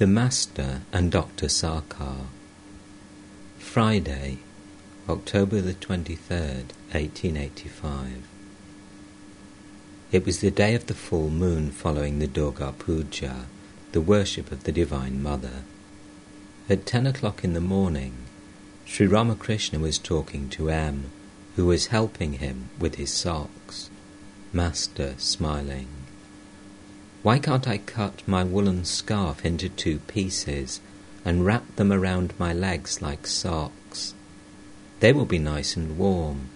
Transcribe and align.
The 0.00 0.06
Master 0.06 0.80
and 0.94 1.12
Dr. 1.12 1.44
Sarkar. 1.48 2.28
Friday, 3.58 4.38
October 5.06 5.60
the 5.60 5.74
23rd, 5.74 6.72
1885. 6.92 8.26
It 10.10 10.24
was 10.24 10.40
the 10.40 10.50
day 10.50 10.74
of 10.74 10.86
the 10.86 10.94
full 10.94 11.28
moon 11.28 11.70
following 11.70 12.18
the 12.18 12.26
Durga 12.26 12.72
Puja, 12.78 13.44
the 13.92 14.00
worship 14.00 14.50
of 14.50 14.64
the 14.64 14.72
Divine 14.72 15.22
Mother. 15.22 15.64
At 16.70 16.86
ten 16.86 17.06
o'clock 17.06 17.44
in 17.44 17.52
the 17.52 17.60
morning, 17.60 18.14
Sri 18.86 19.06
Ramakrishna 19.06 19.78
was 19.80 19.98
talking 19.98 20.48
to 20.48 20.70
M, 20.70 21.10
who 21.56 21.66
was 21.66 21.88
helping 21.88 22.38
him 22.38 22.70
with 22.78 22.94
his 22.94 23.12
socks. 23.12 23.90
Master 24.50 25.12
smiling. 25.18 25.88
Why 27.22 27.38
can't 27.38 27.68
I 27.68 27.76
cut 27.76 28.26
my 28.26 28.44
woolen 28.44 28.86
scarf 28.86 29.44
into 29.44 29.68
two 29.68 29.98
pieces 29.98 30.80
and 31.22 31.44
wrap 31.44 31.76
them 31.76 31.92
around 31.92 32.32
my 32.38 32.54
legs 32.54 33.02
like 33.02 33.26
socks? 33.26 34.14
They 35.00 35.12
will 35.12 35.26
be 35.26 35.38
nice 35.38 35.76
and 35.76 35.98
warm. 35.98 36.48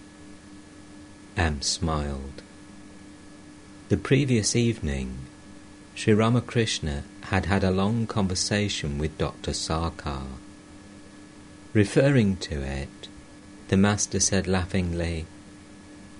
M 1.37 1.61
smiled. 1.61 2.41
The 3.89 3.97
previous 3.97 4.55
evening, 4.55 5.17
Sri 5.93 6.13
Ramakrishna 6.13 7.03
had 7.29 7.45
had 7.45 7.63
a 7.63 7.69
long 7.69 8.07
conversation 8.07 8.97
with 8.97 9.19
Dr. 9.19 9.51
Sarkar. 9.51 10.25
Referring 11.73 12.37
to 12.37 12.61
it, 12.61 13.07
the 13.67 13.77
Master 13.77 14.19
said 14.19 14.47
laughingly, 14.47 15.27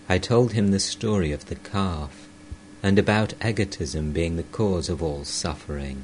I 0.07 0.19
told 0.19 0.53
him 0.53 0.69
the 0.69 0.79
story 0.79 1.31
of 1.31 1.47
the 1.47 1.55
calf 1.55 2.24
and 2.85 2.99
about 2.99 3.33
egotism 3.43 4.11
being 4.11 4.35
the 4.35 4.43
cause 4.43 4.89
of 4.89 5.01
all 5.01 5.23
suffering. 5.25 6.03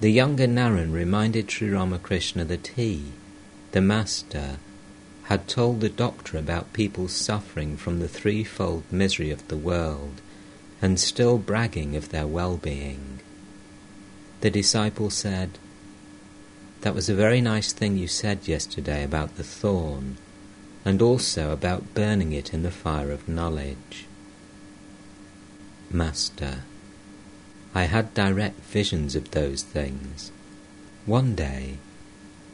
The 0.00 0.08
younger 0.08 0.46
Naren 0.46 0.90
reminded 0.90 1.50
Sri 1.50 1.68
Ramakrishna 1.68 2.46
that 2.46 2.68
he, 2.68 3.12
the 3.72 3.82
Master, 3.82 4.56
had 5.24 5.46
told 5.46 5.82
the 5.82 5.90
doctor 5.90 6.38
about 6.38 6.72
people 6.72 7.08
suffering 7.08 7.76
from 7.76 8.00
the 8.00 8.08
threefold 8.08 8.84
misery 8.90 9.30
of 9.30 9.46
the 9.48 9.58
world 9.58 10.22
and 10.80 10.98
still 10.98 11.36
bragging 11.36 11.94
of 11.94 12.08
their 12.08 12.26
well-being. 12.26 13.20
The 14.40 14.50
disciple 14.50 15.10
said, 15.10 15.58
That 16.80 16.94
was 16.94 17.10
a 17.10 17.14
very 17.14 17.42
nice 17.42 17.74
thing 17.74 17.98
you 17.98 18.08
said 18.08 18.48
yesterday 18.48 19.04
about 19.04 19.36
the 19.36 19.44
thorn, 19.44 20.16
and 20.86 21.02
also 21.02 21.52
about 21.52 21.92
burning 21.92 22.32
it 22.32 22.54
in 22.54 22.62
the 22.62 22.70
fire 22.70 23.10
of 23.10 23.28
knowledge. 23.28 24.06
Master, 25.90 26.62
I 27.74 27.84
had 27.84 28.14
direct 28.14 28.60
visions 28.60 29.14
of 29.14 29.30
those 29.30 29.62
things. 29.62 30.30
One 31.06 31.34
day, 31.34 31.78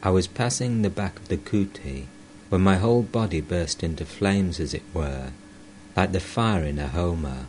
I 0.03 0.09
was 0.09 0.27
passing 0.27 0.81
the 0.81 0.89
back 0.89 1.19
of 1.19 1.27
the 1.27 1.37
kuti 1.37 2.05
when 2.49 2.61
my 2.61 2.77
whole 2.77 3.03
body 3.03 3.39
burst 3.39 3.83
into 3.83 4.03
flames, 4.03 4.59
as 4.59 4.73
it 4.73 4.83
were, 4.93 5.31
like 5.95 6.11
the 6.11 6.19
fire 6.19 6.63
in 6.63 6.79
a 6.79 6.87
Homa. 6.87 7.47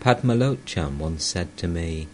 Padmalochan 0.00 0.98
once 0.98 1.24
said 1.24 1.56
to 1.58 1.68
me, 1.68 2.08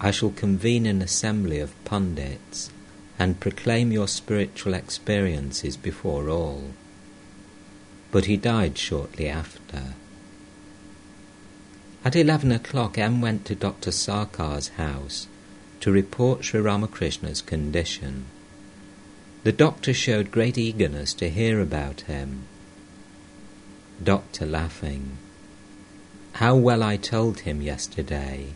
I 0.00 0.10
shall 0.12 0.30
convene 0.30 0.86
an 0.86 1.02
assembly 1.02 1.58
of 1.58 1.74
pundits 1.84 2.70
and 3.18 3.40
proclaim 3.40 3.90
your 3.90 4.08
spiritual 4.08 4.74
experiences 4.74 5.76
before 5.76 6.28
all. 6.28 6.70
But 8.10 8.26
he 8.26 8.36
died 8.36 8.78
shortly 8.78 9.28
after. 9.28 9.94
At 12.02 12.16
eleven 12.16 12.50
o'clock, 12.50 12.96
M 12.96 13.20
went 13.20 13.44
to 13.44 13.54
Dr. 13.54 13.90
Sarkar's 13.90 14.68
house 14.68 15.26
to 15.80 15.92
report 15.92 16.44
Sri 16.44 16.60
Ramakrishna's 16.60 17.42
condition. 17.42 18.24
The 19.42 19.52
doctor 19.52 19.92
showed 19.92 20.30
great 20.30 20.56
eagerness 20.56 21.12
to 21.14 21.28
hear 21.28 21.60
about 21.60 22.02
him. 22.02 22.44
Doctor 24.02 24.46
laughing. 24.46 25.18
How 26.34 26.56
well 26.56 26.82
I 26.82 26.96
told 26.96 27.40
him 27.40 27.60
yesterday 27.60 28.54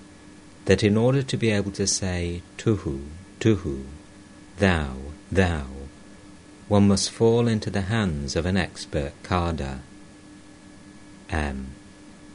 that 0.64 0.82
in 0.82 0.96
order 0.96 1.22
to 1.22 1.36
be 1.36 1.50
able 1.50 1.72
to 1.72 1.86
say 1.86 2.40
Tuhu, 2.56 3.02
Tuhu, 3.40 3.84
thou, 4.56 4.96
thou, 5.30 5.66
one 6.68 6.88
must 6.88 7.10
fall 7.10 7.46
into 7.46 7.68
the 7.68 7.82
hands 7.82 8.36
of 8.36 8.46
an 8.46 8.56
expert 8.56 9.12
carder. 9.22 9.80
M. 11.28 11.72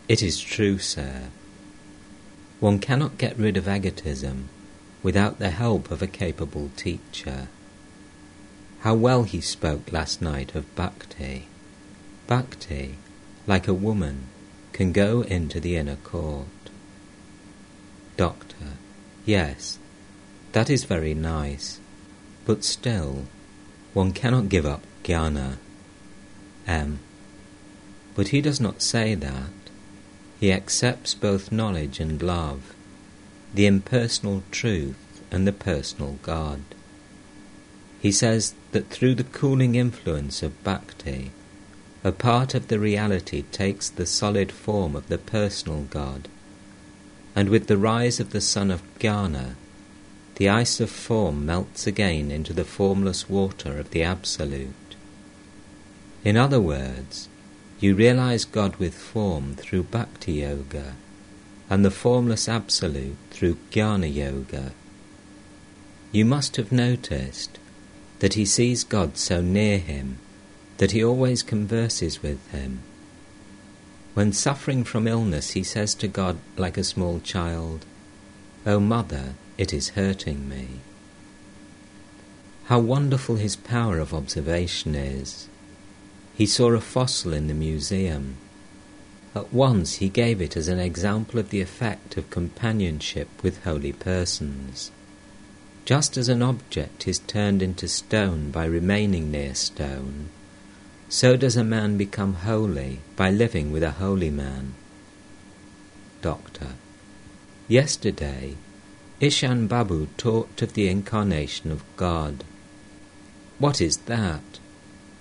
It 0.09 0.23
is 0.23 0.41
true, 0.41 0.79
sir. 0.79 1.25
One 2.59 2.79
cannot 2.79 3.19
get 3.19 3.37
rid 3.37 3.57
of 3.57 3.67
egotism 3.67 4.49
without 5.03 5.37
the 5.37 5.51
help 5.51 5.91
of 5.91 6.01
a 6.01 6.07
capable 6.07 6.71
teacher. 6.75 7.47
How 8.79 8.95
well 8.95 9.21
he 9.21 9.39
spoke 9.39 9.91
last 9.91 10.19
night 10.19 10.55
of 10.55 10.75
bhakti. 10.75 11.45
Bhakti, 12.25 12.95
like 13.45 13.67
a 13.67 13.73
woman, 13.73 14.23
can 14.73 14.93
go 14.93 15.21
into 15.21 15.59
the 15.59 15.75
inner 15.75 15.97
court. 15.97 16.47
Doctor, 18.17 18.79
yes, 19.27 19.77
that 20.53 20.71
is 20.71 20.85
very 20.85 21.13
nice, 21.13 21.79
but 22.47 22.63
still, 22.63 23.25
one 23.93 24.11
cannot 24.11 24.49
give 24.49 24.65
up 24.65 24.81
jnana. 25.03 25.57
M. 26.65 26.99
But 28.15 28.29
he 28.29 28.41
does 28.41 28.59
not 28.59 28.81
say 28.81 29.13
that. 29.13 29.58
He 30.39 30.51
accepts 30.51 31.13
both 31.13 31.51
knowledge 31.51 31.99
and 31.99 32.21
love, 32.21 32.73
the 33.53 33.65
impersonal 33.65 34.43
truth 34.51 35.21
and 35.31 35.45
the 35.45 35.51
personal 35.51 36.17
God. 36.21 36.61
He 37.99 38.11
says 38.11 38.53
that 38.71 38.89
through 38.89 39.15
the 39.15 39.25
cooling 39.25 39.75
influence 39.75 40.41
of 40.41 40.63
bhakti, 40.63 41.31
a 42.03 42.13
part 42.13 42.55
of 42.55 42.69
the 42.69 42.79
reality 42.79 43.43
takes 43.51 43.89
the 43.89 44.05
solid 44.05 44.51
form 44.51 44.95
of 44.95 45.09
the 45.09 45.17
personal 45.17 45.83
God, 45.89 46.29
and 47.35 47.49
with 47.49 47.67
the 47.67 47.77
rise 47.77 48.19
of 48.19 48.31
the 48.31 48.41
sun 48.41 48.71
of 48.71 48.81
jnana, 48.99 49.55
the 50.35 50.47
ice 50.47 50.79
of 50.79 50.89
form 50.89 51.45
melts 51.45 51.85
again 51.85 52.31
into 52.31 52.53
the 52.53 52.63
formless 52.63 53.29
water 53.29 53.77
of 53.77 53.91
the 53.91 54.03
Absolute. 54.03 54.95
In 56.23 56.37
other 56.37 56.61
words, 56.61 57.28
you 57.79 57.95
realize 57.95 58.45
God 58.45 58.75
with 58.75 58.93
form 58.93 59.55
through 59.55 59.83
Bhakti 59.83 60.33
Yoga 60.33 60.95
and 61.69 61.85
the 61.85 61.91
formless 61.91 62.49
Absolute 62.49 63.17
through 63.31 63.57
Jnana 63.71 64.13
Yoga. 64.13 64.71
You 66.11 66.25
must 66.25 66.55
have 66.55 66.71
noticed 66.71 67.57
that 68.19 68.33
he 68.33 68.45
sees 68.45 68.83
God 68.83 69.17
so 69.17 69.41
near 69.41 69.77
him 69.77 70.17
that 70.77 70.91
he 70.91 71.03
always 71.03 71.43
converses 71.43 72.23
with 72.23 72.45
him. 72.51 72.79
When 74.13 74.33
suffering 74.33 74.83
from 74.83 75.07
illness, 75.07 75.51
he 75.51 75.63
says 75.63 75.93
to 75.95 76.07
God 76.07 76.37
like 76.57 76.77
a 76.77 76.83
small 76.83 77.19
child, 77.19 77.85
O 78.65 78.73
oh, 78.73 78.79
Mother, 78.79 79.35
it 79.57 79.73
is 79.73 79.89
hurting 79.89 80.47
me. 80.49 80.67
How 82.65 82.79
wonderful 82.79 83.35
his 83.35 83.55
power 83.55 83.99
of 83.99 84.13
observation 84.13 84.95
is! 84.95 85.48
He 86.39 86.45
saw 86.45 86.71
a 86.71 86.79
fossil 86.79 87.33
in 87.33 87.47
the 87.47 87.53
museum. 87.53 88.37
At 89.35 89.51
once 89.51 89.95
he 89.95 90.07
gave 90.07 90.41
it 90.41 90.55
as 90.55 90.69
an 90.69 90.79
example 90.79 91.37
of 91.37 91.49
the 91.49 91.59
effect 91.59 92.15
of 92.15 92.29
companionship 92.29 93.27
with 93.43 93.65
holy 93.65 93.91
persons. 93.91 94.89
Just 95.83 96.15
as 96.15 96.29
an 96.29 96.41
object 96.41 97.09
is 97.09 97.19
turned 97.19 97.61
into 97.61 97.89
stone 97.89 98.51
by 98.51 98.63
remaining 98.63 99.29
near 99.29 99.53
stone, 99.53 100.29
so 101.09 101.35
does 101.35 101.57
a 101.57 101.63
man 101.65 101.97
become 101.97 102.35
holy 102.35 103.01
by 103.17 103.29
living 103.29 103.73
with 103.73 103.83
a 103.83 103.99
holy 103.99 104.29
man. 104.29 104.75
Doctor. 106.21 106.75
Yesterday, 107.67 108.55
Ishan 109.19 109.67
Babu 109.67 110.07
talked 110.15 110.61
of 110.61 110.71
the 110.71 110.87
incarnation 110.87 111.69
of 111.69 111.83
God. 111.97 112.45
What 113.57 113.81
is 113.81 113.97
that? 114.07 114.59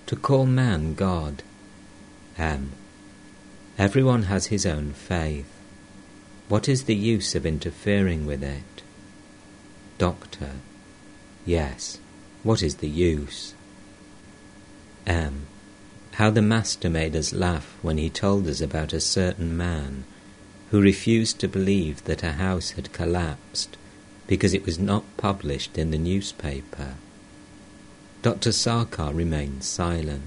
To 0.09 0.17
call 0.17 0.47
man 0.47 0.95
God. 0.95 1.43
M. 2.39 2.73
Everyone 3.77 4.23
has 4.23 4.47
his 4.47 4.65
own 4.65 4.95
faith. 4.95 5.53
What 6.49 6.67
is 6.67 6.85
the 6.85 6.97
use 6.97 7.35
of 7.35 7.45
interfering 7.45 8.25
with 8.25 8.43
it? 8.43 8.83
Doctor. 9.99 10.53
Yes, 11.45 11.99
what 12.43 12.63
is 12.63 12.77
the 12.77 12.89
use? 12.89 13.53
M. 15.07 15.43
How 16.13 16.31
the 16.31 16.41
Master 16.41 16.89
made 16.89 17.15
us 17.15 17.35
laugh 17.35 17.77
when 17.83 17.99
he 17.99 18.09
told 18.09 18.49
us 18.49 18.63
about 18.63 18.95
a 18.95 19.01
certain 19.01 19.55
man 19.55 20.05
who 20.71 20.81
refused 20.81 21.39
to 21.41 21.49
believe 21.49 22.03
that 22.05 22.23
a 22.23 22.33
house 22.33 22.71
had 22.71 22.95
collapsed 22.95 23.77
because 24.27 24.55
it 24.55 24.65
was 24.65 24.79
not 24.79 25.05
published 25.19 25.77
in 25.77 25.91
the 25.91 25.99
newspaper. 25.99 26.95
Dr. 28.20 28.50
Sarkar 28.50 29.15
remained 29.15 29.62
silent. 29.62 30.23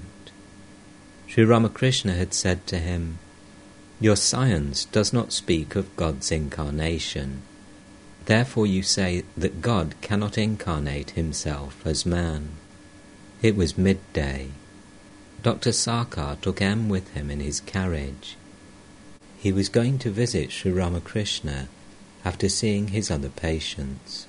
Sri 1.26 1.44
Ramakrishna 1.44 2.14
had 2.14 2.32
said 2.32 2.66
to 2.66 2.78
him, 2.78 3.18
Your 4.00 4.16
science 4.16 4.86
does 4.86 5.12
not 5.12 5.32
speak 5.32 5.76
of 5.76 5.94
God's 5.96 6.32
incarnation. 6.32 7.42
Therefore 8.24 8.66
you 8.66 8.82
say 8.82 9.24
that 9.36 9.60
God 9.60 9.94
cannot 10.00 10.38
incarnate 10.38 11.10
himself 11.10 11.86
as 11.86 12.06
man. 12.06 12.50
It 13.42 13.56
was 13.56 13.76
midday. 13.76 14.48
Dr. 15.42 15.72
Sarkar 15.72 16.40
took 16.40 16.62
M 16.62 16.88
with 16.88 17.12
him 17.14 17.30
in 17.30 17.40
his 17.40 17.60
carriage. 17.60 18.36
He 19.36 19.52
was 19.52 19.68
going 19.68 19.98
to 19.98 20.10
visit 20.10 20.52
Sri 20.52 20.70
Ramakrishna 20.70 21.68
after 22.24 22.48
seeing 22.48 22.88
his 22.88 23.10
other 23.10 23.28
patients. 23.28 24.26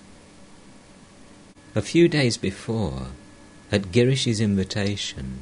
A 1.75 1.81
few 1.81 2.07
days 2.07 2.38
before, 2.38 3.09
at 3.74 3.92
Girish's 3.92 4.40
invitation, 4.40 5.40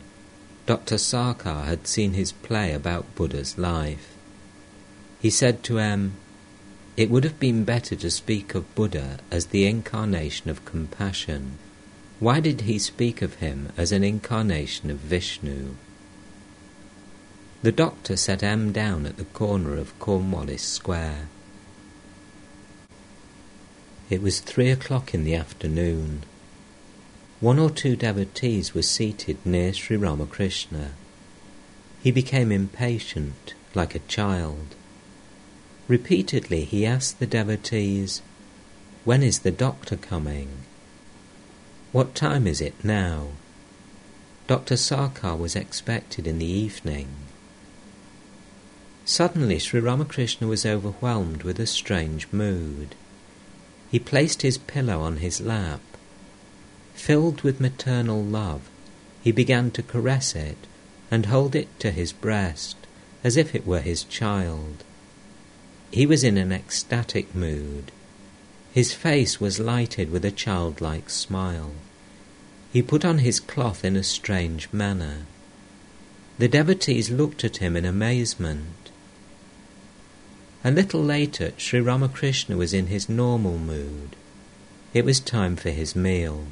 Dr. 0.65 0.95
Sarkar 0.95 1.65
had 1.65 1.85
seen 1.85 2.13
his 2.13 2.31
play 2.31 2.71
about 2.71 3.13
Buddha's 3.13 3.57
life. 3.57 4.15
He 5.21 5.29
said 5.29 5.63
to 5.63 5.79
M, 5.79 6.13
It 6.95 7.09
would 7.09 7.25
have 7.25 7.41
been 7.41 7.65
better 7.65 7.93
to 7.97 8.09
speak 8.09 8.55
of 8.55 8.73
Buddha 8.73 9.19
as 9.29 9.47
the 9.47 9.65
incarnation 9.65 10.49
of 10.49 10.63
compassion. 10.63 11.57
Why 12.21 12.39
did 12.39 12.61
he 12.61 12.79
speak 12.79 13.21
of 13.21 13.35
him 13.35 13.73
as 13.75 13.91
an 13.91 14.01
incarnation 14.01 14.89
of 14.89 14.99
Vishnu? 14.99 15.75
The 17.63 17.73
doctor 17.73 18.15
set 18.15 18.43
M 18.43 18.71
down 18.71 19.05
at 19.05 19.17
the 19.17 19.25
corner 19.25 19.75
of 19.75 19.99
Cornwallis 19.99 20.63
Square. 20.63 21.27
It 24.09 24.21
was 24.21 24.39
three 24.39 24.69
o'clock 24.71 25.13
in 25.13 25.25
the 25.25 25.35
afternoon. 25.35 26.23
One 27.41 27.57
or 27.57 27.71
two 27.71 27.95
devotees 27.95 28.75
were 28.75 28.83
seated 28.83 29.43
near 29.43 29.73
Sri 29.73 29.97
Ramakrishna. 29.97 30.91
He 32.03 32.11
became 32.11 32.51
impatient, 32.51 33.55
like 33.73 33.95
a 33.95 34.05
child. 34.07 34.75
Repeatedly 35.87 36.65
he 36.65 36.85
asked 36.85 37.19
the 37.19 37.25
devotees, 37.25 38.21
When 39.05 39.23
is 39.23 39.39
the 39.39 39.49
doctor 39.49 39.97
coming? 39.97 40.49
What 41.91 42.13
time 42.13 42.45
is 42.45 42.61
it 42.61 42.75
now? 42.83 43.29
Dr. 44.45 44.75
Sarkar 44.77 45.35
was 45.35 45.55
expected 45.55 46.27
in 46.27 46.37
the 46.37 46.45
evening. 46.45 47.07
Suddenly 49.03 49.57
Sri 49.57 49.79
Ramakrishna 49.79 50.45
was 50.45 50.63
overwhelmed 50.63 51.41
with 51.41 51.59
a 51.59 51.65
strange 51.65 52.27
mood. 52.31 52.93
He 53.89 53.97
placed 53.97 54.43
his 54.43 54.59
pillow 54.59 55.01
on 55.01 55.17
his 55.17 55.41
lap. 55.41 55.81
Filled 56.93 57.41
with 57.41 57.59
maternal 57.59 58.23
love, 58.23 58.69
he 59.23 59.31
began 59.31 59.71
to 59.71 59.83
caress 59.83 60.35
it 60.35 60.57
and 61.09 61.25
hold 61.25 61.55
it 61.55 61.67
to 61.79 61.91
his 61.91 62.13
breast 62.13 62.77
as 63.23 63.37
if 63.37 63.53
it 63.53 63.67
were 63.67 63.81
his 63.81 64.03
child. 64.03 64.83
He 65.91 66.05
was 66.05 66.23
in 66.23 66.37
an 66.37 66.51
ecstatic 66.51 67.35
mood. 67.35 67.91
His 68.73 68.93
face 68.93 69.39
was 69.39 69.59
lighted 69.59 70.11
with 70.11 70.23
a 70.23 70.31
childlike 70.31 71.09
smile. 71.09 71.71
He 72.71 72.81
put 72.81 73.03
on 73.03 73.19
his 73.19 73.39
cloth 73.39 73.83
in 73.83 73.97
a 73.97 74.03
strange 74.03 74.69
manner. 74.71 75.25
The 76.37 76.47
devotees 76.47 77.11
looked 77.11 77.43
at 77.43 77.57
him 77.57 77.75
in 77.75 77.85
amazement. 77.85 78.89
A 80.63 80.71
little 80.71 81.03
later, 81.03 81.51
Sri 81.57 81.81
Ramakrishna 81.81 82.55
was 82.55 82.73
in 82.73 82.87
his 82.87 83.09
normal 83.09 83.57
mood. 83.57 84.15
It 84.93 85.05
was 85.05 85.19
time 85.19 85.55
for 85.55 85.71
his 85.71 85.95
meal. 85.95 86.45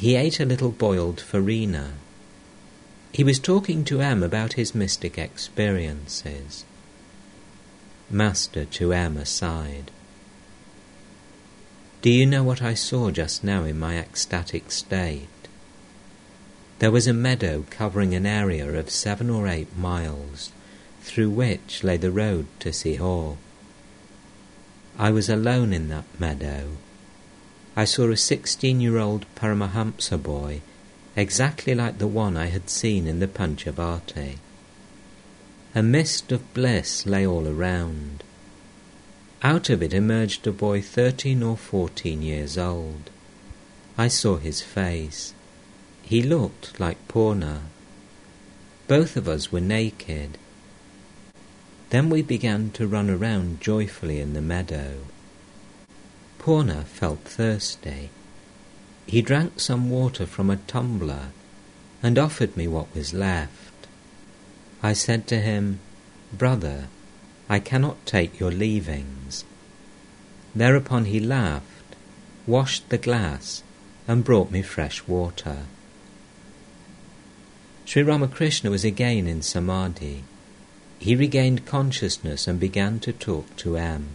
He 0.00 0.16
ate 0.16 0.40
a 0.40 0.46
little 0.46 0.70
boiled 0.70 1.20
farina. 1.20 1.92
He 3.12 3.22
was 3.22 3.38
talking 3.38 3.84
to 3.84 4.00
M 4.00 4.22
about 4.22 4.54
his 4.54 4.74
mystic 4.74 5.18
experiences. 5.18 6.64
Master 8.08 8.64
to 8.64 8.94
M 8.94 9.18
aside. 9.18 9.90
Do 12.00 12.08
you 12.08 12.24
know 12.24 12.42
what 12.42 12.62
I 12.62 12.72
saw 12.72 13.10
just 13.10 13.44
now 13.44 13.64
in 13.64 13.78
my 13.78 13.98
ecstatic 13.98 14.70
state? 14.70 15.28
There 16.78 16.90
was 16.90 17.06
a 17.06 17.12
meadow 17.12 17.66
covering 17.68 18.14
an 18.14 18.24
area 18.24 18.72
of 18.72 18.88
seven 18.88 19.28
or 19.28 19.46
eight 19.48 19.76
miles 19.76 20.50
through 21.02 21.28
which 21.28 21.84
lay 21.84 21.98
the 21.98 22.10
road 22.10 22.46
to 22.60 22.70
Sihor. 22.70 23.36
I 24.98 25.10
was 25.10 25.28
alone 25.28 25.74
in 25.74 25.90
that 25.90 26.06
meadow. 26.18 26.78
I 27.80 27.84
saw 27.84 28.10
a 28.10 28.16
sixteen-year-old 28.18 29.24
Paramahamsa 29.36 30.22
boy, 30.22 30.60
exactly 31.16 31.74
like 31.74 31.96
the 31.96 32.06
one 32.06 32.36
I 32.36 32.48
had 32.48 32.68
seen 32.68 33.06
in 33.06 33.20
the 33.20 33.26
Panchavati. 33.26 34.36
A 35.74 35.82
mist 35.82 36.30
of 36.30 36.52
bliss 36.52 37.06
lay 37.06 37.26
all 37.26 37.48
around. 37.48 38.22
Out 39.42 39.70
of 39.70 39.82
it 39.82 39.94
emerged 39.94 40.46
a 40.46 40.52
boy 40.52 40.82
thirteen 40.82 41.42
or 41.42 41.56
fourteen 41.56 42.20
years 42.20 42.58
old. 42.58 43.08
I 43.96 44.08
saw 44.08 44.36
his 44.36 44.60
face. 44.60 45.32
He 46.02 46.22
looked 46.22 46.78
like 46.78 47.08
Purna. 47.08 47.62
Both 48.88 49.16
of 49.16 49.26
us 49.26 49.50
were 49.50 49.58
naked. 49.58 50.36
Then 51.88 52.10
we 52.10 52.20
began 52.20 52.72
to 52.72 52.86
run 52.86 53.08
around 53.08 53.62
joyfully 53.62 54.20
in 54.20 54.34
the 54.34 54.42
meadow. 54.42 54.98
Purna 56.40 56.84
felt 56.84 57.20
thirsty. 57.24 58.08
He 59.06 59.20
drank 59.20 59.60
some 59.60 59.90
water 59.90 60.24
from 60.24 60.48
a 60.48 60.56
tumbler 60.56 61.32
and 62.02 62.18
offered 62.18 62.56
me 62.56 62.66
what 62.66 62.94
was 62.94 63.12
left. 63.12 63.86
I 64.82 64.94
said 64.94 65.26
to 65.26 65.38
him, 65.38 65.80
Brother, 66.32 66.88
I 67.50 67.58
cannot 67.58 68.06
take 68.06 68.40
your 68.40 68.50
leavings. 68.50 69.44
Thereupon 70.54 71.04
he 71.04 71.20
laughed, 71.20 71.94
washed 72.46 72.88
the 72.88 72.96
glass, 72.96 73.62
and 74.08 74.24
brought 74.24 74.50
me 74.50 74.62
fresh 74.62 75.06
water. 75.06 75.66
Sri 77.84 78.02
Ramakrishna 78.02 78.70
was 78.70 78.84
again 78.84 79.26
in 79.26 79.42
Samadhi. 79.42 80.24
He 80.98 81.14
regained 81.14 81.66
consciousness 81.66 82.48
and 82.48 82.58
began 82.58 82.98
to 83.00 83.12
talk 83.12 83.54
to 83.56 83.76
M. 83.76 84.14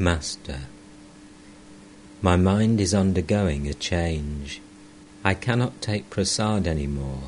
Master, 0.00 0.60
my 2.22 2.34
mind 2.34 2.80
is 2.80 2.94
undergoing 2.94 3.68
a 3.68 3.74
change. 3.74 4.62
I 5.22 5.34
cannot 5.34 5.82
take 5.82 6.08
prasad 6.08 6.66
any 6.66 6.86
more. 6.86 7.24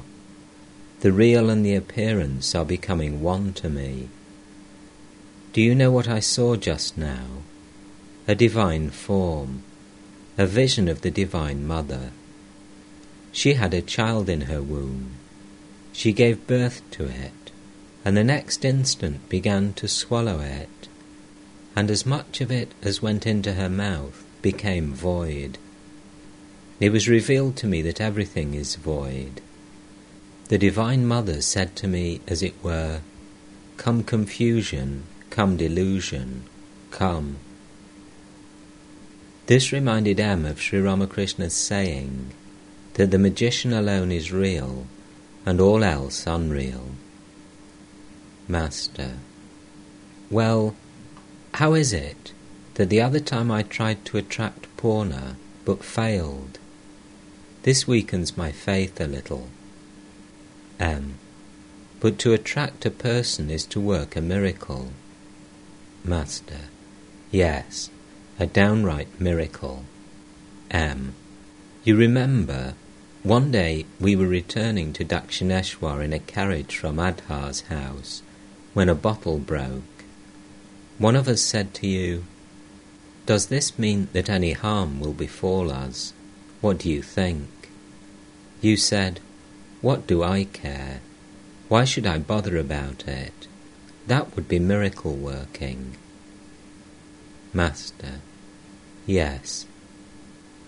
The 1.01 1.13
real 1.13 1.51
and 1.51 1.67
the 1.67 1.75
appearance 1.75 2.55
are 2.55 2.65
becoming 2.65 3.21
one 3.21 3.53
to 3.61 3.69
me. 3.69 4.09
Do 5.53 5.61
you 5.61 5.75
know 5.75 5.91
what 5.91 6.09
I 6.09 6.21
saw 6.21 6.57
just 6.57 6.97
now? 6.97 7.43
A 8.27 8.35
divine 8.35 8.89
form, 8.89 9.65
a 10.39 10.47
vision 10.47 10.89
of 10.89 11.03
the 11.03 11.11
Divine 11.11 11.67
Mother. 11.67 12.11
She 13.33 13.53
had 13.53 13.75
a 13.75 13.83
child 13.83 14.31
in 14.31 14.43
her 14.43 14.63
womb. 14.63 15.11
She 15.93 16.15
gave 16.15 16.47
birth 16.47 16.81
to 16.93 17.05
it 17.05 17.43
and 18.03 18.17
the 18.17 18.25
next 18.25 18.65
instant 18.65 19.29
began 19.29 19.75
to 19.75 19.87
swallow 19.87 20.41
it, 20.41 20.82
and 21.75 21.91
as 21.91 22.05
much 22.05 22.41
of 22.41 22.51
it 22.51 22.73
as 22.83 23.03
went 23.03 23.27
into 23.27 23.55
her 23.55 23.69
mouth 23.69 24.25
became 24.43 24.93
void. 24.93 25.59
It 26.81 26.91
was 26.91 27.09
revealed 27.09 27.57
to 27.59 27.67
me 27.67 27.81
that 27.83 28.01
everything 28.01 28.55
is 28.55 28.75
void. 28.75 29.41
The 30.49 30.59
Divine 30.59 31.07
Mother 31.07 31.41
said 31.41 31.77
to 31.77 31.89
me, 31.89 32.21
as 32.27 32.43
it 32.43 32.55
were, 32.63 33.01
Come 33.77 34.03
confusion, 34.03 35.05
come 35.31 35.57
delusion, 35.57 36.45
come. 36.91 37.37
This 39.47 39.73
reminded 39.73 40.21
M 40.21 40.45
of 40.45 40.61
Sri 40.61 40.81
Ramakrishna's 40.81 41.55
saying 41.55 42.33
that 42.95 43.11
the 43.11 43.19
magician 43.19 43.73
alone 43.73 44.13
is 44.13 44.33
real 44.33 44.87
and 45.47 45.61
all 45.61 45.83
else 45.83 46.27
unreal. 46.27 46.91
Master. 48.47 49.15
Well, 50.31 50.77
how 51.55 51.75
is 51.75 51.93
it 51.93 52.33
that 52.75 52.89
the 52.89 53.01
other 53.01 53.21
time 53.21 53.51
I 53.51 53.63
tried 53.63 54.05
to 54.07 54.17
attract 54.17 54.75
Purna 54.77 55.37
but 55.65 55.85
failed? 55.85 56.59
This 57.63 57.87
weakens 57.87 58.37
my 58.37 58.51
faith 58.51 59.01
a 59.01 59.07
little. 59.07 59.49
M. 60.81 61.15
But 62.01 62.19
to 62.21 62.33
attract 62.33 62.87
a 62.87 62.91
person 62.91 63.51
is 63.51 63.65
to 63.67 63.81
work 63.81 64.17
a 64.17 64.21
miracle. 64.21 64.89
Master. 66.05 66.63
Yes, 67.31 67.91
a 68.41 68.47
downright 68.47 69.21
miracle. 69.21 69.85
M. 70.71 71.15
You 71.85 71.97
remember, 71.97 72.75
one 73.23 73.53
day 73.53 73.87
we 74.01 74.17
were 74.17 74.27
returning 74.27 74.93
to 74.95 75.05
Dakshineshwar 75.05 76.03
in 76.03 76.13
a 76.13 76.19
carriage 76.19 76.77
from 76.77 76.97
Adhar's 76.97 77.61
house 77.63 78.23
when 78.75 78.89
a 78.89 78.95
bottle 78.97 79.39
broke. 79.39 79.92
One 80.99 81.17
of 81.17 81.29
us 81.29 81.41
said 81.41 81.75
to 81.75 81.87
you, 81.87 82.25
Does 83.27 83.47
this 83.47 83.79
mean 83.79 84.09
that 84.13 84.29
any 84.29 84.53
harm 84.53 85.01
will 85.01 85.13
befall 85.13 85.71
us? 85.71 86.13
What 86.61 86.79
do 86.79 86.91
you 86.91 87.03
think? 87.03 87.49
You 88.61 88.77
said, 88.77 89.21
What 89.81 90.07
do 90.07 90.23
I 90.23 90.45
care? 90.45 91.01
Why 91.69 91.85
should 91.85 92.07
I 92.07 92.19
bother 92.19 92.57
about 92.59 93.09
it? 93.09 93.49
That 94.07 94.37
would 94.37 94.49
be 94.49 94.59
miracle 94.59 95.15
working. 95.15 95.97
Master. 97.53 98.21
Yes. 99.07 99.67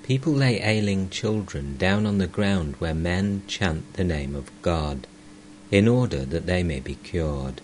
People 0.02 0.33
lay 0.33 0.61
ailing 0.61 1.09
children 1.09 1.76
down 1.76 2.07
on 2.07 2.19
the 2.19 2.26
ground 2.26 2.76
where 2.78 2.95
men 2.95 3.43
chant 3.47 3.95
the 3.95 4.04
name 4.04 4.35
of 4.35 4.50
God, 4.61 5.07
in 5.71 5.88
order 5.88 6.25
that 6.25 6.47
they 6.47 6.62
may 6.62 6.81
be 6.81 6.97
cured. 6.97 7.61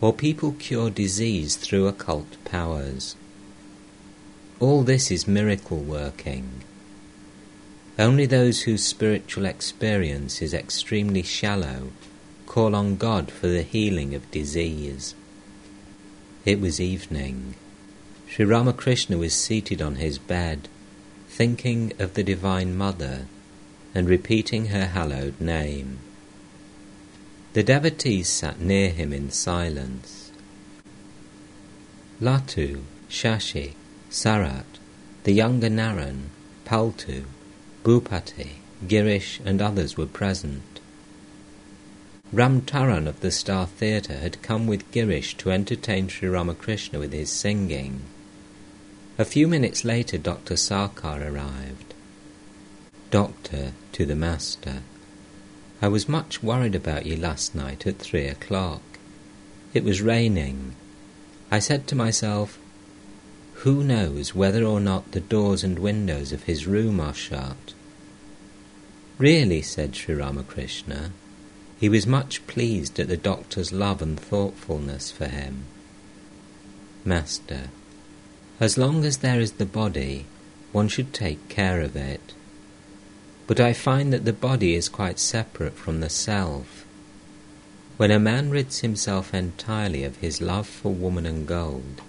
Or 0.00 0.12
people 0.12 0.52
cure 0.58 0.90
disease 0.90 1.56
through 1.56 1.86
occult 1.86 2.36
powers. 2.44 3.16
All 4.60 4.82
this 4.82 5.10
is 5.10 5.26
miracle 5.26 5.78
working. 5.78 6.62
Only 7.98 8.26
those 8.26 8.62
whose 8.62 8.84
spiritual 8.84 9.46
experience 9.46 10.42
is 10.42 10.52
extremely 10.52 11.22
shallow 11.22 11.92
call 12.46 12.74
on 12.74 12.96
God 12.96 13.30
for 13.30 13.48
the 13.48 13.62
healing 13.62 14.14
of 14.14 14.30
disease. 14.30 15.14
It 16.44 16.60
was 16.60 16.80
evening. 16.80 17.54
Sri 18.28 18.44
Ramakrishna 18.44 19.18
was 19.18 19.34
seated 19.34 19.82
on 19.82 19.96
his 19.96 20.18
bed, 20.18 20.68
thinking 21.28 21.92
of 21.98 22.14
the 22.14 22.22
Divine 22.22 22.76
Mother 22.76 23.26
and 23.94 24.08
repeating 24.08 24.66
her 24.66 24.86
hallowed 24.86 25.40
name. 25.40 25.98
The 27.56 27.62
devotees 27.62 28.28
sat 28.28 28.60
near 28.60 28.90
him 28.90 29.14
in 29.14 29.30
silence. 29.30 30.30
Latu, 32.20 32.82
Shashi, 33.08 33.72
Sarat, 34.10 34.66
the 35.24 35.32
younger 35.32 35.70
Naren, 35.70 36.24
Paltu, 36.66 37.24
Bhupati, 37.82 38.56
Girish, 38.86 39.40
and 39.42 39.62
others 39.62 39.96
were 39.96 40.04
present. 40.04 40.80
Ram 42.30 42.60
Taran 42.60 43.06
of 43.06 43.20
the 43.20 43.30
Star 43.30 43.66
Theatre 43.66 44.18
had 44.18 44.42
come 44.42 44.66
with 44.66 44.92
Girish 44.92 45.34
to 45.38 45.50
entertain 45.50 46.08
Sri 46.08 46.28
Ramakrishna 46.28 46.98
with 46.98 47.14
his 47.14 47.32
singing. 47.32 48.02
A 49.16 49.24
few 49.24 49.48
minutes 49.48 49.82
later, 49.82 50.18
Dr. 50.18 50.56
Sarkar 50.56 51.22
arrived. 51.22 51.94
Doctor 53.10 53.72
to 53.92 54.04
the 54.04 54.14
Master, 54.14 54.82
I 55.82 55.88
was 55.88 56.08
much 56.08 56.42
worried 56.42 56.74
about 56.74 57.06
you 57.06 57.16
last 57.16 57.54
night 57.54 57.86
at 57.86 57.98
three 57.98 58.26
o'clock. 58.26 58.82
It 59.74 59.84
was 59.84 60.00
raining. 60.00 60.74
I 61.50 61.58
said 61.58 61.86
to 61.88 61.94
myself, 61.94 62.58
who 63.60 63.82
knows 63.82 64.34
whether 64.34 64.64
or 64.64 64.80
not 64.80 65.12
the 65.12 65.20
doors 65.20 65.64
and 65.64 65.78
windows 65.78 66.32
of 66.32 66.44
his 66.44 66.66
room 66.66 67.00
are 67.00 67.14
shut? 67.14 67.74
Really, 69.18 69.62
said 69.62 69.96
Sri 69.96 70.14
Ramakrishna, 70.14 71.12
he 71.78 71.88
was 71.88 72.06
much 72.06 72.46
pleased 72.46 73.00
at 73.00 73.08
the 73.08 73.16
doctor's 73.16 73.72
love 73.72 74.00
and 74.00 74.18
thoughtfulness 74.20 75.10
for 75.10 75.26
him. 75.26 75.64
Master, 77.04 77.70
as 78.60 78.78
long 78.78 79.04
as 79.04 79.18
there 79.18 79.40
is 79.40 79.52
the 79.52 79.66
body, 79.66 80.26
one 80.72 80.88
should 80.88 81.12
take 81.12 81.48
care 81.48 81.80
of 81.80 81.96
it. 81.96 82.34
But 83.46 83.60
I 83.60 83.72
find 83.72 84.12
that 84.12 84.24
the 84.24 84.32
body 84.32 84.74
is 84.74 84.88
quite 84.88 85.18
separate 85.18 85.74
from 85.74 86.00
the 86.00 86.10
self. 86.10 86.84
When 87.96 88.10
a 88.10 88.18
man 88.18 88.50
rids 88.50 88.80
himself 88.80 89.32
entirely 89.32 90.04
of 90.04 90.16
his 90.16 90.40
love 90.40 90.66
for 90.66 90.92
woman 90.92 91.26
and 91.26 91.46
gold, 91.46 92.02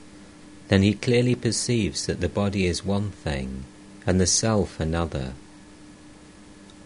then 0.68 0.82
he 0.82 0.94
clearly 0.94 1.36
perceives 1.36 2.06
that 2.08 2.20
the 2.20 2.28
body 2.30 2.66
is 2.66 2.84
one 2.84 3.12
thing 3.12 3.64
and 4.06 4.20
the 4.20 4.28
self 4.28 4.80
another. 4.80 5.34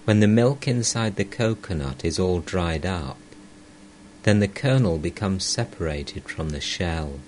When 0.05 0.20
the 0.20 0.27
milk 0.27 0.67
inside 0.67 1.15
the 1.15 1.24
coconut 1.24 2.03
is 2.03 2.20
all 2.20 2.39
dried 2.41 2.86
up, 2.86 3.17
then 4.24 4.39
the 4.39 4.48
kernel 4.48 4.98
becomes 4.98 5.46
separated 5.46 6.24
from 6.25 6.50
the 6.50 6.62
shell. 6.62 7.20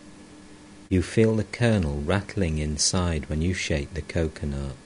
You 0.89 1.01
feel 1.01 1.35
the 1.35 1.43
kernel 1.43 2.01
rattling 2.05 2.59
inside 2.59 3.29
when 3.29 3.41
you 3.41 3.53
shake 3.53 3.93
the 3.93 4.01
coconut. 4.01 4.82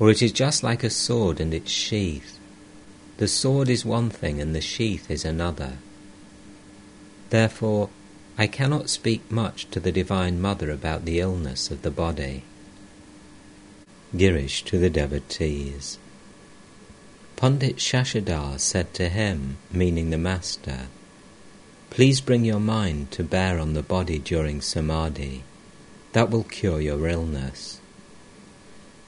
Or 0.00 0.10
it 0.10 0.22
is 0.22 0.32
just 0.32 0.64
like 0.64 0.82
a 0.82 0.90
sword 0.90 1.40
and 1.40 1.52
its 1.54 1.70
sheath. 1.70 2.38
The 3.18 3.28
sword 3.28 3.68
is 3.68 3.84
one 3.84 4.08
thing 4.08 4.40
and 4.40 4.54
the 4.54 4.62
sheath 4.62 5.10
is 5.10 5.26
another. 5.26 5.74
Therefore, 7.28 7.90
I 8.38 8.46
cannot 8.46 8.88
speak 8.88 9.30
much 9.30 9.70
to 9.70 9.78
the 9.78 9.92
Divine 9.92 10.40
Mother 10.40 10.70
about 10.70 11.04
the 11.04 11.20
illness 11.20 11.70
of 11.70 11.82
the 11.82 11.90
body. 11.90 12.44
Girish 14.16 14.64
to 14.64 14.78
the 14.78 14.88
devotees. 14.88 15.98
Pandit 17.36 17.76
Shashadhar 17.76 18.58
said 18.58 18.94
to 18.94 19.10
him, 19.10 19.58
meaning 19.70 20.08
the 20.08 20.18
Master, 20.18 20.86
Please 21.90 22.22
bring 22.22 22.44
your 22.44 22.60
mind 22.60 23.10
to 23.10 23.22
bear 23.22 23.58
on 23.58 23.74
the 23.74 23.82
body 23.82 24.18
during 24.18 24.62
samadhi. 24.62 25.44
That 26.12 26.30
will 26.30 26.44
cure 26.44 26.80
your 26.80 27.06
illness. 27.06 27.79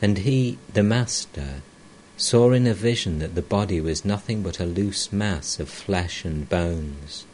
And 0.02 0.18
he, 0.18 0.58
the 0.74 0.82
Master, 0.82 1.62
saw 2.16 2.50
in 2.50 2.66
a 2.66 2.74
vision 2.74 3.20
that 3.20 3.36
the 3.36 3.40
body 3.40 3.80
was 3.80 4.04
nothing 4.04 4.42
but 4.42 4.58
a 4.58 4.66
loose 4.66 5.12
mass 5.12 5.60
of 5.60 5.68
flesh 5.68 6.24
and 6.24 6.48
bones. 6.48 7.24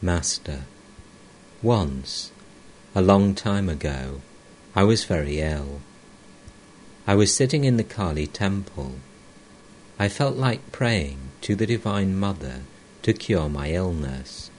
Master, 0.00 0.62
once, 1.62 2.32
a 2.94 3.02
long 3.02 3.34
time 3.34 3.68
ago, 3.68 4.22
I 4.74 4.84
was 4.84 5.04
very 5.04 5.40
ill. 5.40 5.82
I 7.06 7.14
was 7.14 7.34
sitting 7.34 7.64
in 7.64 7.76
the 7.76 7.84
Kali 7.84 8.26
temple. 8.26 8.94
I 9.98 10.08
felt 10.08 10.36
like 10.36 10.72
praying 10.72 11.18
to 11.42 11.54
the 11.54 11.66
Divine 11.66 12.16
Mother 12.16 12.62
to 13.02 13.12
cure 13.12 13.50
my 13.50 13.70
illness, 13.72 14.50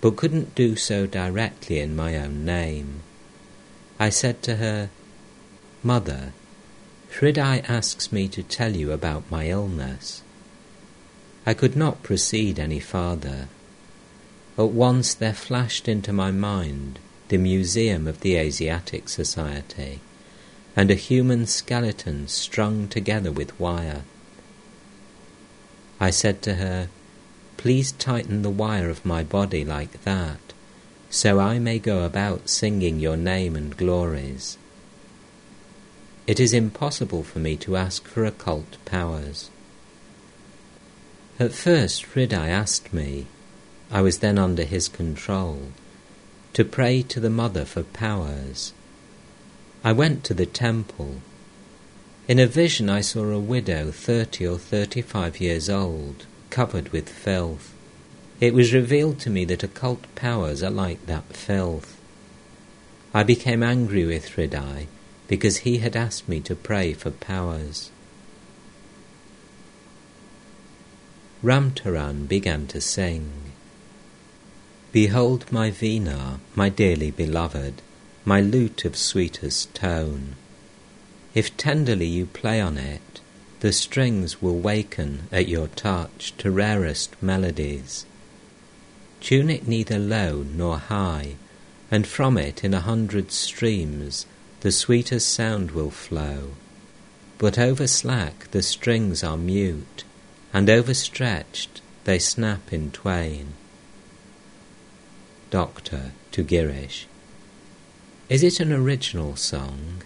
but 0.00 0.16
couldn't 0.16 0.54
do 0.54 0.74
so 0.74 1.06
directly 1.06 1.80
in 1.80 1.94
my 1.94 2.16
own 2.16 2.46
name. 2.46 3.02
I 3.98 4.08
said 4.08 4.42
to 4.44 4.56
her, 4.56 4.88
Mother, 5.82 6.32
Hridai 7.12 7.64
asks 7.66 8.12
me 8.12 8.28
to 8.28 8.42
tell 8.42 8.76
you 8.76 8.92
about 8.92 9.30
my 9.30 9.48
illness. 9.48 10.22
I 11.46 11.54
could 11.54 11.74
not 11.74 12.02
proceed 12.02 12.58
any 12.58 12.80
farther. 12.80 13.48
At 14.58 14.70
once 14.70 15.14
there 15.14 15.32
flashed 15.32 15.88
into 15.88 16.12
my 16.12 16.30
mind 16.30 16.98
the 17.28 17.38
museum 17.38 18.06
of 18.06 18.20
the 18.20 18.36
Asiatic 18.36 19.08
Society 19.08 20.00
and 20.76 20.90
a 20.90 20.94
human 20.94 21.46
skeleton 21.46 22.28
strung 22.28 22.86
together 22.86 23.32
with 23.32 23.58
wire. 23.58 24.02
I 25.98 26.10
said 26.10 26.42
to 26.42 26.54
her, 26.54 26.88
Please 27.56 27.92
tighten 27.92 28.42
the 28.42 28.50
wire 28.50 28.90
of 28.90 29.04
my 29.04 29.22
body 29.22 29.64
like 29.64 30.02
that, 30.04 30.40
so 31.08 31.38
I 31.38 31.58
may 31.58 31.78
go 31.78 32.04
about 32.04 32.48
singing 32.48 33.00
your 33.00 33.16
name 33.16 33.56
and 33.56 33.76
glories. 33.76 34.58
It 36.26 36.38
is 36.38 36.52
impossible 36.52 37.22
for 37.22 37.38
me 37.38 37.56
to 37.56 37.76
ask 37.76 38.06
for 38.06 38.24
occult 38.24 38.76
powers. 38.84 39.50
At 41.38 41.52
first, 41.52 42.04
Hridai 42.12 42.48
asked 42.48 42.92
me, 42.92 43.26
I 43.90 44.02
was 44.02 44.18
then 44.18 44.38
under 44.38 44.64
his 44.64 44.88
control, 44.88 45.72
to 46.52 46.64
pray 46.64 47.02
to 47.02 47.20
the 47.20 47.30
Mother 47.30 47.64
for 47.64 47.82
powers. 47.82 48.72
I 49.82 49.92
went 49.92 50.22
to 50.24 50.34
the 50.34 50.46
temple. 50.46 51.22
In 52.28 52.38
a 52.38 52.46
vision, 52.46 52.90
I 52.90 53.00
saw 53.00 53.24
a 53.24 53.40
widow, 53.40 53.90
thirty 53.90 54.46
or 54.46 54.58
thirty 54.58 55.02
five 55.02 55.40
years 55.40 55.70
old, 55.70 56.26
covered 56.50 56.90
with 56.90 57.08
filth. 57.08 57.72
It 58.40 58.54
was 58.54 58.74
revealed 58.74 59.18
to 59.20 59.30
me 59.30 59.44
that 59.46 59.62
occult 59.62 60.04
powers 60.14 60.62
are 60.62 60.70
like 60.70 61.04
that 61.06 61.24
filth. 61.32 61.98
I 63.12 63.22
became 63.22 63.62
angry 63.62 64.04
with 64.04 64.28
Hridai 64.28 64.86
because 65.30 65.58
he 65.58 65.78
had 65.78 65.94
asked 65.94 66.28
me 66.28 66.40
to 66.40 66.56
pray 66.56 66.92
for 66.92 67.12
powers. 67.12 67.92
Ramtaran 71.40 72.26
began 72.26 72.66
to 72.66 72.80
sing. 72.80 73.30
Behold 74.90 75.44
my 75.52 75.70
Veena, 75.70 76.40
my 76.56 76.68
dearly 76.68 77.12
beloved, 77.12 77.80
my 78.24 78.40
lute 78.40 78.84
of 78.84 78.96
sweetest 78.96 79.72
tone. 79.72 80.34
If 81.32 81.56
tenderly 81.56 82.08
you 82.08 82.26
play 82.26 82.60
on 82.60 82.76
it, 82.76 83.20
the 83.60 83.72
strings 83.72 84.42
will 84.42 84.58
waken 84.58 85.28
at 85.30 85.46
your 85.46 85.68
touch 85.68 86.34
to 86.38 86.50
rarest 86.50 87.14
melodies. 87.22 88.04
Tune 89.20 89.48
it 89.48 89.68
neither 89.68 90.00
low 90.00 90.42
nor 90.42 90.78
high, 90.78 91.36
and 91.88 92.04
from 92.04 92.36
it 92.36 92.64
in 92.64 92.74
a 92.74 92.80
hundred 92.80 93.30
streams 93.30 94.26
the 94.60 94.72
sweetest 94.72 95.28
sound 95.32 95.70
will 95.70 95.90
flow. 95.90 96.50
But 97.38 97.58
over 97.58 97.86
slack 97.86 98.50
the 98.50 98.62
strings 98.62 99.24
are 99.24 99.36
mute, 99.36 100.04
and 100.52 100.68
overstretched 100.68 101.80
they 102.04 102.18
snap 102.18 102.72
in 102.72 102.90
twain. 102.90 103.54
Doctor 105.50 106.12
to 106.32 106.44
Girish. 106.44 107.06
Is 108.28 108.42
it 108.42 108.60
an 108.60 108.72
original 108.72 109.36
song? 109.36 110.02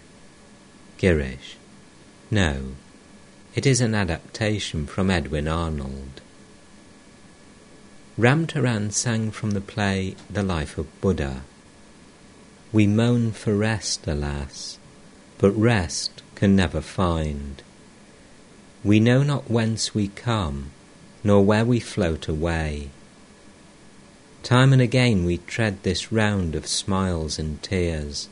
Girish. 0.97 1.55
No, 2.31 2.75
it 3.53 3.65
is 3.65 3.81
an 3.81 3.93
adaptation 3.93 4.85
from 4.87 5.11
Edwin 5.11 5.47
Arnold. 5.47 6.21
Ram 8.17 8.47
Taran 8.47 8.91
sang 8.91 9.29
from 9.31 9.51
the 9.51 9.61
play 9.61 10.15
The 10.29 10.41
Life 10.41 10.77
of 10.77 10.87
Buddha. 11.01 11.43
We 12.75 12.87
moan 12.87 13.31
for 13.31 13.55
rest, 13.55 14.05
alas, 14.05 14.77
but 15.37 15.51
rest 15.51 16.21
can 16.35 16.57
never 16.57 16.81
find. 16.81 17.63
We 18.83 18.99
know 18.99 19.23
not 19.23 19.49
whence 19.49 19.95
we 19.95 20.09
come, 20.09 20.71
nor 21.23 21.41
where 21.45 21.63
we 21.63 21.79
float 21.79 22.27
away. 22.27 22.89
Time 24.43 24.73
and 24.73 24.81
again 24.81 25.23
we 25.23 25.37
tread 25.37 25.83
this 25.83 26.11
round 26.11 26.53
of 26.53 26.67
smiles 26.67 27.39
and 27.39 27.63
tears. 27.63 28.27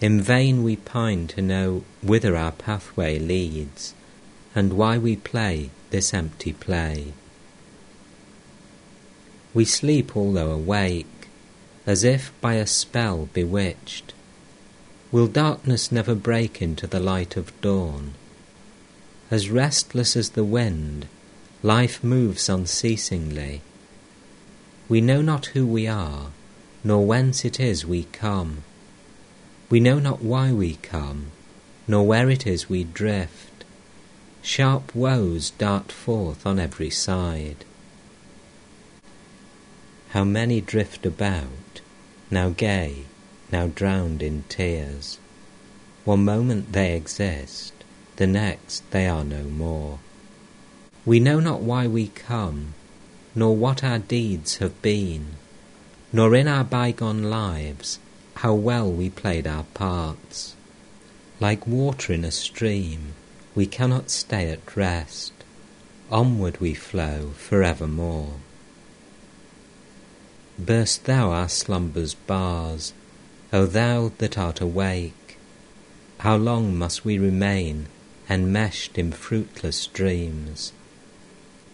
In 0.00 0.22
vain 0.22 0.62
we 0.62 0.76
pine 0.76 1.26
to 1.26 1.42
know 1.42 1.84
whither 2.02 2.38
our 2.38 2.52
pathway 2.52 3.18
leads, 3.18 3.92
and 4.54 4.72
why 4.72 4.96
we 4.96 5.14
play 5.14 5.68
this 5.90 6.14
empty 6.14 6.54
play. 6.54 7.12
We 9.52 9.66
sleep 9.66 10.16
although 10.16 10.52
awake, 10.52 11.15
as 11.86 12.02
if 12.02 12.32
by 12.40 12.54
a 12.54 12.66
spell 12.66 13.28
bewitched. 13.32 14.12
Will 15.12 15.28
darkness 15.28 15.92
never 15.92 16.14
break 16.14 16.60
into 16.60 16.86
the 16.86 17.00
light 17.00 17.36
of 17.36 17.58
dawn? 17.60 18.14
As 19.30 19.50
restless 19.50 20.16
as 20.16 20.30
the 20.30 20.44
wind, 20.44 21.06
life 21.62 22.02
moves 22.02 22.48
unceasingly. 22.48 23.62
We 24.88 25.00
know 25.00 25.22
not 25.22 25.46
who 25.46 25.66
we 25.66 25.86
are, 25.86 26.32
nor 26.82 27.06
whence 27.06 27.44
it 27.44 27.58
is 27.58 27.86
we 27.86 28.04
come. 28.04 28.62
We 29.70 29.80
know 29.80 29.98
not 29.98 30.22
why 30.22 30.52
we 30.52 30.74
come, 30.76 31.32
nor 31.88 32.06
where 32.06 32.30
it 32.30 32.46
is 32.46 32.68
we 32.68 32.84
drift. 32.84 33.64
Sharp 34.42 34.94
woes 34.94 35.50
dart 35.50 35.90
forth 35.90 36.46
on 36.46 36.60
every 36.60 36.90
side. 36.90 37.64
How 40.10 40.22
many 40.22 40.60
drift 40.60 41.04
about, 41.04 41.65
now 42.30 42.50
gay, 42.50 43.04
now 43.52 43.68
drowned 43.68 44.22
in 44.22 44.44
tears. 44.48 45.18
One 46.04 46.24
moment 46.24 46.72
they 46.72 46.96
exist, 46.96 47.72
the 48.16 48.26
next 48.26 48.90
they 48.90 49.06
are 49.06 49.24
no 49.24 49.44
more. 49.44 49.98
We 51.04 51.20
know 51.20 51.40
not 51.40 51.60
why 51.60 51.86
we 51.86 52.08
come, 52.08 52.74
nor 53.34 53.54
what 53.54 53.84
our 53.84 53.98
deeds 53.98 54.56
have 54.56 54.80
been, 54.82 55.36
nor 56.12 56.34
in 56.34 56.48
our 56.48 56.64
bygone 56.64 57.24
lives 57.24 57.98
how 58.36 58.54
well 58.54 58.90
we 58.90 59.08
played 59.08 59.46
our 59.46 59.64
parts. 59.74 60.54
Like 61.40 61.66
water 61.66 62.12
in 62.12 62.24
a 62.24 62.30
stream, 62.30 63.14
we 63.54 63.66
cannot 63.66 64.10
stay 64.10 64.50
at 64.50 64.76
rest. 64.76 65.32
Onward 66.10 66.58
we 66.58 66.74
flow 66.74 67.30
for 67.36 67.62
evermore. 67.62 68.34
Burst 70.58 71.04
thou 71.04 71.30
our 71.30 71.48
slumber's 71.48 72.14
bars, 72.14 72.92
O 73.52 73.66
thou 73.66 74.12
that 74.18 74.38
art 74.38 74.60
awake. 74.60 75.38
How 76.18 76.36
long 76.36 76.76
must 76.76 77.04
we 77.04 77.18
remain 77.18 77.86
enmeshed 78.28 78.98
in 78.98 79.12
fruitless 79.12 79.86
dreams? 79.86 80.72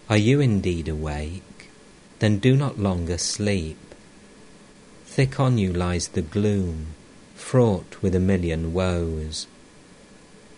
Are 0.09 0.17
you 0.17 0.39
indeed 0.39 0.87
awake? 0.87 1.43
then 2.23 2.39
do 2.39 2.55
not 2.55 2.79
longer 2.79 3.17
sleep. 3.17 3.77
Thick 5.05 5.41
on 5.41 5.57
you 5.57 5.73
lies 5.73 6.07
the 6.07 6.21
gloom, 6.21 6.95
fraught 7.35 8.01
with 8.01 8.15
a 8.15 8.19
million 8.21 8.71
woes. 8.71 9.45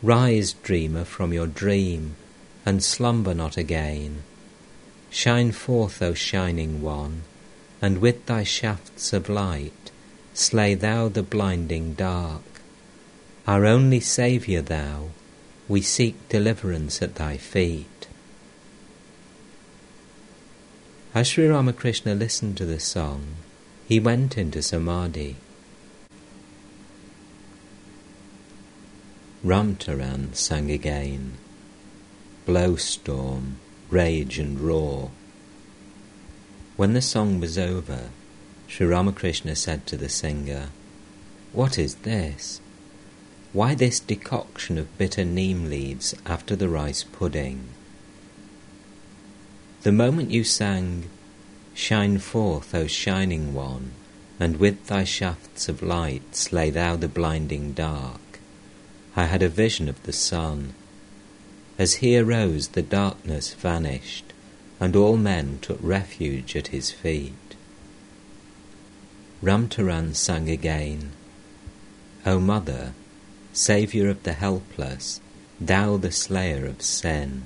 Rise, 0.03 0.53
dreamer, 0.53 1.03
from 1.03 1.33
your 1.33 1.47
dream, 1.47 2.17
and 2.67 2.83
slumber 2.83 3.33
not 3.33 3.57
again. 3.57 4.21
Shine 5.09 5.51
forth, 5.51 6.03
O 6.03 6.13
shining 6.13 6.83
one, 6.83 7.23
and 7.81 7.99
with 7.99 8.25
thy 8.25 8.43
shafts 8.43 9.13
of 9.13 9.29
light 9.29 9.91
slay 10.33 10.73
thou 10.73 11.07
the 11.07 11.23
blinding 11.23 11.93
dark. 11.93 12.43
Our 13.47 13.65
only 13.65 13.99
Saviour 13.99 14.61
thou, 14.61 15.09
we 15.67 15.81
seek 15.81 16.15
deliverance 16.29 17.01
at 17.01 17.15
thy 17.15 17.37
feet. 17.37 18.07
As 21.13 21.27
Sri 21.27 21.47
Ramakrishna 21.47 22.13
listened 22.13 22.57
to 22.57 22.65
the 22.65 22.79
song, 22.79 23.35
he 23.87 23.99
went 23.99 24.37
into 24.37 24.61
samadhi. 24.61 25.37
Ramtaran 29.43 30.33
sang 30.33 30.71
again. 30.71 31.33
Blow 32.45 32.75
storm, 32.75 33.57
rage 33.89 34.39
and 34.39 34.59
roar. 34.59 35.11
When 36.77 36.91
the 36.91 37.01
song 37.01 37.39
was 37.39 37.57
over, 37.57 38.09
Sri 38.67 38.85
Ramakrishna 38.85 39.55
said 39.55 39.87
to 39.87 39.95
the 39.95 40.09
singer, 40.09 40.69
What 41.53 41.79
is 41.79 41.95
this? 41.95 42.59
Why 43.53 43.75
this 43.75 44.01
decoction 44.01 44.77
of 44.77 44.97
bitter 44.97 45.23
neem 45.23 45.69
leaves 45.69 46.13
after 46.25 46.53
the 46.53 46.67
rice 46.67 47.03
pudding? 47.03 47.69
The 49.83 49.93
moment 49.93 50.31
you 50.31 50.43
sang, 50.43 51.09
Shine 51.73 52.19
forth, 52.19 52.75
O 52.75 52.87
shining 52.87 53.53
one, 53.53 53.91
and 54.37 54.57
with 54.57 54.87
thy 54.87 55.05
shafts 55.05 55.69
of 55.69 55.81
light 55.81 56.35
slay 56.35 56.69
thou 56.71 56.97
the 56.97 57.07
blinding 57.07 57.71
dark, 57.71 58.39
I 59.15 59.25
had 59.25 59.41
a 59.41 59.47
vision 59.47 59.87
of 59.87 60.03
the 60.03 60.11
sun. 60.11 60.73
As 61.79 61.95
he 61.95 62.17
arose, 62.17 62.69
the 62.69 62.81
darkness 62.81 63.53
vanished, 63.53 64.33
and 64.79 64.95
all 64.95 65.17
men 65.17 65.59
took 65.61 65.79
refuge 65.81 66.55
at 66.55 66.67
his 66.67 66.91
feet. 66.91 67.55
Ramtaran 69.41 70.15
sang 70.15 70.49
again, 70.49 71.11
O 72.25 72.39
Mother, 72.39 72.93
Saviour 73.53 74.09
of 74.09 74.23
the 74.23 74.33
helpless, 74.33 75.21
thou 75.61 75.97
the 75.97 76.11
slayer 76.11 76.65
of 76.65 76.81
sin, 76.81 77.43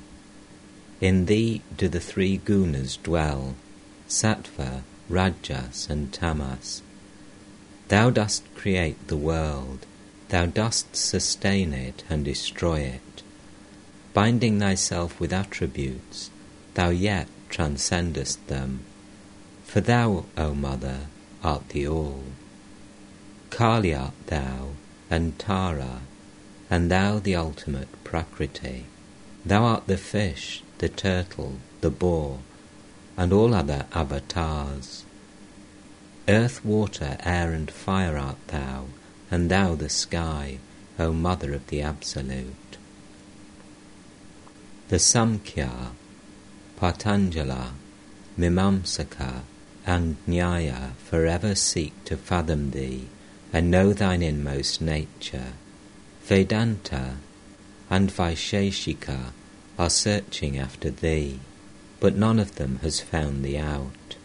in 1.01 1.25
thee 1.25 1.61
do 1.77 1.87
the 1.87 1.99
three 1.99 2.37
gunas 2.37 2.97
dwell, 3.03 3.55
Sattva, 4.07 4.83
Rajas, 5.07 5.87
and 5.89 6.11
Tamas. 6.11 6.81
Thou 7.89 8.09
dost 8.09 8.43
create 8.55 9.07
the 9.07 9.17
world, 9.17 9.85
thou 10.29 10.45
dost 10.45 10.95
sustain 10.95 11.73
it 11.73 12.03
and 12.09 12.25
destroy 12.25 12.79
it. 12.79 13.23
Binding 14.13 14.59
thyself 14.59 15.19
with 15.19 15.31
attributes, 15.31 16.29
thou 16.73 16.89
yet 16.89 17.27
transcendest 17.49 18.47
them. 18.47 18.81
For 19.63 19.81
thou, 19.81 20.25
O 20.37 20.53
Mother, 20.53 21.07
art 21.43 21.69
the 21.69 21.87
All. 21.87 22.23
Kali 23.49 23.93
art 23.93 24.13
thou, 24.27 24.69
and 25.09 25.37
Tara, 25.39 26.01
and 26.69 26.91
thou 26.91 27.19
the 27.19 27.35
ultimate 27.35 27.89
Prakriti. 28.03 28.85
Thou 29.45 29.63
art 29.63 29.87
the 29.87 29.97
fish, 29.97 30.63
the 30.77 30.89
turtle, 30.89 31.55
the 31.81 31.89
boar, 31.89 32.39
and 33.17 33.33
all 33.33 33.53
other 33.53 33.85
avatars. 33.93 35.03
Earth, 36.27 36.63
water, 36.63 37.17
air, 37.21 37.51
and 37.51 37.71
fire 37.71 38.17
art 38.17 38.37
thou, 38.47 38.85
and 39.31 39.49
thou 39.49 39.75
the 39.75 39.89
sky, 39.89 40.59
O 40.97 41.11
Mother 41.11 41.53
of 41.53 41.67
the 41.67 41.81
Absolute. 41.81 42.77
The 44.89 44.97
Samkhya, 44.97 45.91
Patanjala, 46.79 47.71
Mimamsaka, 48.37 49.41
and 49.85 50.15
Nyaya 50.25 50.93
forever 50.95 51.53
seek 51.53 51.93
to 52.05 52.15
fathom 52.15 52.71
thee 52.71 53.07
and 53.51 53.69
know 53.69 53.91
thine 53.91 54.21
inmost 54.21 54.79
nature. 54.79 55.53
Vedanta 56.23 57.17
and 57.89 58.09
Vaisheshika 58.09 59.33
are 59.77 59.89
searching 59.89 60.57
after 60.57 60.89
thee, 60.89 61.39
but 61.99 62.15
none 62.15 62.39
of 62.39 62.55
them 62.55 62.79
has 62.81 63.01
found 63.01 63.43
thee 63.43 63.57
out. 63.57 64.15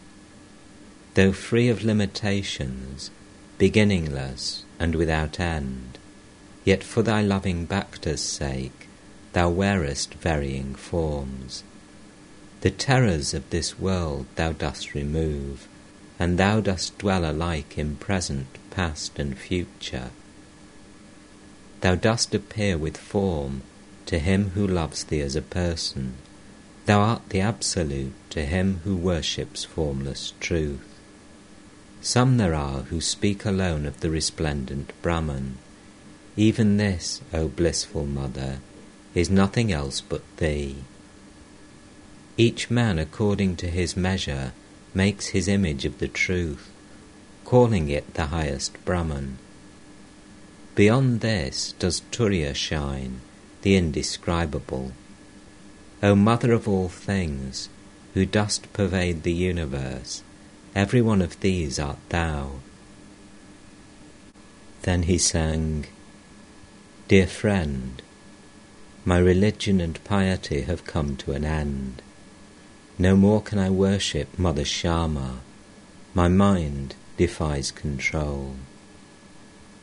Though 1.14 1.32
free 1.32 1.68
of 1.68 1.82
limitations, 1.82 3.10
beginningless 3.58 4.64
and 4.78 4.94
without 4.94 5.40
end, 5.40 5.98
yet 6.64 6.84
for 6.84 7.02
thy 7.02 7.20
loving 7.22 7.66
Bhakta's 7.66 8.22
sake 8.22 8.88
thou 9.32 9.48
wearest 9.48 10.14
varying 10.14 10.74
forms. 10.74 11.64
The 12.64 12.70
terrors 12.70 13.34
of 13.34 13.50
this 13.50 13.78
world 13.78 14.24
thou 14.36 14.52
dost 14.52 14.94
remove, 14.94 15.68
and 16.18 16.38
thou 16.38 16.62
dost 16.62 16.96
dwell 16.96 17.30
alike 17.30 17.76
in 17.76 17.96
present, 17.96 18.46
past, 18.70 19.18
and 19.18 19.36
future. 19.36 20.08
Thou 21.82 21.94
dost 21.96 22.34
appear 22.34 22.78
with 22.78 22.96
form 22.96 23.60
to 24.06 24.18
him 24.18 24.52
who 24.54 24.66
loves 24.66 25.04
thee 25.04 25.20
as 25.20 25.36
a 25.36 25.42
person. 25.42 26.14
Thou 26.86 27.00
art 27.00 27.28
the 27.28 27.42
Absolute 27.42 28.14
to 28.30 28.46
him 28.46 28.80
who 28.84 28.96
worships 28.96 29.64
formless 29.64 30.32
truth. 30.40 30.88
Some 32.00 32.38
there 32.38 32.54
are 32.54 32.84
who 32.84 33.02
speak 33.02 33.44
alone 33.44 33.84
of 33.84 34.00
the 34.00 34.08
resplendent 34.08 34.90
Brahman. 35.02 35.58
Even 36.34 36.78
this, 36.78 37.20
O 37.30 37.48
blissful 37.48 38.06
Mother, 38.06 38.60
is 39.14 39.28
nothing 39.28 39.70
else 39.70 40.00
but 40.00 40.22
thee. 40.38 40.76
Each 42.36 42.68
man 42.68 42.98
according 42.98 43.56
to 43.56 43.68
his 43.68 43.96
measure 43.96 44.52
makes 44.92 45.28
his 45.28 45.46
image 45.46 45.84
of 45.84 45.98
the 45.98 46.08
truth. 46.08 46.70
calling 47.44 47.88
it 47.90 48.14
the 48.14 48.26
highest 48.26 48.82
Brahman. 48.84 49.38
Beyond 50.74 51.20
this 51.20 51.72
does 51.78 52.02
Turiya 52.10 52.54
shine, 52.54 53.20
the 53.62 53.76
indescribable. 53.76 54.92
O 56.02 56.14
Mother 56.14 56.52
of 56.52 56.66
all 56.66 56.88
things, 56.88 57.68
who 58.14 58.26
dost 58.26 58.72
pervade 58.72 59.22
the 59.22 59.32
universe, 59.32 60.22
every 60.74 61.00
one 61.00 61.22
of 61.22 61.38
these 61.40 61.78
art 61.78 61.98
thou. 62.08 62.60
Then 64.82 65.04
he 65.04 65.18
sang, 65.18 65.86
Dear 67.08 67.26
friend, 67.26 68.02
my 69.04 69.18
religion 69.18 69.80
and 69.80 70.02
piety 70.04 70.62
have 70.62 70.84
come 70.84 71.16
to 71.18 71.32
an 71.32 71.44
end. 71.44 72.02
No 72.98 73.16
more 73.16 73.42
can 73.42 73.58
I 73.58 73.70
worship 73.70 74.38
Mother 74.38 74.62
Shyama. 74.62 75.38
My 76.14 76.28
mind 76.28 76.94
defies 77.16 77.72
control. 77.72 78.54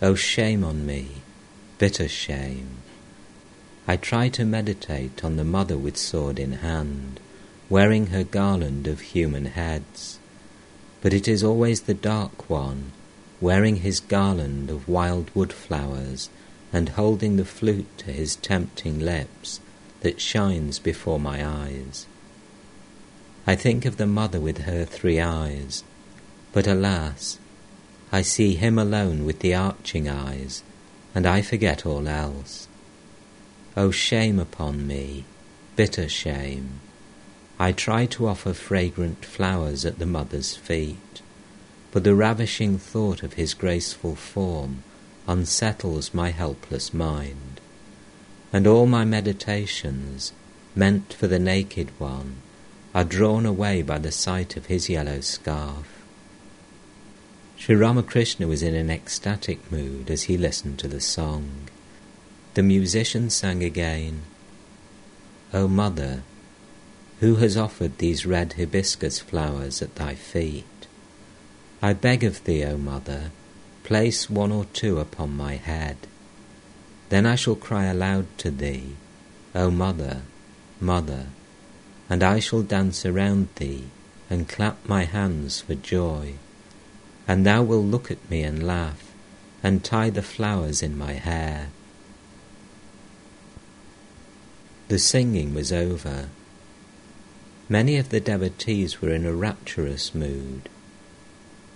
Oh, 0.02 0.16
shame 0.16 0.64
on 0.64 0.86
me, 0.86 1.22
bitter 1.78 2.08
shame. 2.08 2.78
I 3.86 3.98
try 3.98 4.30
to 4.30 4.46
meditate 4.46 5.26
on 5.26 5.36
the 5.36 5.44
mother 5.44 5.78
with 5.78 5.98
sword 5.98 6.40
in 6.40 6.54
hand, 6.54 7.20
wearing 7.70 8.08
her 8.08 8.24
garland 8.24 8.88
of 8.88 9.02
human 9.02 9.46
heads. 9.46 10.18
But 11.02 11.14
it 11.14 11.28
is 11.28 11.44
always 11.44 11.82
the 11.82 11.94
dark 11.94 12.50
one, 12.50 12.94
wearing 13.42 13.78
his 13.78 14.00
garland 14.00 14.70
of 14.70 14.88
wild 14.88 15.30
wood 15.36 15.52
flowers 15.52 16.30
and 16.72 16.90
holding 16.90 17.36
the 17.36 17.44
flute 17.44 17.98
to 17.98 18.14
his 18.14 18.38
tempting 18.38 19.00
lips, 19.00 19.60
that 20.00 20.22
shines 20.22 20.80
before 20.80 21.20
my 21.20 21.46
eyes. 21.46 22.08
I 23.48 23.56
think 23.56 23.86
of 23.86 23.98
the 23.98 24.06
mother 24.06 24.40
with 24.40 24.60
her 24.60 24.86
three 24.86 25.20
eyes, 25.20 25.84
but 26.54 26.68
alas, 26.68 27.40
I 28.12 28.22
see 28.22 28.56
him 28.56 28.78
alone 28.78 29.26
with 29.26 29.40
the 29.40 29.56
arching 29.56 30.08
eyes, 30.08 30.64
and 31.16 31.26
I 31.26 31.42
forget 31.42 31.86
all 31.86 32.08
else. 32.08 32.68
O 33.76 33.86
oh, 33.86 33.92
shame 33.92 34.38
upon 34.38 34.86
me, 34.86 35.26
bitter 35.76 36.08
shame! 36.08 36.82
I 37.58 37.72
try 37.72 38.06
to 38.08 38.28
offer 38.28 38.54
fragrant 38.54 39.26
flowers 39.26 39.86
at 39.86 39.98
the 39.98 40.06
mother's 40.06 40.56
feet, 40.56 41.22
but 41.92 42.04
the 42.04 42.16
ravishing 42.16 42.78
thought 42.78 43.24
of 43.24 43.34
his 43.34 43.54
graceful 43.54 44.16
form 44.16 44.84
unsettles 45.28 46.14
my 46.14 46.30
helpless 46.30 46.94
mind, 46.94 47.60
and 48.54 48.68
all 48.68 48.86
my 48.86 49.06
meditations, 49.06 50.32
meant 50.76 51.14
for 51.14 51.28
the 51.28 51.40
naked 51.40 51.90
one, 51.98 52.36
are 52.94 53.04
drawn 53.04 53.46
away 53.46 53.82
by 53.82 53.98
the 53.98 54.12
sight 54.12 54.58
of 54.58 54.66
his 54.66 54.90
yellow 54.90 55.22
scarf. 55.22 56.04
Sri 57.58 57.76
Ramakrishna 57.76 58.48
was 58.48 58.64
in 58.64 58.76
an 58.76 58.90
ecstatic 58.90 59.72
mood 59.72 60.10
as 60.10 60.24
he 60.24 60.38
listened 60.38 60.80
to 60.80 60.88
the 60.88 61.00
song. 61.00 61.70
The 62.56 62.64
musician 62.64 63.30
sang 63.30 63.64
again, 63.64 64.24
O 65.54 65.68
Mother, 65.68 66.24
who 67.20 67.36
has 67.36 67.56
offered 67.56 67.98
these 67.98 68.26
red 68.26 68.54
hibiscus 68.54 69.20
flowers 69.20 69.82
at 69.82 69.96
thy 69.96 70.16
feet? 70.16 70.66
I 71.82 71.94
beg 71.94 72.24
of 72.24 72.44
thee, 72.44 72.66
O 72.66 72.78
Mother, 72.78 73.32
place 73.84 74.30
one 74.30 74.52
or 74.52 74.66
two 74.66 75.00
upon 75.00 75.38
my 75.38 75.56
head. 75.56 75.98
Then 77.10 77.26
I 77.26 77.36
shall 77.36 77.56
cry 77.56 77.86
aloud 77.86 78.26
to 78.40 78.52
thee, 78.52 78.96
O 79.54 79.70
Mother, 79.70 80.24
Mother, 80.80 81.28
and 82.12 82.22
I 82.22 82.38
shall 82.40 82.62
dance 82.62 83.08
around 83.08 83.48
thee 83.56 83.86
and 84.30 84.48
clap 84.48 84.78
my 84.88 85.06
hands 85.06 85.62
for 85.62 85.74
joy 85.74 86.36
and 87.32 87.46
thou 87.46 87.64
wilt 87.64 87.86
look 87.86 88.12
at 88.12 88.30
me 88.30 88.44
and 88.44 88.62
laugh, 88.62 89.12
and 89.64 89.86
tie 89.86 90.10
the 90.10 90.22
flowers 90.22 90.84
in 90.84 90.98
my 90.98 91.14
hair. 91.14 91.70
The 94.90 95.00
singing 95.00 95.54
was 95.54 95.72
over. 95.72 96.28
Many 97.70 97.96
of 97.96 98.10
the 98.10 98.20
devotees 98.20 99.02
were 99.02 99.14
in 99.14 99.26
a 99.26 99.34
rapturous 99.34 100.14
mood. 100.14 100.68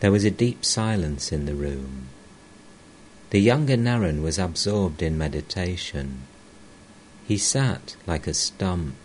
There 0.01 0.11
was 0.11 0.25
a 0.25 0.39
deep 0.45 0.65
silence 0.65 1.31
in 1.31 1.45
the 1.45 1.55
room. 1.55 2.09
The 3.29 3.39
younger 3.39 3.77
Naren 3.77 4.21
was 4.21 4.37
absorbed 4.37 5.01
in 5.01 5.17
meditation. 5.17 6.23
He 7.25 7.37
sat 7.37 7.95
like 8.05 8.27
a 8.27 8.33
stump. 8.33 9.04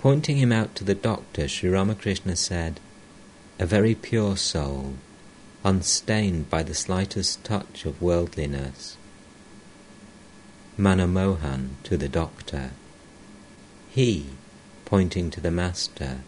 Pointing 0.00 0.38
him 0.38 0.50
out 0.50 0.74
to 0.76 0.82
the 0.82 0.94
doctor, 0.94 1.46
Sri 1.46 1.68
Ramakrishna 1.68 2.34
said, 2.34 2.80
A 3.58 3.66
very 3.66 3.94
pure 3.94 4.34
soul 4.34 4.94
unstained 5.62 6.48
by 6.48 6.62
the 6.62 6.74
slightest 6.74 7.44
touch 7.44 7.84
of 7.84 8.00
worldliness. 8.00 8.96
Manamohan 10.78 11.72
to 11.82 11.98
the 11.98 12.08
doctor. 12.08 12.70
He, 13.90 14.28
pointing 14.86 15.28
to 15.32 15.40
the 15.42 15.50
master, 15.50 16.20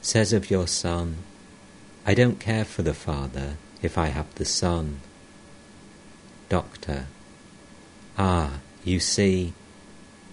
says 0.00 0.32
of 0.32 0.50
your 0.50 0.66
son, 0.66 1.16
I 2.06 2.14
don't 2.14 2.40
care 2.40 2.64
for 2.64 2.80
the 2.80 2.94
father 2.94 3.58
if 3.82 3.98
I 3.98 4.06
have 4.06 4.34
the 4.36 4.46
son. 4.46 5.00
Doctor. 6.48 7.08
Ah, 8.16 8.60
you 8.84 9.00
see, 9.00 9.52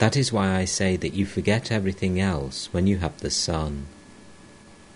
that 0.03 0.17
is 0.17 0.33
why 0.33 0.53
I 0.53 0.65
say 0.65 0.97
that 0.97 1.13
you 1.13 1.25
forget 1.25 1.71
everything 1.71 2.19
else 2.19 2.67
when 2.73 2.87
you 2.87 2.97
have 2.97 3.17
the 3.21 3.29
son. 3.29 3.85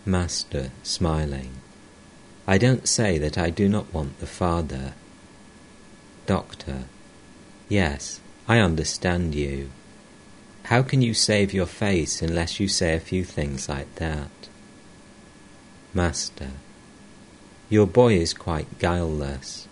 Master, 0.05 0.71
smiling. 0.83 1.51
I 2.45 2.57
don't 2.57 2.89
say 2.89 3.17
that 3.17 3.37
I 3.37 3.49
do 3.49 3.69
not 3.69 3.93
want 3.93 4.19
the 4.19 4.27
Father. 4.27 4.95
Doctor. 6.25 6.79
Yes, 7.69 8.19
I 8.49 8.59
understand 8.59 9.33
you. 9.33 9.69
How 10.63 10.81
can 10.83 11.01
you 11.01 11.13
save 11.13 11.53
your 11.53 11.67
face 11.67 12.21
unless 12.21 12.59
you 12.59 12.67
say 12.67 12.93
a 12.93 12.99
few 12.99 13.23
things 13.23 13.69
like 13.69 13.95
that? 13.95 14.49
Master. 15.93 16.51
Your 17.69 17.87
boy 17.87 18.15
is 18.15 18.33
quite 18.33 18.77
guileless. 18.77 19.69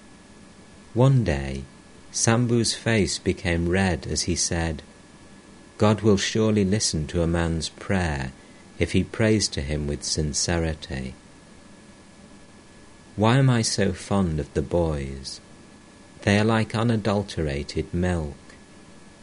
One 0.94 1.26
day, 1.26 1.66
Sambu's 2.14 2.74
face 2.74 3.20
became 3.20 3.68
red 3.68 4.08
as 4.08 4.22
he 4.22 4.38
said, 4.38 4.82
God 5.78 6.02
will 6.02 6.18
surely 6.18 6.64
listen 6.64 7.06
to 7.08 7.22
a 7.22 7.28
man's 7.28 7.70
prayer 7.70 8.32
if 8.80 8.94
he 8.94 9.04
prays 9.04 9.48
to 9.50 9.62
him 9.62 9.88
with 9.88 10.04
sincerity. 10.04 11.16
Why 13.16 13.38
am 13.38 13.50
I 13.50 13.62
so 13.62 13.94
fond 13.94 14.40
of 14.40 14.54
the 14.54 14.62
boys? 14.62 15.40
They 16.24 16.40
are 16.40 16.46
like 16.46 16.76
unadulterated 16.76 17.94
milk. 17.94 18.36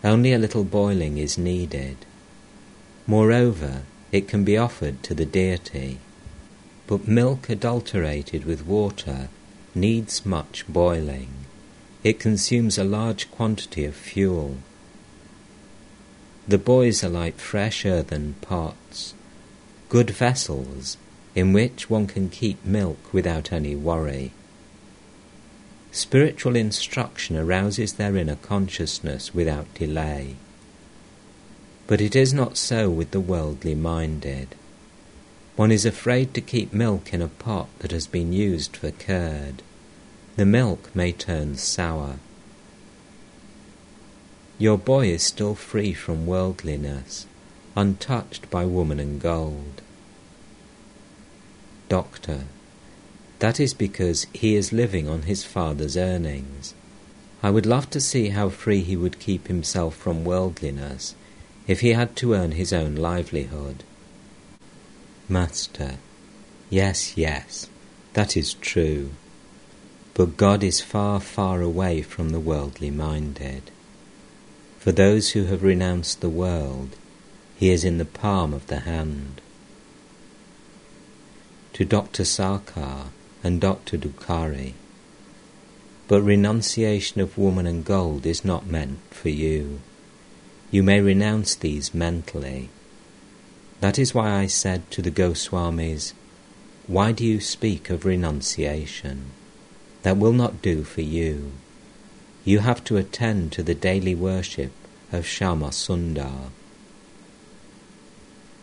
Only 0.04 0.32
a 0.32 0.38
little 0.38 0.64
boiling 0.64 1.18
is 1.18 1.36
needed. 1.36 1.96
Moreover, 3.06 3.82
it 4.10 4.28
can 4.28 4.44
be 4.44 4.56
offered 4.56 5.02
to 5.04 5.14
the 5.14 5.26
deity. 5.26 5.98
But 6.86 7.08
milk 7.08 7.48
adulterated 7.48 8.44
with 8.44 8.66
water 8.66 9.28
needs 9.74 10.26
much 10.26 10.66
boiling. 10.68 11.30
It 12.04 12.20
consumes 12.20 12.78
a 12.78 12.84
large 12.84 13.30
quantity 13.30 13.84
of 13.84 13.94
fuel. 13.94 14.58
The 16.46 16.58
boys 16.58 17.04
are 17.04 17.08
like 17.08 17.38
fresh 17.38 17.86
earthen 17.86 18.34
pots, 18.40 19.14
good 19.88 20.10
vessels 20.10 20.96
in 21.34 21.52
which 21.52 21.88
one 21.88 22.06
can 22.06 22.28
keep 22.28 22.64
milk 22.64 23.12
without 23.12 23.52
any 23.52 23.76
worry. 23.76 24.32
Spiritual 25.92 26.56
instruction 26.56 27.36
arouses 27.36 27.94
their 27.94 28.16
inner 28.16 28.36
consciousness 28.36 29.34
without 29.34 29.72
delay. 29.74 30.36
But 31.86 32.00
it 32.00 32.16
is 32.16 32.34
not 32.34 32.56
so 32.56 32.90
with 32.90 33.12
the 33.12 33.20
worldly 33.20 33.74
minded. 33.74 34.54
One 35.54 35.70
is 35.70 35.84
afraid 35.84 36.34
to 36.34 36.40
keep 36.40 36.72
milk 36.72 37.12
in 37.12 37.22
a 37.22 37.28
pot 37.28 37.68
that 37.80 37.92
has 37.92 38.06
been 38.06 38.32
used 38.32 38.76
for 38.76 38.90
curd. 38.90 39.62
The 40.36 40.46
milk 40.46 40.90
may 40.94 41.12
turn 41.12 41.56
sour. 41.56 42.16
Your 44.62 44.78
boy 44.78 45.08
is 45.08 45.24
still 45.24 45.56
free 45.56 45.92
from 45.92 46.24
worldliness, 46.24 47.26
untouched 47.74 48.48
by 48.48 48.64
woman 48.64 49.00
and 49.00 49.20
gold 49.20 49.82
doctor. 51.88 52.44
That 53.40 53.58
is 53.58 53.74
because 53.74 54.28
he 54.32 54.54
is 54.54 54.72
living 54.72 55.08
on 55.08 55.22
his 55.22 55.42
father's 55.42 55.96
earnings. 55.96 56.74
I 57.42 57.50
would 57.50 57.66
love 57.66 57.90
to 57.90 58.00
see 58.00 58.28
how 58.28 58.50
free 58.50 58.82
he 58.82 58.96
would 58.96 59.18
keep 59.18 59.48
himself 59.48 59.96
from 59.96 60.24
worldliness 60.24 61.16
if 61.66 61.80
he 61.80 61.94
had 61.94 62.14
to 62.18 62.34
earn 62.34 62.52
his 62.52 62.72
own 62.72 62.94
livelihood. 62.94 63.82
Master, 65.28 65.96
yes, 66.70 67.16
yes, 67.16 67.68
that 68.12 68.36
is 68.36 68.54
true. 68.54 69.10
But 70.14 70.36
God 70.36 70.62
is 70.62 70.80
far, 70.80 71.18
far 71.18 71.62
away 71.62 72.00
from 72.02 72.30
the 72.30 72.38
worldly 72.38 72.92
minded. 72.92 73.72
For 74.82 74.90
those 74.90 75.30
who 75.30 75.44
have 75.44 75.62
renounced 75.62 76.20
the 76.20 76.28
world, 76.28 76.96
he 77.56 77.70
is 77.70 77.84
in 77.84 77.98
the 77.98 78.04
palm 78.04 78.52
of 78.52 78.66
the 78.66 78.80
hand 78.80 79.40
to 81.74 81.84
Dr. 81.84 82.24
Sarkar, 82.24 83.10
and 83.44 83.60
Dr. 83.60 83.96
Dukhari. 83.96 84.74
But 86.08 86.22
renunciation 86.22 87.20
of 87.20 87.38
woman 87.38 87.64
and 87.64 87.84
gold 87.84 88.26
is 88.26 88.44
not 88.44 88.66
meant 88.66 88.98
for 89.12 89.28
you. 89.28 89.78
You 90.72 90.82
may 90.82 91.00
renounce 91.00 91.54
these 91.54 91.94
mentally. 91.94 92.68
That 93.78 94.00
is 94.00 94.14
why 94.14 94.32
I 94.32 94.46
said 94.46 94.90
to 94.90 95.00
the 95.00 95.12
Goswamis, 95.12 96.12
Why 96.88 97.12
do 97.12 97.24
you 97.24 97.38
speak 97.38 97.88
of 97.88 98.04
renunciation? 98.04 99.26
That 100.02 100.16
will 100.16 100.32
not 100.32 100.60
do 100.60 100.82
for 100.82 101.02
you. 101.02 101.52
You 102.44 102.58
have 102.58 102.82
to 102.84 102.96
attend 102.96 103.52
to 103.52 103.62
the 103.62 103.74
daily 103.74 104.14
worship 104.14 104.72
of 105.12 105.24
Shyama 105.24 105.70
Sundar. 105.70 106.50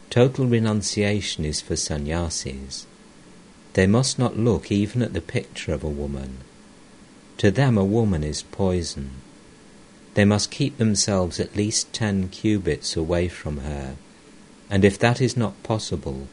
Total 0.09 0.45
renunciation 0.45 1.45
is 1.45 1.61
for 1.61 1.75
sannyasis. 1.75 2.87
They 3.73 3.87
must 3.87 4.19
not 4.19 4.37
look 4.37 4.71
even 4.71 5.01
at 5.01 5.13
the 5.13 5.21
picture 5.21 5.71
of 5.71 5.83
a 5.83 5.87
woman. 5.87 6.39
To 7.37 7.51
them, 7.51 7.77
a 7.77 7.85
woman 7.85 8.23
is 8.23 8.43
poison. 8.43 9.11
They 10.15 10.25
must 10.25 10.51
keep 10.51 10.77
themselves 10.77 11.39
at 11.39 11.55
least 11.55 11.93
ten 11.93 12.27
cubits 12.27 12.97
away 12.97 13.29
from 13.29 13.59
her, 13.59 13.95
and 14.69 14.83
if 14.83 14.99
that 14.99 15.21
is 15.21 15.37
not 15.37 15.63
possible, 15.63 16.27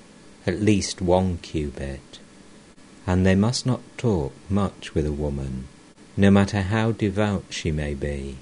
at 0.46 0.60
least 0.60 1.00
one 1.00 1.38
cubit. 1.38 2.18
And 3.06 3.24
they 3.24 3.36
must 3.36 3.66
not 3.66 3.82
talk 3.98 4.32
much 4.48 4.94
with 4.94 5.06
a 5.06 5.12
woman, 5.12 5.68
no 6.16 6.30
matter 6.30 6.62
how 6.62 6.92
devout 6.92 7.44
she 7.50 7.70
may 7.70 7.94
be. 7.94 8.36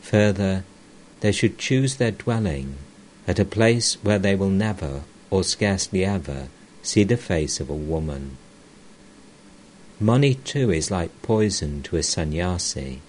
Further, 0.00 0.64
they 1.20 1.32
should 1.32 1.58
choose 1.58 1.96
their 1.96 2.10
dwelling 2.10 2.76
at 3.28 3.38
a 3.38 3.44
place 3.44 3.94
where 4.02 4.18
they 4.18 4.34
will 4.34 4.50
never, 4.50 5.02
or 5.30 5.44
scarcely 5.44 6.04
ever, 6.04 6.48
see 6.82 7.04
the 7.04 7.16
face 7.16 7.60
of 7.60 7.70
a 7.70 7.74
woman. 7.74 8.36
Money 10.00 10.34
too 10.34 10.72
is 10.72 10.90
like 10.90 11.22
poison 11.22 11.82
to 11.84 11.96
a 11.96 12.02
sannyasi. 12.02 13.00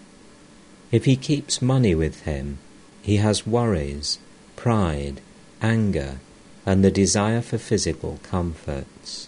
If 0.92 1.06
he 1.06 1.16
keeps 1.16 1.62
money 1.62 1.96
with 1.96 2.22
him, 2.22 2.60
he 3.02 3.18
has 3.18 3.48
worries, 3.48 4.20
pride, 4.56 5.20
anger, 5.62 6.20
and 6.66 6.84
the 6.84 6.92
desire 6.92 7.42
for 7.42 7.58
physical 7.58 8.20
comforts. 8.22 9.28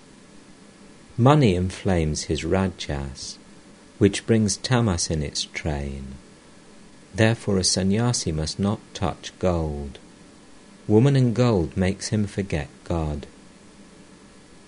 Money 1.18 1.56
inflames 1.56 2.24
his 2.24 2.46
rajas, 2.46 3.40
which 3.98 4.26
brings 4.26 4.58
tamas 4.58 5.10
in 5.10 5.24
its 5.24 5.46
train. 5.46 6.16
Therefore 7.14 7.58
a 7.58 7.64
sannyasi 7.64 8.32
must 8.32 8.60
not 8.60 8.80
touch 8.94 9.32
gold. 9.40 10.00
Woman 10.88 11.16
and 11.16 11.34
gold 11.34 11.78
makes 11.78 12.10
him 12.10 12.28
forget 12.28 12.68
God. 12.84 13.26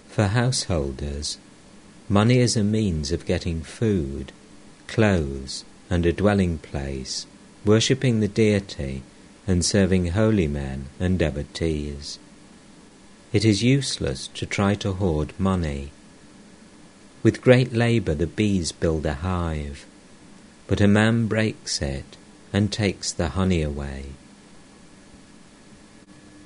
For 0.07 0.27
householders, 0.27 1.37
money 2.09 2.39
is 2.39 2.55
a 2.55 2.63
means 2.63 3.11
of 3.11 3.25
getting 3.25 3.61
food, 3.61 4.31
clothes, 4.87 5.63
and 5.89 6.05
a 6.05 6.13
dwelling 6.13 6.57
place, 6.57 7.27
worshipping 7.65 8.19
the 8.19 8.27
deity, 8.27 9.03
and 9.45 9.63
serving 9.63 10.07
holy 10.07 10.47
men 10.47 10.87
and 10.99 11.19
devotees. 11.19 12.17
It 13.31 13.45
is 13.45 13.61
useless 13.61 14.27
to 14.29 14.45
try 14.45 14.75
to 14.75 14.93
hoard 14.93 15.33
money. 15.37 15.91
With 17.23 17.41
great 17.41 17.73
labour 17.73 18.13
the 18.13 18.27
bees 18.27 18.71
build 18.71 19.05
a 19.05 19.15
hive, 19.15 19.85
but 20.67 20.81
a 20.81 20.87
man 20.87 21.27
breaks 21.27 21.81
it 21.81 22.17
and 22.53 22.71
takes 22.71 23.11
the 23.11 23.29
honey 23.29 23.61
away. 23.61 24.05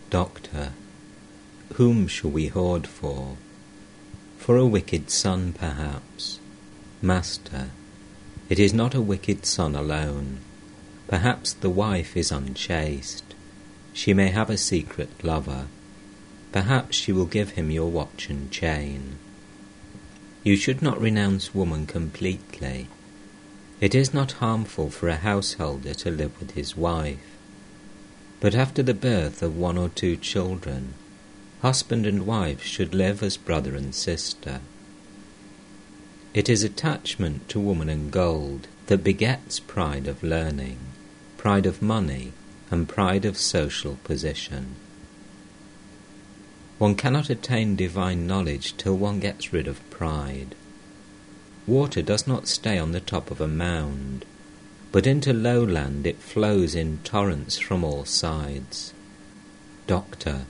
Doctor, 0.10 0.74
whom 1.74 2.08
shall 2.08 2.32
we 2.32 2.48
hoard 2.48 2.88
for? 2.88 3.38
For 4.38 4.58
a 4.58 4.66
wicked 4.66 5.10
son, 5.10 5.54
perhaps. 5.54 6.40
Master, 7.02 7.70
it 8.50 8.60
is 8.60 8.74
not 8.74 8.94
a 8.94 9.02
wicked 9.02 9.46
son 9.46 9.76
alone. 9.76 10.40
Perhaps 11.08 11.54
the 11.54 11.70
wife 11.70 12.18
is 12.18 12.32
unchaste. 12.32 13.34
She 13.94 14.14
may 14.14 14.30
have 14.30 14.50
a 14.50 14.58
secret 14.58 15.10
lover. 15.24 15.68
Perhaps 16.52 16.96
she 16.96 17.12
will 17.12 17.26
give 17.26 17.52
him 17.52 17.72
your 17.72 17.90
watch 17.90 18.30
and 18.30 18.52
chain. 18.52 19.18
You 20.44 20.56
should 20.56 20.82
not 20.82 21.00
renounce 21.00 21.54
woman 21.54 21.86
completely. 21.86 22.88
It 23.80 23.94
is 23.94 24.12
not 24.12 24.34
harmful 24.34 24.90
for 24.90 25.08
a 25.08 25.16
householder 25.18 25.94
to 25.94 26.10
live 26.10 26.40
with 26.40 26.52
his 26.52 26.76
wife. 26.76 27.38
But 28.40 28.56
after 28.56 28.82
the 28.82 28.96
birth 28.96 29.44
of 29.44 29.56
one 29.56 29.78
or 29.78 29.90
two 29.90 30.18
children, 30.18 30.96
husband 31.62 32.08
and 32.08 32.26
wife 32.26 32.64
should 32.64 32.96
live 32.96 33.22
as 33.22 33.38
brother 33.38 33.76
and 33.76 33.94
sister. 33.94 34.62
It 36.34 36.50
is 36.50 36.64
attachment 36.64 37.48
to 37.50 37.60
woman 37.60 37.90
and 37.90 38.10
gold 38.10 38.68
that 38.88 39.04
begets 39.04 39.60
pride 39.60 40.08
of 40.08 40.24
learning, 40.24 40.80
pride 41.38 41.68
of 41.68 41.84
money, 41.84 42.34
and 42.72 42.90
pride 42.90 43.26
of 43.26 43.38
social 43.38 44.00
position. 44.04 44.76
One 46.82 46.96
cannot 46.96 47.30
attain 47.30 47.76
divine 47.76 48.26
knowledge 48.26 48.76
till 48.76 48.98
one 48.98 49.20
gets 49.20 49.54
rid 49.54 49.68
of 49.68 49.88
pride. 49.92 50.56
Water 51.68 52.02
does 52.02 52.26
not 52.26 52.48
stay 52.48 52.80
on 52.80 52.92
the 52.92 53.00
top 53.00 53.30
of 53.30 53.40
a 53.40 53.48
mound 53.48 54.26
but 54.92 55.06
into 55.06 55.32
lowland 55.32 56.08
it 56.08 56.18
flows 56.18 56.74
in 56.74 56.98
torrents 57.04 57.60
from 57.60 57.84
all 57.84 58.04
sides. 58.04 58.94
Doctor, 59.86 60.46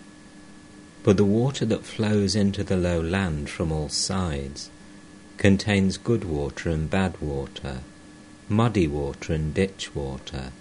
but 1.04 1.17
the 1.17 1.26
water 1.26 1.65
that 1.65 1.84
flows 1.84 2.34
into 2.34 2.63
the 2.63 2.78
low 2.78 3.02
land 3.02 3.50
from 3.50 3.70
all 3.70 3.89
sides 3.89 4.70
contains 5.38 5.98
good 5.98 6.24
water 6.24 6.70
and 6.70 6.89
bad 6.89 7.20
water, 7.20 7.82
muddy 8.48 8.88
water 8.88 9.34
and 9.34 9.54
ditch 9.54 9.94
water. 9.94 10.54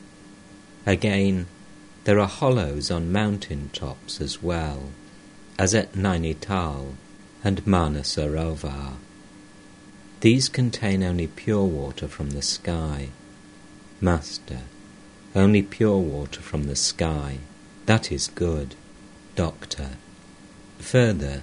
Again, 0.85 1.47
there 2.03 2.19
are 2.19 2.27
hollows 2.27 2.91
on 2.91 3.13
mountain 3.13 3.71
tops 3.73 4.21
as 4.21 4.43
well, 4.43 4.91
as 5.61 5.75
at 5.75 5.93
Nainital 5.93 6.95
and 7.45 7.63
Manasarovar. 7.67 8.95
These 10.21 10.49
contain 10.49 11.03
only 11.03 11.27
pure 11.27 11.67
water 11.67 12.09
from 12.09 12.31
the 12.31 12.41
sky. 12.41 13.11
Master, 14.01 14.61
only 15.37 15.61
pure 15.61 15.99
water 15.99 16.41
from 16.41 16.65
the 16.65 16.77
sky, 16.77 17.41
that 17.85 18.11
is 18.11 18.29
good. 18.29 18.75
Doctor, 19.37 19.99
further, 20.79 21.43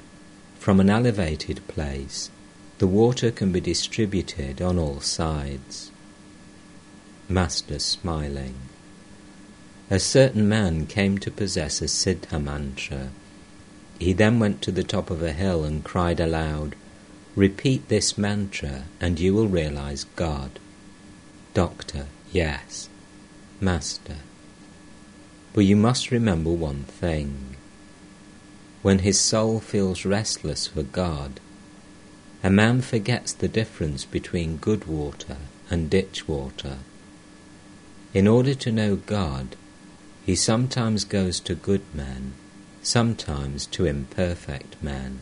from 0.57 0.79
an 0.79 0.89
elevated 0.89 1.67
place, 1.67 2.31
the 2.79 2.87
water 2.87 3.29
can 3.29 3.51
be 3.51 3.61
distributed 3.61 4.63
on 4.63 4.79
all 4.79 4.99
sides. 4.99 5.91
Master 7.29 7.77
smiling. 7.77 8.55
A 9.91 9.99
certain 9.99 10.49
man 10.49 10.87
came 10.87 11.19
to 11.19 11.29
possess 11.29 11.83
a 11.83 11.85
Siddha 11.85 12.43
mantra. 12.43 13.09
He 13.99 14.13
then 14.13 14.39
went 14.39 14.61
to 14.63 14.71
the 14.71 14.83
top 14.83 15.09
of 15.09 15.23
a 15.23 15.33
hill 15.33 15.63
and 15.63 15.83
cried 15.83 16.19
aloud, 16.19 16.75
Repeat 17.35 17.87
this 17.87 18.17
mantra 18.17 18.83
and 18.99 19.19
you 19.19 19.33
will 19.33 19.47
realize 19.47 20.05
God. 20.15 20.59
Doctor, 21.53 22.07
Yes, 22.31 22.89
Master. 23.59 24.17
But 25.53 25.65
you 25.65 25.75
must 25.75 26.11
remember 26.11 26.51
one 26.51 26.83
thing. 26.83 27.55
When 28.81 28.99
his 28.99 29.19
soul 29.19 29.59
feels 29.59 30.05
restless 30.05 30.67
for 30.67 30.83
God, 30.83 31.39
a 32.43 32.49
man 32.49 32.81
forgets 32.81 33.33
the 33.33 33.47
difference 33.47 34.05
between 34.05 34.57
good 34.57 34.85
water 34.85 35.37
and 35.69 35.89
ditch 35.89 36.27
water. 36.27 36.77
In 38.13 38.27
order 38.27 38.53
to 38.53 38.71
know 38.71 38.95
God, 38.95 39.55
he 40.25 40.35
sometimes 40.35 41.03
goes 41.03 41.39
to 41.41 41.55
good 41.55 41.81
men, 41.93 42.33
sometimes 42.87 43.65
to 43.65 43.85
imperfect 43.85 44.81
man. 44.81 45.19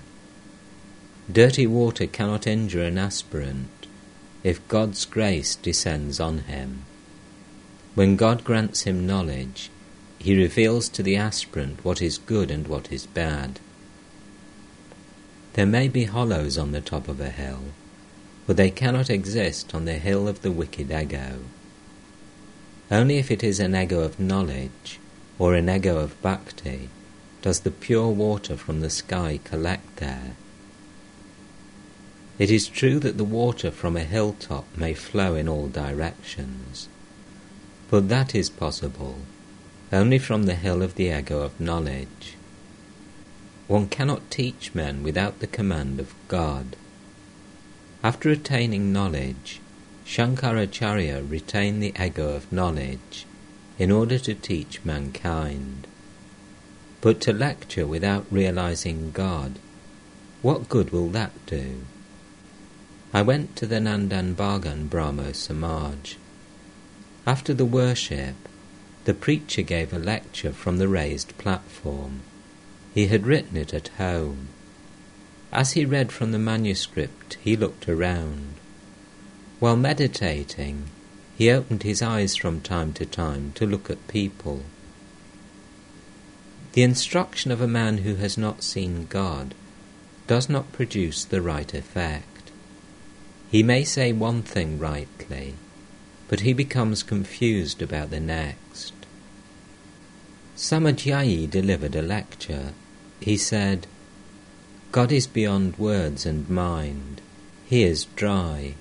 Dirty 1.31 1.65
water 1.65 2.05
cannot 2.05 2.45
injure 2.45 2.83
an 2.83 2.99
aspirant 2.99 3.87
if 4.43 4.67
God's 4.67 5.05
grace 5.05 5.55
descends 5.55 6.19
on 6.19 6.39
him. 6.39 6.83
When 7.95 8.17
God 8.17 8.43
grants 8.43 8.83
him 8.83 9.07
knowledge, 9.07 9.71
he 10.19 10.37
reveals 10.37 10.87
to 10.89 11.01
the 11.01 11.15
aspirant 11.15 11.83
what 11.83 12.03
is 12.03 12.19
good 12.19 12.51
and 12.51 12.67
what 12.67 12.91
is 12.91 13.07
bad. 13.07 13.59
There 15.53 15.65
may 15.65 15.87
be 15.87 16.03
hollows 16.03 16.59
on 16.59 16.71
the 16.71 16.81
top 16.81 17.07
of 17.07 17.19
a 17.19 17.31
hill, 17.31 17.63
but 18.45 18.57
they 18.57 18.69
cannot 18.69 19.09
exist 19.09 19.73
on 19.73 19.85
the 19.85 19.93
hill 19.93 20.27
of 20.27 20.43
the 20.43 20.51
wicked 20.51 20.91
ego. 20.91 21.39
Only 22.91 23.17
if 23.17 23.31
it 23.31 23.43
is 23.43 23.59
an 23.59 23.75
ego 23.75 24.01
of 24.01 24.19
knowledge 24.19 24.99
or 25.39 25.55
an 25.55 25.67
ego 25.67 25.97
of 25.97 26.21
bhakti 26.21 26.89
does 27.45 27.61
the 27.61 27.71
pure 27.71 28.09
water 28.09 28.57
from 28.57 28.81
the 28.81 28.89
sky 28.89 29.39
collect 29.45 29.95
there. 29.97 30.31
It 32.37 32.51
is 32.51 32.67
true 32.67 32.99
that 32.99 33.17
the 33.17 33.31
water 33.41 33.71
from 33.71 33.95
a 33.95 34.03
hilltop 34.15 34.65
may 34.75 34.93
flow 34.93 35.35
in 35.35 35.47
all 35.47 35.69
directions 35.69 36.89
but 37.89 38.09
that 38.09 38.33
is 38.35 38.49
possible 38.49 39.19
only 39.93 40.17
from 40.17 40.43
the 40.43 40.55
hill 40.55 40.81
of 40.81 40.95
the 40.95 41.07
ego 41.17 41.41
of 41.41 41.59
knowledge. 41.59 42.35
One 43.67 43.87
cannot 43.87 44.31
teach 44.31 44.73
men 44.73 45.03
without 45.03 45.39
the 45.39 45.47
command 45.47 45.99
of 45.99 46.13
God. 46.27 46.75
After 48.03 48.29
attaining 48.29 48.91
knowledge, 48.91 49.61
Shankaracharya 50.05 51.29
retained 51.29 51.81
the 51.81 51.93
ego 51.99 52.35
of 52.35 52.51
knowledge 52.51 53.25
in 53.77 53.91
order 53.91 54.19
to 54.19 54.33
teach 54.33 54.83
mankind. 54.83 55.87
But 57.05 57.21
to 57.21 57.33
lecture 57.33 57.85
without 57.85 58.25
realizing 58.31 59.11
God, 59.11 59.59
what 60.41 60.67
good 60.67 60.89
will 60.89 61.09
that 61.09 61.33
do? 61.45 61.81
I 63.13 63.21
went 63.21 63.55
to 63.57 63.67
the 63.67 63.79
Nandan 63.79 64.33
Bagan 64.33 64.89
Brahmo 64.89 65.31
Samaj. 65.31 66.15
After 67.27 67.53
the 67.53 67.63
worship, 67.63 68.33
the 69.03 69.13
preacher 69.13 69.61
gave 69.61 69.93
a 69.93 69.99
lecture 69.99 70.51
from 70.51 70.79
the 70.79 70.87
raised 70.87 71.37
platform. 71.37 72.21
He 72.91 73.05
had 73.05 73.27
written 73.27 73.55
it 73.55 73.71
at 73.71 73.89
home. 73.99 74.47
As 75.51 75.73
he 75.73 75.85
read 75.85 76.11
from 76.11 76.31
the 76.31 76.39
manuscript, 76.39 77.37
he 77.39 77.55
looked 77.55 77.87
around. 77.87 78.55
While 79.59 79.77
meditating, 79.77 80.85
he 81.37 81.51
opened 81.51 81.83
his 81.83 82.01
eyes 82.01 82.35
from 82.35 82.61
time 82.61 82.93
to 82.93 83.05
time 83.05 83.51
to 83.57 83.67
look 83.67 83.91
at 83.91 84.07
people. 84.07 84.63
The 86.75 86.83
instruction 86.83 87.51
of 87.51 87.61
a 87.61 87.69
man 87.69 87.99
who 87.99 88.15
has 88.15 88.37
not 88.37 88.61
seen 88.61 89.05
God 89.05 89.55
does 90.27 90.49
not 90.49 90.73
produce 90.73 91.23
the 91.23 91.41
right 91.41 91.73
effect. 91.73 92.51
He 93.49 93.63
may 93.63 93.85
say 93.85 94.11
one 94.11 94.41
thing 94.41 94.77
rightly, 94.77 95.53
but 96.27 96.41
he 96.41 96.51
becomes 96.51 97.01
confused 97.01 97.81
about 97.81 98.09
the 98.09 98.19
next. 98.19 98.91
Samadhyayi 100.57 101.49
delivered 101.49 101.95
a 101.95 102.01
lecture. 102.01 102.73
He 103.21 103.37
said, 103.37 103.87
God 104.91 105.13
is 105.13 105.27
beyond 105.27 105.79
words 105.79 106.25
and 106.25 106.49
mind. 106.49 107.21
He 107.67 107.83
is 107.83 108.07
dry. 108.17 108.73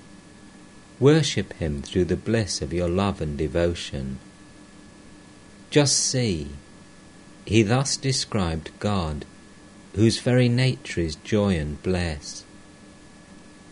Worship 0.98 1.52
Him 1.54 1.80
through 1.80 2.06
the 2.06 2.16
bliss 2.16 2.60
of 2.60 2.72
your 2.72 2.88
love 2.88 3.20
and 3.20 3.38
devotion. 3.38 4.18
Just 5.70 5.96
see, 5.96 6.48
he 7.44 7.62
thus 7.62 7.96
described 7.96 8.70
God, 8.78 9.24
whose 9.94 10.20
very 10.20 10.48
nature 10.48 11.00
is 11.00 11.16
joy 11.16 11.56
and 11.56 11.82
bliss. 11.82 12.44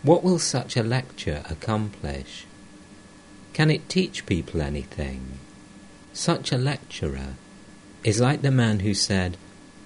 What 0.02 0.22
will 0.22 0.38
such 0.38 0.76
a 0.76 0.82
lecture 0.82 1.42
accomplish? 1.48 2.46
Can 3.52 3.70
it 3.70 3.88
teach 3.88 4.26
people 4.26 4.60
anything? 4.60 5.38
Such 6.12 6.52
a 6.52 6.58
lecturer 6.58 7.34
is 8.04 8.20
like 8.20 8.42
the 8.42 8.50
man 8.50 8.80
who 8.80 8.94
said, 8.94 9.36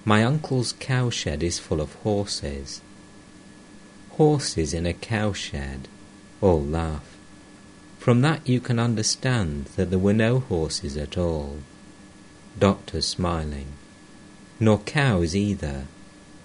My 0.03 0.23
uncle's 0.23 0.73
cowshed 0.73 1.43
is 1.43 1.59
full 1.59 1.79
of 1.79 1.93
horses. 1.95 2.81
Horses 4.11 4.73
in 4.73 4.85
a 4.85 4.93
cowshed. 4.93 5.87
All 6.41 6.63
laugh. 6.63 7.15
From 7.99 8.21
that 8.21 8.47
you 8.47 8.59
can 8.59 8.79
understand 8.79 9.65
that 9.75 9.89
there 9.89 9.99
were 9.99 10.13
no 10.13 10.39
horses 10.39 10.97
at 10.97 11.17
all. 11.17 11.57
Doctor 12.57 13.01
smiling. 13.01 13.73
Nor 14.59 14.79
cows 14.79 15.35
either. 15.35 15.85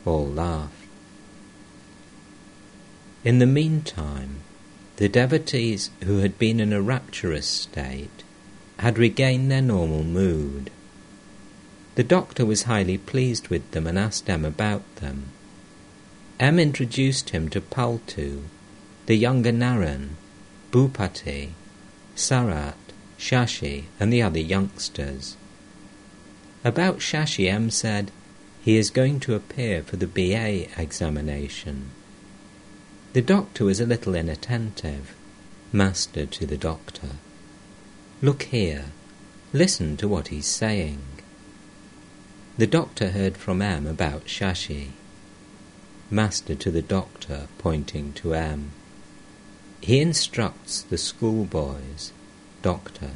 All 0.04 0.26
laughed. 0.26 0.82
In 3.24 3.38
the 3.38 3.46
meantime, 3.46 4.40
the 4.96 5.08
devotees 5.08 5.90
who 6.04 6.18
had 6.18 6.38
been 6.38 6.60
in 6.60 6.72
a 6.72 6.82
rapturous 6.82 7.46
state 7.46 8.24
had 8.78 8.98
regained 8.98 9.50
their 9.50 9.62
normal 9.62 10.02
mood. 10.02 10.70
The 11.94 12.02
doctor 12.02 12.44
was 12.44 12.64
highly 12.64 12.98
pleased 12.98 13.48
with 13.48 13.70
them 13.70 13.86
and 13.86 13.98
asked 13.98 14.28
M 14.28 14.44
about 14.44 14.96
them. 14.96 15.26
M 16.40 16.58
introduced 16.58 17.30
him 17.30 17.48
to 17.50 17.60
Paltu, 17.60 18.42
the 19.06 19.14
younger 19.14 19.52
Naren, 19.52 20.10
Bhupati, 20.72 21.50
Sarat, 22.16 22.74
Shashi, 23.18 23.84
and 24.00 24.12
the 24.12 24.22
other 24.22 24.40
youngsters. 24.40 25.36
About 26.64 26.98
Shashi, 26.98 27.50
M 27.50 27.70
said, 27.70 28.10
he 28.62 28.76
is 28.76 28.90
going 28.90 29.18
to 29.20 29.34
appear 29.34 29.82
for 29.82 29.96
the 29.96 30.06
BA 30.06 30.68
examination. 30.80 31.90
The 33.12 33.22
doctor 33.22 33.64
was 33.64 33.80
a 33.80 33.86
little 33.86 34.14
inattentive. 34.14 35.14
Master 35.72 36.26
to 36.26 36.46
the 36.46 36.56
doctor. 36.56 37.16
Look 38.20 38.44
here. 38.44 38.86
Listen 39.52 39.96
to 39.96 40.06
what 40.06 40.28
he's 40.28 40.46
saying. 40.46 41.00
The 42.56 42.68
doctor 42.68 43.10
heard 43.10 43.36
from 43.36 43.60
M 43.60 43.86
about 43.86 44.26
Shashi. 44.26 44.90
Master 46.10 46.54
to 46.54 46.70
the 46.70 46.82
doctor, 46.82 47.48
pointing 47.58 48.12
to 48.14 48.34
M. 48.34 48.70
He 49.80 49.98
instructs 49.98 50.82
the 50.82 50.98
schoolboys. 50.98 52.12
Doctor. 52.62 53.12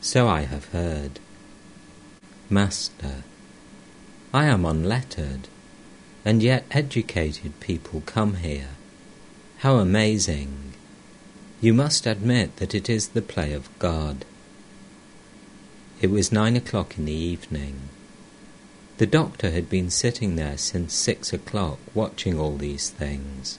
So 0.00 0.26
I 0.26 0.42
have 0.42 0.66
heard. 0.66 1.20
Master. 2.48 3.24
I 4.32 4.44
am 4.44 4.64
unlettered, 4.64 5.48
and 6.24 6.42
yet 6.42 6.64
educated 6.70 7.58
people 7.58 8.02
come 8.06 8.36
here. 8.36 8.70
How 9.58 9.76
amazing! 9.76 10.74
You 11.60 11.74
must 11.74 12.06
admit 12.06 12.56
that 12.56 12.74
it 12.74 12.88
is 12.88 13.08
the 13.08 13.22
play 13.22 13.52
of 13.52 13.76
God. 13.80 14.24
It 16.00 16.10
was 16.10 16.30
nine 16.30 16.54
o'clock 16.54 16.96
in 16.96 17.06
the 17.06 17.12
evening. 17.12 17.88
The 18.98 19.06
doctor 19.06 19.50
had 19.50 19.68
been 19.68 19.90
sitting 19.90 20.36
there 20.36 20.56
since 20.56 20.94
six 20.94 21.32
o'clock 21.32 21.78
watching 21.94 22.38
all 22.38 22.56
these 22.56 22.90
things. 22.90 23.58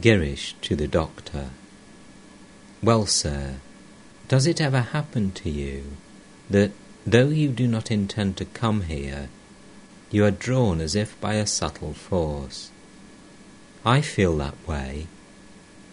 Girish 0.00 0.54
to 0.62 0.74
the 0.74 0.88
doctor. 0.88 1.50
Well, 2.82 3.04
sir, 3.04 3.56
does 4.28 4.46
it 4.46 4.60
ever 4.60 4.80
happen 4.80 5.32
to 5.32 5.50
you 5.50 5.96
that, 6.48 6.72
though 7.06 7.28
you 7.28 7.48
do 7.48 7.66
not 7.66 7.90
intend 7.90 8.36
to 8.36 8.44
come 8.44 8.82
here, 8.82 9.28
you 10.10 10.24
are 10.24 10.30
drawn 10.30 10.80
as 10.80 10.94
if 10.94 11.20
by 11.20 11.34
a 11.34 11.46
subtle 11.46 11.94
force? 11.94 12.70
I 13.84 14.00
feel 14.00 14.36
that 14.38 14.56
way. 14.66 15.06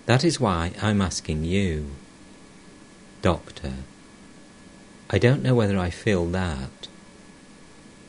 That 0.05 0.23
is 0.23 0.39
why 0.39 0.73
I'm 0.81 1.01
asking 1.01 1.43
you. 1.43 1.91
Doctor, 3.21 3.73
I 5.09 5.17
don't 5.17 5.43
know 5.43 5.55
whether 5.55 5.77
I 5.77 5.89
feel 5.89 6.25
that 6.27 6.87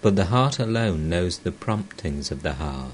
but 0.01 0.17
the 0.17 0.27
heart 0.27 0.59
alone 0.59 1.09
knows 1.09 1.39
the 1.39 1.53
promptings 1.53 2.31
of 2.31 2.43
the 2.43 2.55
heart. 2.55 2.93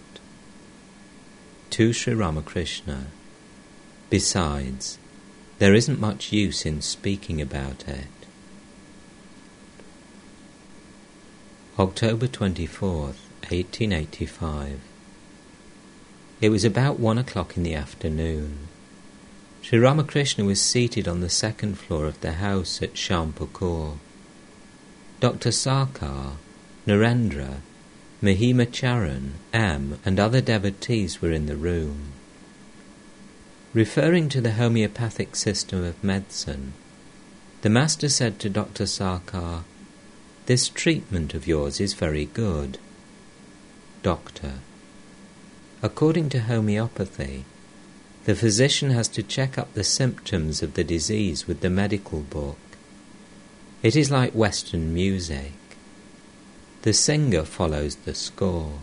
To 1.71 1.93
Sri 1.93 2.15
Ramakrishna. 2.15 3.07
Besides, 4.09 4.99
there 5.59 5.75
isn't 5.75 6.01
much 6.01 6.33
use 6.33 6.65
in 6.65 6.81
speaking 6.81 7.41
about 7.41 7.87
it. 7.89 8.24
October 11.77 12.29
24th, 12.29 13.19
1885. 13.51 14.79
It 16.41 16.51
was 16.51 16.65
about 16.65 17.01
one 17.01 17.19
o'clock 17.19 17.57
in 17.57 17.65
the 17.65 17.75
afternoon. 17.75 18.69
Sri 19.61 19.81
Ramakrishna 19.81 20.45
was 20.45 20.63
seated 20.63 21.09
on 21.09 21.21
the 21.21 21.29
second 21.29 21.77
floor 21.77 22.07
of 22.07 22.21
the 22.21 22.35
house 22.35 22.81
at 22.81 22.95
Shampur. 22.95 23.99
Dr. 25.19 25.51
Sarkar, 25.51 26.35
Narendra, 26.87 27.57
Mahima 28.23 28.71
Charan, 28.71 29.35
M, 29.53 29.99
and 30.05 30.21
other 30.21 30.41
devotees 30.41 31.21
were 31.21 31.33
in 31.33 31.47
the 31.47 31.57
room. 31.57 32.13
Referring 33.73 34.29
to 34.29 34.41
the 34.41 34.53
homeopathic 34.53 35.35
system 35.35 35.83
of 35.83 36.05
medicine, 36.05 36.75
the 37.63 37.69
Master 37.69 38.09
said 38.09 38.39
to 38.39 38.49
Dr. 38.49 38.85
Sarkar, 38.85 39.65
This 40.47 40.69
treatment 40.69 41.33
of 41.33 41.47
yours 41.47 41.81
is 41.81 41.95
very 41.95 42.27
good. 42.27 42.79
Doctor. 44.03 44.55
According 45.83 46.29
to 46.31 46.41
homeopathy, 46.41 47.47
the 48.25 48.35
physician 48.35 48.91
has 48.91 49.09
to 49.09 49.23
check 49.23 49.57
up 49.57 49.73
the 49.73 49.85
symptoms 49.85 50.63
of 50.63 50.75
the 50.75 50.85
disease 50.85 51.47
with 51.47 51.61
the 51.61 51.71
medical 51.71 52.21
book. 52.21 52.59
It 53.83 53.97
is 53.97 54.11
like 54.11 54.35
Western 54.35 54.93
music. 54.93 55.53
The 56.83 56.93
singer 56.93 57.45
follows 57.45 57.97
the 57.97 58.15
score. 58.15 58.81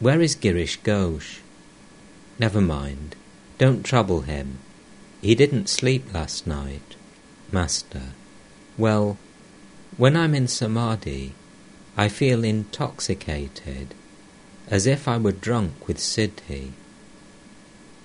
Where 0.00 0.20
is 0.20 0.36
Girish 0.36 0.78
Ghosh? 0.82 1.40
Never 2.38 2.60
mind. 2.60 3.16
Don't 3.56 3.84
trouble 3.84 4.20
him. 4.22 4.58
He 5.22 5.34
didn't 5.34 5.68
sleep 5.68 6.12
last 6.12 6.46
night. 6.46 6.96
Master. 7.50 8.12
Well, 8.76 9.16
when 9.98 10.16
I'm 10.16 10.32
in 10.32 10.46
Samadhi, 10.46 11.34
I 11.96 12.08
feel 12.08 12.44
intoxicated, 12.44 13.94
as 14.68 14.86
if 14.86 15.08
I 15.08 15.18
were 15.18 15.32
drunk 15.32 15.88
with 15.88 15.98
Siddhi. 15.98 16.70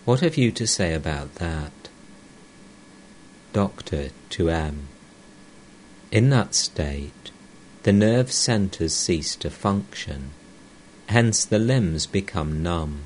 What 0.04 0.22
have 0.22 0.36
you 0.36 0.52
to 0.54 0.66
say 0.66 0.96
about 0.96 1.36
that? 1.36 1.72
Doctor 3.54 4.10
to 4.32 4.50
M. 4.50 4.88
In 6.12 6.32
that 6.32 6.56
state, 6.56 7.30
the 7.84 7.94
nerve 7.94 8.32
centres 8.32 8.96
cease 8.96 9.36
to 9.36 9.52
function, 9.52 10.32
hence 11.10 11.46
the 11.46 11.60
limbs 11.60 12.08
become 12.08 12.64
numb. 12.64 13.04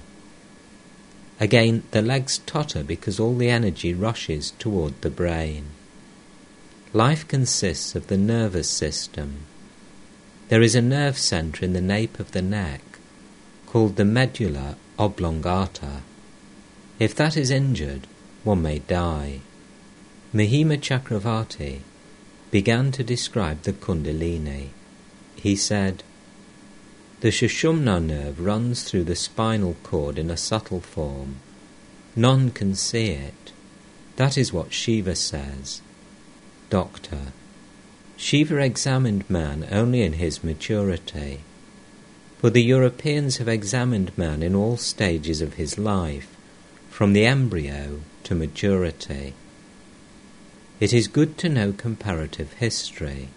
Again, 1.42 1.84
the 1.92 2.02
legs 2.02 2.38
totter 2.46 2.84
because 2.86 3.20
all 3.20 3.36
the 3.36 3.50
energy 3.50 3.94
rushes 3.94 4.52
toward 4.52 5.02
the 5.02 5.10
brain. 5.10 5.66
Life 6.94 7.28
consists 7.28 7.96
of 7.96 8.08
the 8.08 8.18
nervous 8.18 8.70
system. 8.70 9.40
There 10.48 10.62
is 10.62 10.74
a 10.74 10.82
nerve 10.82 11.18
center 11.18 11.66
in 11.66 11.74
the 11.74 11.82
nape 11.82 12.18
of 12.18 12.32
the 12.32 12.42
neck 12.42 12.82
called 13.66 13.98
the 13.98 14.06
medulla 14.06 14.78
oblongata. 14.98 16.02
If 16.98 17.14
that 17.16 17.36
is 17.36 17.52
injured, 17.52 18.08
one 18.46 18.62
may 18.62 18.80
die. 18.80 19.42
Mahima 20.34 20.80
Chakravarti 20.80 21.82
began 22.52 22.94
to 22.94 23.04
describe 23.04 23.64
the 23.64 23.74
Kundalini. 23.74 24.70
He 25.36 25.58
said, 25.58 26.04
The 27.20 27.30
Sushumna 27.30 28.02
nerve 28.02 28.40
runs 28.40 28.84
through 28.84 29.04
the 29.04 29.16
spinal 29.18 29.76
cord 29.84 30.18
in 30.18 30.32
a 30.32 30.38
subtle 30.38 30.80
form. 30.80 31.36
None 32.16 32.52
can 32.52 32.76
see 32.76 33.10
it. 33.10 33.52
That 34.16 34.38
is 34.38 34.54
what 34.54 34.72
Shiva 34.72 35.16
says. 35.16 35.82
Doctor. 36.70 37.32
Shiva 38.18 38.58
examined 38.58 39.30
man 39.30 39.68
only 39.72 40.02
in 40.02 40.14
his 40.14 40.44
maturity. 40.44 41.42
For 42.40 42.50
the 42.50 42.64
Europeans 42.64 43.38
have 43.38 43.48
examined 43.48 44.18
man 44.18 44.44
in 44.44 44.54
all 44.54 44.76
stages 44.76 45.42
of 45.42 45.54
his 45.54 45.78
life, 45.78 46.28
from 46.90 47.14
the 47.14 47.26
embryo 47.26 48.02
to 48.24 48.36
maturity. 48.36 49.34
It 50.80 50.94
is 50.94 51.08
good 51.08 51.38
to 51.40 51.50
know 51.50 51.72
comparative 51.72 52.54
history. 52.54 53.30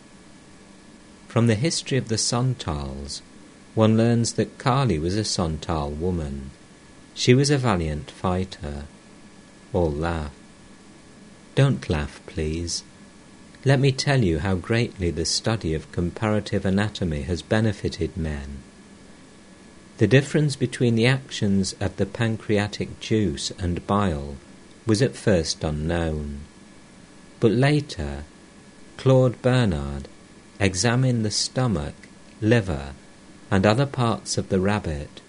From 1.28 1.46
the 1.46 1.54
history 1.54 1.96
of 1.96 2.08
the 2.08 2.18
Santals, 2.18 3.22
one 3.74 3.96
learns 3.96 4.32
that 4.32 4.58
Kali 4.58 4.98
was 4.98 5.16
a 5.16 5.24
Santal 5.24 5.90
woman. 5.90 6.50
She 7.14 7.32
was 7.34 7.50
a 7.50 7.58
valiant 7.58 8.10
fighter. 8.10 8.84
All 9.72 9.92
laugh. 9.92 10.34
Don't 11.54 11.88
laugh, 11.88 12.20
please. 12.26 12.82
Let 13.62 13.78
me 13.78 13.92
tell 13.92 14.24
you 14.24 14.38
how 14.38 14.54
greatly 14.54 15.10
the 15.10 15.26
study 15.26 15.74
of 15.74 15.92
comparative 15.92 16.64
anatomy 16.64 17.22
has 17.22 17.42
benefited 17.42 18.16
men. 18.16 18.62
The 19.98 20.06
difference 20.06 20.56
between 20.56 20.94
the 20.94 21.06
actions 21.06 21.74
of 21.78 21.96
the 21.96 22.06
pancreatic 22.06 23.00
juice 23.00 23.52
and 23.58 23.86
bile 23.86 24.36
was 24.86 25.02
at 25.02 25.14
first 25.14 25.62
unknown. 25.62 26.40
But 27.38 27.52
later, 27.52 28.24
Claude 28.96 29.42
Bernard 29.42 30.08
examined 30.58 31.22
the 31.22 31.30
stomach, 31.30 31.94
liver, 32.40 32.94
and 33.50 33.66
other 33.66 33.86
parts 33.86 34.38
of 34.38 34.48
the 34.48 34.60
rabbit 34.60 35.20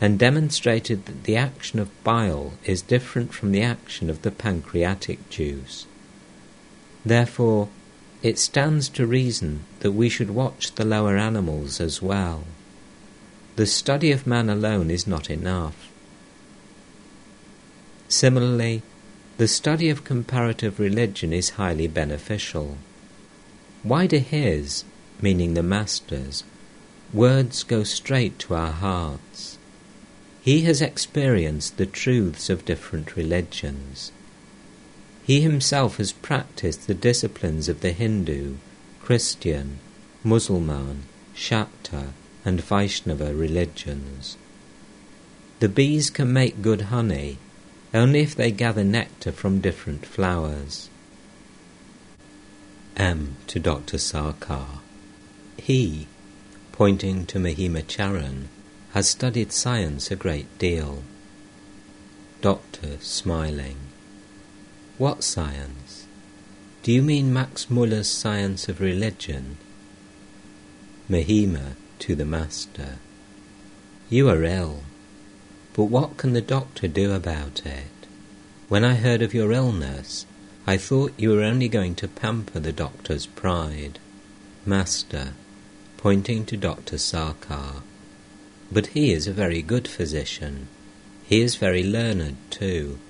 and 0.00 0.20
demonstrated 0.20 1.06
that 1.06 1.24
the 1.24 1.36
action 1.36 1.80
of 1.80 2.04
bile 2.04 2.52
is 2.64 2.80
different 2.80 3.34
from 3.34 3.50
the 3.50 3.62
action 3.62 4.08
of 4.08 4.22
the 4.22 4.30
pancreatic 4.30 5.28
juice. 5.30 5.86
Therefore, 7.04 7.68
it 8.22 8.38
stands 8.38 8.88
to 8.90 9.06
reason 9.06 9.64
that 9.80 9.92
we 9.92 10.08
should 10.08 10.30
watch 10.30 10.74
the 10.74 10.84
lower 10.84 11.16
animals 11.16 11.80
as 11.80 12.00
well. 12.00 12.44
The 13.56 13.66
study 13.66 14.12
of 14.12 14.26
man 14.26 14.48
alone 14.48 14.90
is 14.90 15.06
not 15.06 15.28
enough. 15.28 15.90
Similarly, 18.08 18.82
the 19.38 19.48
study 19.48 19.90
of 19.90 20.04
comparative 20.04 20.78
religion 20.78 21.32
is 21.32 21.50
highly 21.50 21.88
beneficial. 21.88 22.78
Why 23.82 24.06
do 24.06 24.18
his, 24.18 24.84
meaning 25.20 25.54
the 25.54 25.62
Master's, 25.62 26.44
words 27.12 27.64
go 27.64 27.82
straight 27.82 28.38
to 28.40 28.54
our 28.54 28.70
hearts? 28.70 29.58
He 30.40 30.62
has 30.62 30.80
experienced 30.80 31.76
the 31.76 31.86
truths 31.86 32.48
of 32.48 32.64
different 32.64 33.16
religions. 33.16 34.12
He 35.24 35.40
himself 35.40 35.98
has 35.98 36.12
practiced 36.12 36.86
the 36.86 36.94
disciplines 36.94 37.68
of 37.68 37.80
the 37.80 37.92
Hindu, 37.92 38.56
Christian, 39.00 39.78
Mussulman, 40.24 41.02
Shakta, 41.34 42.08
and 42.44 42.60
Vaishnava 42.60 43.34
religions. 43.34 44.36
The 45.60 45.68
bees 45.68 46.10
can 46.10 46.32
make 46.32 46.60
good 46.60 46.82
honey 46.82 47.38
only 47.94 48.20
if 48.20 48.34
they 48.34 48.50
gather 48.50 48.82
nectar 48.82 49.30
from 49.30 49.60
different 49.60 50.06
flowers. 50.06 50.88
M. 52.96 53.36
to 53.46 53.60
Dr. 53.60 53.98
Sarkar. 53.98 54.80
He, 55.56 56.08
pointing 56.72 57.26
to 57.26 57.38
Mahima 57.38 57.86
Charan, 57.86 58.48
has 58.92 59.08
studied 59.08 59.52
science 59.52 60.10
a 60.10 60.16
great 60.16 60.58
deal. 60.58 61.02
Doctor, 62.40 62.98
smiling. 63.00 63.76
What 65.02 65.24
science? 65.24 66.06
Do 66.84 66.92
you 66.92 67.02
mean 67.02 67.32
Max 67.32 67.68
Muller's 67.68 68.06
science 68.06 68.68
of 68.68 68.80
religion? 68.80 69.56
Mahima 71.10 71.74
to 71.98 72.14
the 72.14 72.24
Master. 72.24 72.98
You 74.08 74.28
are 74.28 74.44
ill. 74.44 74.84
But 75.72 75.86
what 75.86 76.18
can 76.18 76.34
the 76.34 76.40
doctor 76.40 76.86
do 76.86 77.10
about 77.10 77.66
it? 77.66 78.06
When 78.68 78.84
I 78.84 78.94
heard 78.94 79.22
of 79.22 79.34
your 79.34 79.50
illness, 79.50 80.24
I 80.68 80.76
thought 80.76 81.18
you 81.18 81.30
were 81.30 81.42
only 81.42 81.68
going 81.68 81.96
to 81.96 82.06
pamper 82.06 82.60
the 82.60 82.70
doctor's 82.70 83.26
pride. 83.26 83.98
Master, 84.64 85.32
pointing 85.96 86.46
to 86.46 86.56
Dr. 86.56 86.96
Sarkar. 86.96 87.82
But 88.70 88.86
he 88.94 89.12
is 89.12 89.26
a 89.26 89.32
very 89.32 89.62
good 89.62 89.88
physician. 89.88 90.68
He 91.24 91.40
is 91.40 91.56
very 91.56 91.82
learned 91.82 92.36
too. 92.50 93.00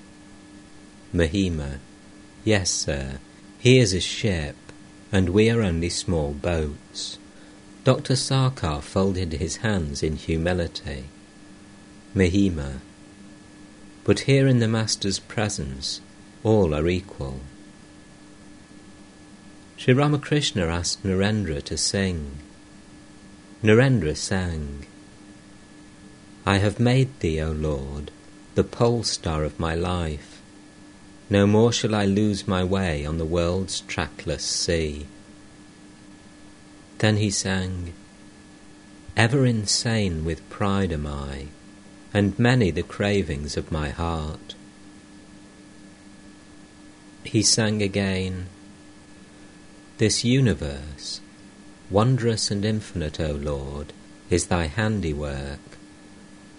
Mahima. 1.15 1.79
Yes, 2.45 2.71
sir. 2.71 3.19
here's 3.59 3.93
a 3.93 4.01
ship, 4.01 4.57
and 5.11 5.29
we 5.29 5.51
are 5.51 5.63
only 5.63 5.89
small 5.89 6.33
boats. 6.33 7.19
Dr. 7.85 8.15
Sarkar 8.15 8.81
folded 8.81 9.33
his 9.35 9.57
hands 9.57 10.03
in 10.03 10.17
humility. 10.17 11.05
Mahima. 12.15 12.79
But 14.05 14.21
here 14.21 14.47
in 14.47 14.59
the 14.59 14.69
Master's 14.69 15.19
presence, 15.19 16.01
all 16.43 16.75
are 16.75 16.89
equal. 16.89 17.41
Sri 19.77 19.95
Ramakrishna 19.95 20.67
asked 20.67 21.03
Narendra 21.03 21.63
to 21.65 21.77
sing. 21.77 22.39
Narendra 23.63 24.17
sang, 24.17 24.87
I 26.45 26.59
have 26.59 26.81
made 26.81 27.21
thee, 27.21 27.41
O 27.41 27.53
Lord, 27.53 28.11
the 28.55 28.65
pole 28.65 29.03
star 29.03 29.43
of 29.43 29.61
my 29.61 29.75
life. 29.75 30.32
No 31.33 31.47
more 31.47 31.73
shall 31.73 31.95
I 31.95 32.05
lose 32.05 32.47
my 32.47 32.63
way 32.63 33.07
on 33.07 33.17
the 33.17 33.25
world's 33.25 33.81
trackless 33.81 34.45
sea. 34.45 35.07
Then 36.99 37.17
he 37.17 37.31
sang, 37.31 37.95
Ever 39.17 39.47
insane 39.47 40.27
with 40.27 40.47
pride 40.51 40.93
am 40.93 41.07
I, 41.07 41.47
and 42.13 42.39
many 42.39 42.71
the 42.71 42.83
cravings 42.83 43.57
of 43.57 43.73
my 43.73 43.89
heart. 43.89 44.55
He 47.25 47.43
sang 47.43 47.81
again, 47.81 48.49
This 49.97 50.25
universe, 50.25 51.23
wondrous 51.89 52.51
and 52.51 52.63
infinite, 52.63 53.19
O 53.19 53.33
Lord, 53.33 53.95
is 54.29 54.49
thy 54.49 54.67
handiwork, 54.67 55.79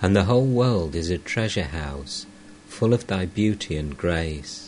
and 0.02 0.16
the 0.16 0.24
whole 0.24 0.48
world 0.48 0.96
is 0.96 1.12
a 1.12 1.20
treasure 1.20 1.66
house 1.66 2.26
full 2.74 2.92
of 2.92 3.06
thy 3.06 3.24
beauty 3.24 3.78
and 3.78 3.96
grace. 3.96 4.63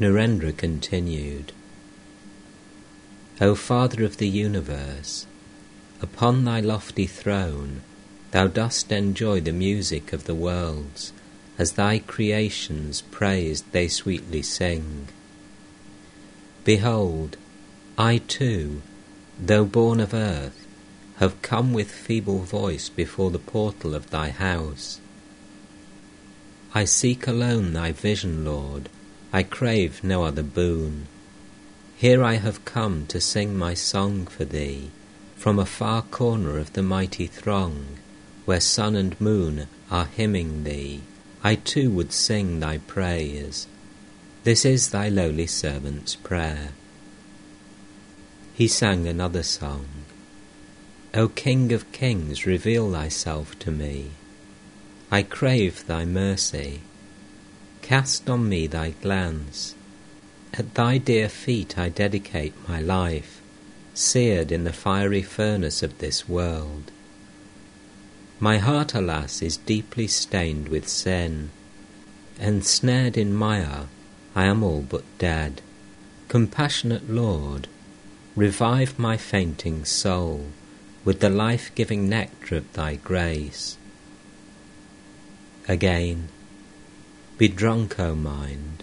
Narendra 0.00 0.56
continued, 0.56 1.52
O 3.40 3.56
Father 3.56 4.04
of 4.04 4.18
the 4.18 4.28
universe, 4.28 5.26
upon 6.00 6.44
thy 6.44 6.60
lofty 6.60 7.06
throne 7.06 7.82
Thou 8.30 8.46
dost 8.46 8.92
enjoy 8.92 9.40
the 9.40 9.52
music 9.52 10.12
of 10.12 10.24
the 10.24 10.34
worlds, 10.34 11.12
as 11.56 11.72
thy 11.72 11.98
creations 11.98 13.00
praised 13.10 13.64
they 13.72 13.88
sweetly 13.88 14.42
sing. 14.42 15.08
Behold, 16.62 17.36
I 17.96 18.18
too, 18.18 18.82
though 19.40 19.64
born 19.64 19.98
of 19.98 20.14
earth, 20.14 20.66
have 21.16 21.42
come 21.42 21.72
with 21.72 21.90
feeble 21.90 22.40
voice 22.40 22.88
before 22.88 23.30
the 23.32 23.38
portal 23.38 23.94
of 23.94 24.10
thy 24.10 24.30
house. 24.30 25.00
I 26.74 26.84
seek 26.84 27.26
alone 27.26 27.72
thy 27.72 27.90
vision, 27.90 28.44
Lord, 28.44 28.88
I 29.32 29.42
crave 29.42 30.02
no 30.02 30.24
other 30.24 30.42
boon. 30.42 31.06
Here 31.96 32.22
I 32.22 32.34
have 32.34 32.64
come 32.64 33.06
to 33.08 33.20
sing 33.20 33.56
my 33.56 33.74
song 33.74 34.26
for 34.26 34.44
thee, 34.44 34.90
from 35.36 35.58
a 35.58 35.66
far 35.66 36.02
corner 36.02 36.58
of 36.58 36.72
the 36.72 36.82
mighty 36.82 37.26
throng 37.26 37.98
where 38.48 38.60
sun 38.60 38.96
and 38.96 39.20
moon 39.20 39.66
are 39.90 40.06
hymning 40.06 40.64
thee, 40.64 41.02
I 41.44 41.56
too 41.56 41.90
would 41.90 42.14
sing 42.14 42.60
thy 42.60 42.78
praise. 42.78 43.66
This 44.42 44.64
is 44.64 44.88
thy 44.88 45.10
lowly 45.10 45.46
servant's 45.46 46.14
prayer. 46.14 46.70
He 48.54 48.66
sang 48.66 49.06
another 49.06 49.42
song. 49.42 49.84
O 51.12 51.28
King 51.28 51.74
of 51.74 51.92
kings, 51.92 52.46
reveal 52.46 52.90
thyself 52.90 53.58
to 53.58 53.70
me. 53.70 54.12
I 55.10 55.24
crave 55.24 55.86
thy 55.86 56.06
mercy. 56.06 56.80
Cast 57.88 58.28
on 58.28 58.46
me 58.46 58.66
thy 58.66 58.90
glance. 59.00 59.74
At 60.52 60.74
thy 60.74 60.98
dear 60.98 61.30
feet 61.30 61.78
I 61.78 61.88
dedicate 61.88 62.52
my 62.68 62.82
life, 62.82 63.40
seared 63.94 64.52
in 64.52 64.64
the 64.64 64.74
fiery 64.74 65.22
furnace 65.22 65.82
of 65.82 65.96
this 65.96 66.28
world. 66.28 66.92
My 68.38 68.58
heart, 68.58 68.92
alas, 68.92 69.40
is 69.40 69.56
deeply 69.56 70.06
stained 70.06 70.68
with 70.68 70.86
sin. 70.86 71.48
Ensnared 72.38 73.16
in 73.16 73.32
mire, 73.32 73.86
I 74.36 74.44
am 74.44 74.62
all 74.62 74.82
but 74.82 75.04
dead. 75.16 75.62
Compassionate 76.28 77.08
Lord, 77.08 77.68
revive 78.36 78.98
my 78.98 79.16
fainting 79.16 79.86
soul 79.86 80.48
with 81.06 81.20
the 81.20 81.30
life 81.30 81.74
giving 81.74 82.06
nectar 82.06 82.56
of 82.56 82.70
thy 82.74 82.96
grace. 82.96 83.78
Again, 85.66 86.28
be 87.38 87.46
drunk, 87.46 88.00
O 88.00 88.16
mind, 88.16 88.82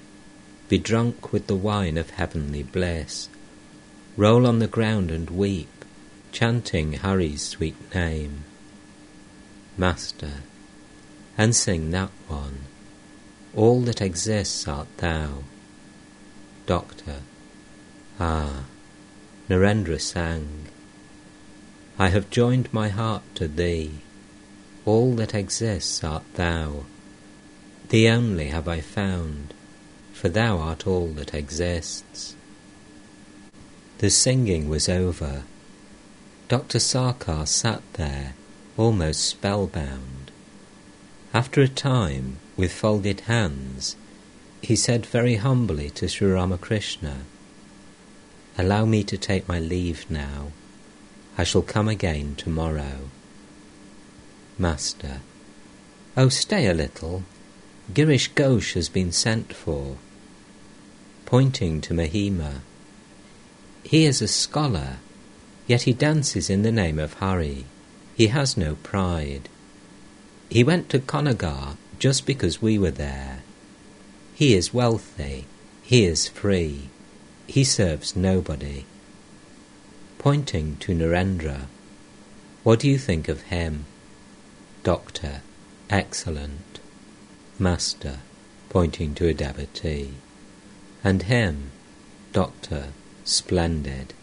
be 0.70 0.78
drunk 0.78 1.34
with 1.34 1.48
the 1.48 1.56
wine 1.56 1.98
of 1.98 2.12
heavenly 2.12 2.64
bliss. 2.64 3.28
Roll 4.16 4.48
on 4.48 4.60
the 4.60 4.68
ground 4.68 5.12
and 5.12 5.30
weep, 5.30 5.84
chanting 6.32 6.94
Hari's 6.94 7.42
sweet 7.42 7.76
name. 7.94 8.46
Master, 9.78 10.36
and 11.38 11.54
sing 11.54 11.92
that 11.92 12.12
one. 12.30 12.60
All 13.54 13.82
that 13.82 14.02
exists 14.02 14.66
art 14.70 14.88
thou. 14.98 15.44
Doctor, 16.66 17.20
ah, 18.22 18.64
Narendra 19.50 20.00
sang. 20.00 20.68
I 22.00 22.08
have 22.08 22.30
joined 22.30 22.74
my 22.74 22.88
heart 22.88 23.24
to 23.36 23.50
thee. 23.50 24.00
All 24.86 25.14
that 25.16 25.36
exists 25.36 26.06
art 26.06 26.24
thou. 26.36 26.86
Thee 27.90 28.10
only 28.10 28.48
have 28.48 28.68
I 28.68 28.82
found, 28.82 29.54
for 30.14 30.30
thou 30.30 30.58
art 30.58 30.88
all 30.88 31.08
that 31.10 31.34
exists. 31.34 32.36
The 34.00 34.10
singing 34.10 34.70
was 34.70 34.90
over. 34.90 35.44
Dr. 36.48 36.80
Sarkar 36.80 37.48
sat 37.48 37.82
there 37.94 38.34
almost 38.78 39.24
spellbound. 39.24 40.32
After 41.34 41.62
a 41.62 41.68
time, 41.68 42.38
with 42.58 42.72
folded 42.74 43.22
hands, 43.22 43.96
he 44.62 44.76
said 44.76 45.06
very 45.06 45.36
humbly 45.36 45.90
to 45.92 46.08
Sri 46.08 46.30
Ramakrishna, 46.32 47.20
Allow 48.58 48.86
me 48.86 49.04
to 49.04 49.18
take 49.18 49.48
my 49.48 49.60
leave 49.60 50.10
now. 50.10 50.52
I 51.38 51.44
shall 51.44 51.62
come 51.62 51.90
again 51.90 52.36
tomorrow. 52.36 53.10
Master. 54.58 55.20
Oh, 56.16 56.30
stay 56.30 56.68
a 56.68 56.74
little. 56.74 57.24
Girish 57.94 58.34
Ghosh 58.34 58.74
has 58.74 58.90
been 58.90 59.12
sent 59.12 59.54
for. 59.54 59.98
Pointing 61.26 61.82
to 61.82 61.94
Mahima. 61.94 62.62
He 63.84 64.06
is 64.06 64.22
a 64.22 64.28
scholar, 64.28 64.98
yet 65.68 65.84
he 65.84 65.94
dances 65.94 66.50
in 66.50 66.64
the 66.64 66.72
name 66.72 66.98
of 66.98 67.14
Hari. 67.16 67.66
He 68.16 68.28
has 68.28 68.58
no 68.58 68.76
pride. 68.76 69.50
He 70.50 70.64
went 70.64 70.90
to 70.90 71.00
Konnagar 71.00 71.78
just 72.00 72.26
because 72.26 72.62
we 72.62 72.80
were 72.80 72.92
there. 72.92 73.44
He 74.34 74.56
is 74.56 74.74
wealthy. 74.74 75.46
He 75.84 76.06
is 76.06 76.28
free. 76.28 76.90
He 77.46 77.64
serves 77.64 78.16
nobody. 78.16 78.86
Pointing 80.18 80.78
to 80.78 80.94
Narendra, 80.96 81.68
what 82.64 82.80
do 82.80 82.90
you 82.90 82.98
think 82.98 83.30
of 83.30 83.44
him? 83.44 83.86
Doctor, 84.84 85.42
excellent. 85.90 86.65
Master, 87.58 88.20
pointing 88.70 89.16
to 89.16 89.28
a 89.28 89.34
devotee. 89.34 90.14
And 91.04 91.24
him, 91.24 91.72
Doctor, 92.34 92.88
splendid. 93.24 94.14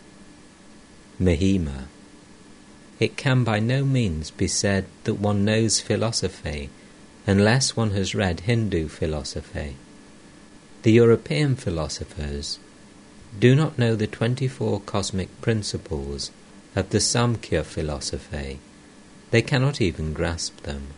Mahima, 1.21 1.87
it 3.01 3.17
can 3.17 3.43
by 3.43 3.59
no 3.59 3.85
means 3.85 4.31
be 4.31 4.47
said 4.47 4.85
that 5.05 5.15
one 5.15 5.45
knows 5.45 5.81
philosophy 5.81 6.71
unless 7.27 7.77
one 7.77 7.91
has 7.93 8.15
read 8.15 8.41
Hindu 8.41 8.89
philosophy. 8.89 9.77
The 10.83 10.93
European 10.93 11.57
philosophers 11.57 12.59
do 13.39 13.55
not 13.55 13.79
know 13.79 13.95
the 13.95 14.07
24 14.07 14.81
cosmic 14.83 15.41
principles 15.41 16.31
of 16.77 16.91
the 16.91 16.99
Samkhya 16.99 17.65
philosophy. 17.65 18.59
They 19.31 19.43
cannot 19.43 19.81
even 19.81 20.13
grasp 20.13 20.63
them. 20.63 20.89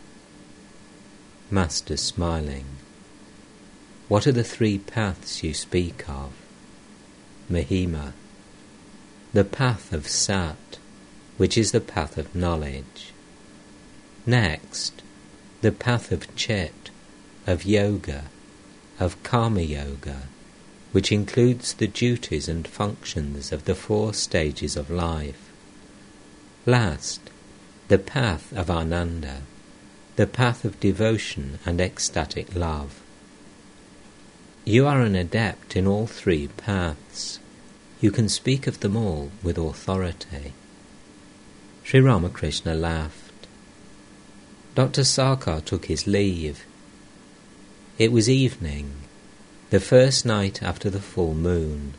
Master 1.51 1.95
smiling. 1.95 2.65
What 4.07 4.25
are 4.25 4.31
the 4.31 4.43
three 4.43 4.79
paths 4.79 5.43
you 5.43 5.53
speak 5.53 6.09
of? 6.09 6.31
Mahima. 7.51 8.13
The 9.31 9.43
path 9.43 9.93
of 9.93 10.07
Sat, 10.07 10.79
which 11.37 11.55
is 11.55 11.71
the 11.71 11.81
path 11.81 12.17
of 12.17 12.33
knowledge. 12.33 13.13
Next, 14.25 15.03
the 15.61 15.71
path 15.71 16.11
of 16.11 16.35
Chit, 16.35 16.89
of 17.45 17.63
Yoga, 17.63 18.23
of 18.99 19.21
Karma 19.21 19.61
Yoga, 19.61 20.23
which 20.93 21.11
includes 21.11 21.73
the 21.73 21.87
duties 21.87 22.47
and 22.47 22.67
functions 22.67 23.51
of 23.51 23.65
the 23.65 23.75
four 23.75 24.15
stages 24.15 24.75
of 24.75 24.89
life. 24.89 25.51
Last, 26.65 27.21
the 27.87 27.99
path 27.99 28.51
of 28.53 28.71
Ananda, 28.71 29.43
the 30.15 30.27
path 30.27 30.63
of 30.63 30.79
devotion 30.79 31.59
and 31.65 31.81
ecstatic 31.81 32.55
love. 32.55 33.01
You 34.63 34.87
are 34.87 35.01
an 35.01 35.15
adept 35.15 35.75
in 35.75 35.85
all 35.85 36.07
three 36.07 36.47
paths. 36.47 37.39
You 38.01 38.11
can 38.11 38.29
speak 38.29 38.65
of 38.65 38.79
them 38.79 38.95
all 38.95 39.31
with 39.43 39.57
authority. 39.57 40.53
Sri 41.83 41.99
Ramakrishna 41.99 42.73
laughed. 42.73 43.47
Dr. 44.73 45.03
Sarkar 45.03 45.63
took 45.63 45.85
his 45.85 46.07
leave. 46.07 46.65
It 47.97 48.11
was 48.11 48.29
evening, 48.29 48.91
the 49.69 49.79
first 49.79 50.25
night 50.25 50.63
after 50.63 50.89
the 50.89 50.99
full 50.99 51.33
moon. 51.33 51.93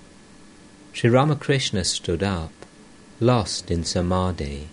Sri 0.92 1.08
Ramakrishna 1.10 1.84
stood 1.84 2.22
up, 2.22 2.52
lost 3.20 3.70
in 3.70 3.84
samadhi. 3.84 4.68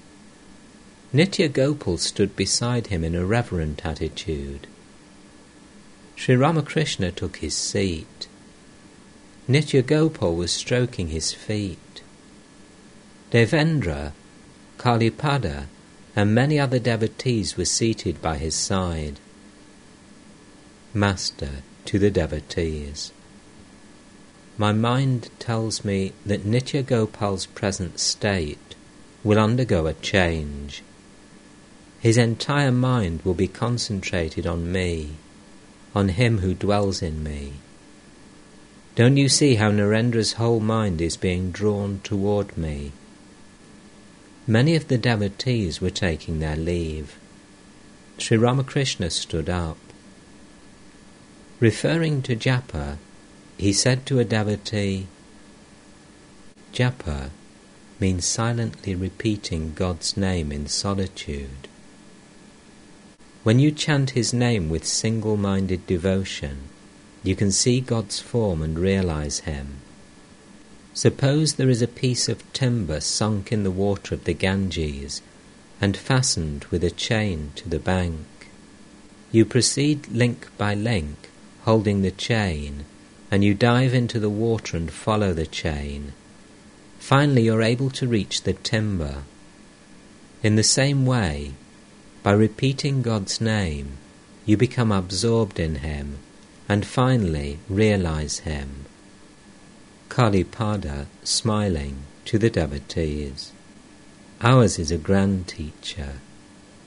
Nitya 1.14 1.54
Gopal 1.54 2.00
stood 2.00 2.36
beside 2.36 2.88
him 2.88 3.04
in 3.04 3.14
a 3.14 3.24
reverent 3.24 3.86
attitude. 3.86 4.66
Sri 6.16 6.36
Ramakrishna 6.36 7.12
took 7.12 7.38
his 7.38 7.56
seat. 7.56 8.28
Nitya 9.48 9.86
Gopal 9.86 10.36
was 10.36 10.52
stroking 10.52 11.10
his 11.10 11.32
feet. 11.32 12.02
Devendra 13.30 14.14
Kalipada, 14.80 15.68
and 16.16 16.34
many 16.34 16.60
other 16.60 16.80
devotees 16.80 17.58
were 17.58 17.66
seated 17.66 18.20
by 18.20 18.40
his 18.40 18.56
side. 18.56 19.20
Master 20.96 21.62
to 21.86 22.00
the 22.00 22.10
devotees. 22.10 23.12
My 24.58 24.72
mind 24.72 25.30
tells 25.38 25.86
me 25.86 26.14
that 26.26 26.44
Nitya 26.44 26.84
Gopal's 26.84 27.46
present 27.46 28.00
state 28.00 28.74
will 29.24 29.38
undergo 29.38 29.86
a 29.86 29.94
change. 29.94 30.82
His 32.04 32.18
entire 32.18 32.70
mind 32.70 33.22
will 33.24 33.34
be 33.34 33.48
concentrated 33.48 34.46
on 34.46 34.70
me, 34.70 35.12
on 35.96 36.10
him 36.10 36.40
who 36.40 36.54
dwells 36.54 37.02
in 37.02 37.24
me. 37.24 37.54
Don't 38.96 39.16
you 39.16 39.30
see 39.30 39.56
how 39.56 39.72
Narendra's 39.72 40.34
whole 40.34 40.60
mind 40.60 41.00
is 41.00 41.16
being 41.16 41.50
drawn 41.52 42.02
toward 42.04 42.58
me? 42.58 42.92
Many 44.46 44.76
of 44.76 44.90
the 44.90 44.98
devotees 44.98 45.80
were 45.80 45.90
taking 45.90 46.40
their 46.40 46.58
leave. 46.58 47.18
Sri 48.18 48.36
Ramakrishna 48.36 49.10
stood 49.10 49.50
up. 49.50 49.78
Referring 51.62 52.22
to 52.24 52.36
japa, 52.36 52.98
he 53.58 53.72
said 53.72 54.06
to 54.08 54.20
a 54.20 54.26
devotee, 54.26 55.08
Japa 56.74 57.30
means 57.98 58.26
silently 58.26 58.94
repeating 58.94 59.74
God's 59.74 60.18
name 60.18 60.52
in 60.52 60.68
solitude. 60.68 61.70
When 63.44 63.60
you 63.60 63.72
chant 63.72 64.12
His 64.12 64.34
name 64.34 64.70
with 64.70 64.86
single 64.86 65.36
minded 65.36 65.86
devotion, 65.86 66.70
you 67.24 67.36
can 67.36 67.52
see 67.52 67.82
God's 67.82 68.22
form 68.22 68.62
and 68.62 68.80
realize 68.80 69.40
Him. 69.40 69.82
Suppose 70.94 71.56
there 71.56 71.70
is 71.70 71.82
a 71.82 71.88
piece 71.88 72.30
of 72.30 72.54
timber 72.54 73.02
sunk 73.02 73.52
in 73.52 73.64
the 73.64 73.72
water 73.72 74.16
of 74.16 74.24
the 74.24 74.34
Ganges 74.34 75.22
and 75.82 75.98
fastened 75.98 76.64
with 76.72 76.86
a 76.86 76.92
chain 76.92 77.52
to 77.56 77.68
the 77.68 77.80
bank. 77.80 78.26
You 79.34 79.44
proceed 79.44 80.08
link 80.08 80.48
by 80.58 80.74
link, 80.74 81.30
holding 81.64 82.02
the 82.02 82.12
chain, 82.12 82.86
and 83.30 83.44
you 83.44 83.54
dive 83.54 83.94
into 83.94 84.20
the 84.20 84.30
water 84.30 84.78
and 84.78 84.90
follow 84.90 85.34
the 85.34 85.48
chain. 85.48 86.14
Finally, 87.00 87.42
you're 87.42 87.62
able 87.62 87.90
to 87.90 88.08
reach 88.08 88.44
the 88.44 88.54
timber. 88.54 89.24
In 90.42 90.56
the 90.56 90.64
same 90.64 91.06
way, 91.06 91.54
by 92.24 92.32
repeating 92.32 93.02
God's 93.02 93.40
name, 93.42 93.98
you 94.46 94.58
become 94.58 94.92
absorbed 94.92 95.60
in 95.60 95.76
him 95.76 96.20
and 96.70 96.86
finally 96.86 97.60
realize 97.70 98.40
him. 98.40 98.86
Kalipada, 100.10 101.08
smiling 101.24 101.98
to 102.26 102.38
the 102.40 102.50
devotees. 102.50 103.52
Ours 104.42 104.80
is 104.80 104.92
a 104.92 104.98
grand 104.98 105.48
teacher. 105.48 106.14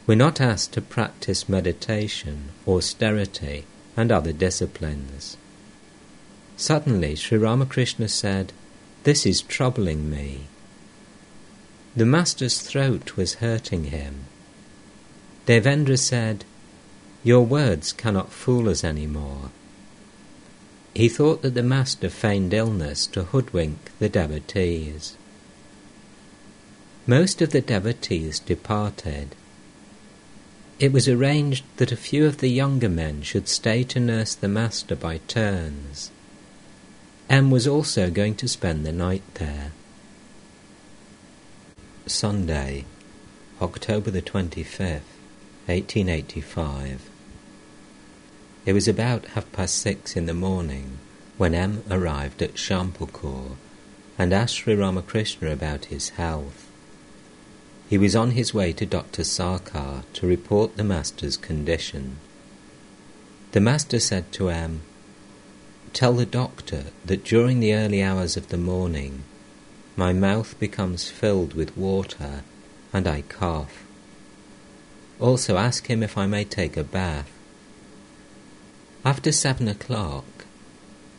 We're 0.06 0.14
not 0.14 0.40
asked 0.40 0.72
to 0.72 0.80
practice 0.80 1.48
meditation, 1.48 2.50
austerity, 2.66 3.64
and 3.96 4.12
other 4.12 4.32
disciplines. 4.32 5.36
Suddenly, 6.56 7.16
Sri 7.16 7.36
Ramakrishna 7.36 8.08
said, 8.08 8.52
This 9.02 9.26
is 9.26 9.42
troubling 9.42 10.08
me. 10.08 10.46
The 11.94 12.06
Master's 12.06 12.60
throat 12.60 13.16
was 13.16 13.34
hurting 13.34 13.84
him. 13.84 14.24
Devendra 15.46 15.98
said, 15.98 16.44
Your 17.22 17.46
words 17.46 17.92
cannot 17.92 18.32
fool 18.32 18.68
us 18.68 18.82
any 18.82 19.06
more. 19.06 19.50
He 20.94 21.08
thought 21.08 21.42
that 21.42 21.54
the 21.54 21.62
Master 21.62 22.08
feigned 22.08 22.52
illness 22.52 23.06
to 23.08 23.24
hoodwink 23.24 23.78
the 23.98 24.08
devotees. 24.08 25.16
Most 27.06 27.40
of 27.40 27.50
the 27.50 27.60
devotees 27.60 28.40
departed. 28.40 29.36
It 30.80 30.92
was 30.92 31.06
arranged 31.06 31.64
that 31.76 31.92
a 31.92 31.96
few 31.96 32.26
of 32.26 32.38
the 32.38 32.50
younger 32.50 32.88
men 32.88 33.22
should 33.22 33.46
stay 33.46 33.84
to 33.84 34.00
nurse 34.00 34.34
the 34.34 34.48
Master 34.48 34.96
by 34.96 35.18
turns. 35.28 36.10
M 37.30 37.50
was 37.50 37.68
also 37.68 38.10
going 38.10 38.34
to 38.36 38.48
spend 38.48 38.84
the 38.84 38.92
night 38.92 39.22
there. 39.34 39.72
Sunday, 42.06 42.84
October 43.60 44.10
the 44.10 44.22
25th, 44.22 45.00
1885. 45.66 47.10
It 48.64 48.72
was 48.72 48.88
about 48.88 49.26
half 49.26 49.50
past 49.52 49.76
six 49.76 50.16
in 50.16 50.26
the 50.26 50.34
morning 50.34 50.98
when 51.38 51.54
M 51.54 51.82
arrived 51.90 52.40
at 52.42 52.54
Shyampukur 52.54 53.56
and 54.18 54.32
asked 54.32 54.56
Sri 54.56 54.74
Ramakrishna 54.74 55.50
about 55.50 55.86
his 55.86 56.10
health. 56.10 56.66
He 57.88 57.98
was 57.98 58.16
on 58.16 58.32
his 58.32 58.52
way 58.52 58.72
to 58.72 58.86
Dr. 58.86 59.22
Sarkar 59.22 60.02
to 60.14 60.26
report 60.26 60.76
the 60.76 60.84
Master's 60.84 61.36
condition. 61.36 62.18
The 63.52 63.60
Master 63.60 64.00
said 64.00 64.32
to 64.32 64.50
M, 64.50 64.82
Tell 65.92 66.12
the 66.12 66.26
doctor 66.26 66.86
that 67.04 67.24
during 67.24 67.60
the 67.60 67.74
early 67.74 68.02
hours 68.02 68.36
of 68.36 68.48
the 68.48 68.58
morning 68.58 69.22
my 69.96 70.12
mouth 70.12 70.58
becomes 70.60 71.08
filled 71.08 71.54
with 71.54 71.76
water 71.76 72.42
and 72.92 73.06
I 73.06 73.22
cough. 73.22 73.85
Also 75.18 75.56
ask 75.56 75.86
him 75.86 76.02
if 76.02 76.18
I 76.18 76.26
may 76.26 76.44
take 76.44 76.76
a 76.76 76.84
bath. 76.84 77.30
After 79.04 79.32
seven 79.32 79.68
o'clock, 79.68 80.24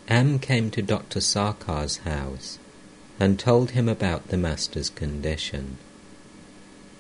M 0.08 0.40
came 0.40 0.70
to 0.72 0.82
Dr. 0.82 1.20
Sarkar's 1.20 1.98
house 1.98 2.60
and 3.20 3.40
told 3.40 3.72
him 3.72 3.90
about 3.90 4.28
the 4.28 4.38
master's 4.38 4.90
condition. 4.90 5.78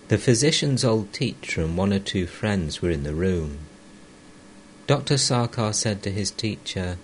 The 0.07 0.17
physician's 0.17 0.83
old 0.83 1.13
teacher 1.13 1.61
and 1.61 1.77
one 1.77 1.93
or 1.93 1.99
two 1.99 2.25
friends 2.25 2.81
were 2.81 2.89
in 2.89 3.03
the 3.03 3.13
room. 3.13 3.59
Dr. 4.87 5.15
Sarkar 5.15 5.73
said 5.73 6.01
to 6.03 6.11
his 6.11 6.31
teacher, 6.31 6.97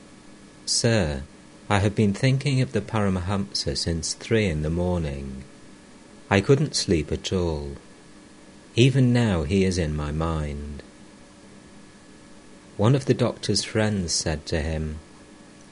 Sir, 0.66 1.24
I 1.70 1.80
have 1.80 1.96
been 1.96 2.14
thinking 2.14 2.62
of 2.62 2.72
the 2.72 2.82
Paramahamsa 2.82 3.78
since 3.78 4.14
three 4.14 4.48
in 4.48 4.62
the 4.62 4.70
morning. 4.70 5.44
I 6.30 6.40
couldn't 6.40 6.76
sleep 6.76 7.12
at 7.12 7.34
all. 7.34 7.76
Even 8.76 9.14
now 9.14 9.44
he 9.44 9.64
is 9.64 9.78
in 9.78 9.96
my 9.96 10.12
mind. 10.12 10.82
One 12.76 12.96
of 12.96 13.06
the 13.06 13.14
doctor's 13.14 13.64
friends 13.64 14.14
said 14.14 14.48
to 14.48 14.62
him, 14.62 14.98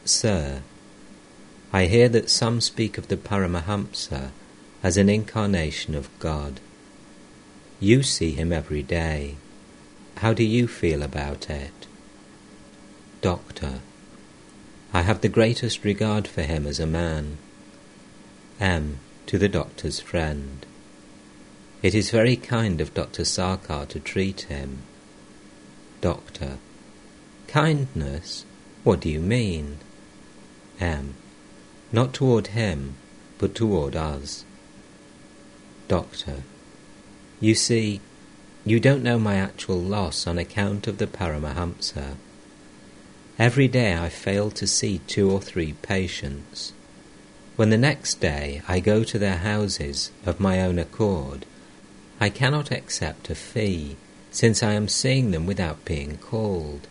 Sir, 0.06 0.62
I 1.74 1.86
hear 1.86 2.10
that 2.10 2.30
some 2.30 2.62
speak 2.62 3.00
of 3.00 3.08
the 3.08 3.18
Paramahamsa 3.18 4.30
as 4.84 4.98
an 4.98 5.10
incarnation 5.10 5.96
of 5.96 6.10
God. 6.20 6.60
You 7.80 8.04
see 8.04 8.32
him 8.32 8.54
every 8.54 8.84
day. 8.84 9.38
How 10.18 10.34
do 10.34 10.44
you 10.44 10.68
feel 10.68 11.02
about 11.02 11.50
it? 11.50 11.88
Doctor, 13.22 13.80
I 14.94 15.02
have 15.02 15.22
the 15.22 15.30
greatest 15.30 15.84
regard 15.84 16.28
for 16.28 16.44
him 16.44 16.68
as 16.68 16.80
a 16.80 16.86
man. 16.86 17.40
M. 18.60 19.00
To 19.26 19.40
the 19.40 19.50
doctor's 19.50 20.00
friend. 20.00 20.66
It 21.82 21.96
is 21.96 22.12
very 22.12 22.36
kind 22.36 22.80
of 22.80 22.94
Dr. 22.94 23.24
Sarkar 23.24 23.88
to 23.88 24.00
treat 24.00 24.42
him. 24.42 24.84
Doctor. 26.00 26.58
Kindness? 27.48 28.46
What 28.84 29.00
do 29.00 29.10
you 29.10 29.20
mean? 29.20 29.80
M. 30.80 31.16
Not 31.92 32.14
toward 32.14 32.48
him, 32.48 32.96
but 33.40 33.56
toward 33.56 33.96
us. 33.96 34.46
Doctor. 35.88 36.44
You 37.40 37.56
see, 37.56 38.00
you 38.64 38.80
don't 38.80 39.02
know 39.02 39.18
my 39.18 39.38
actual 39.38 39.80
loss 39.80 40.28
on 40.28 40.38
account 40.38 40.86
of 40.86 41.00
the 41.00 41.08
Paramahamsa. 41.08 42.16
Every 43.40 43.68
day 43.68 43.98
I 43.98 44.10
fail 44.10 44.52
to 44.52 44.68
see 44.68 45.00
two 45.08 45.32
or 45.32 45.42
three 45.42 45.74
patients. 45.82 46.74
When 47.56 47.72
the 47.72 47.78
next 47.78 48.20
day 48.20 48.62
I 48.68 48.80
go 48.80 49.04
to 49.04 49.18
their 49.18 49.38
houses 49.38 50.12
of 50.28 50.40
my 50.40 50.62
own 50.62 50.78
accord, 50.78 51.48
I 52.22 52.30
cannot 52.30 52.70
accept 52.70 53.32
a 53.32 53.36
fee, 53.36 53.98
since 54.30 54.62
I 54.62 54.74
am 54.74 54.88
seeing 54.88 55.32
them 55.32 55.48
without 55.48 55.84
being 55.86 56.18
called. 56.18 56.88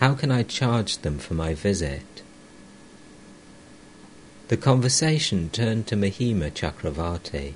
How 0.00 0.12
can 0.12 0.30
I 0.30 0.42
charge 0.42 0.98
them 0.98 1.18
for 1.18 1.32
my 1.32 1.54
visit? 1.54 2.22
The 4.48 4.58
conversation 4.58 5.48
turned 5.48 5.86
to 5.86 5.96
Mahima 5.96 6.50
Chakravarti. 6.50 7.54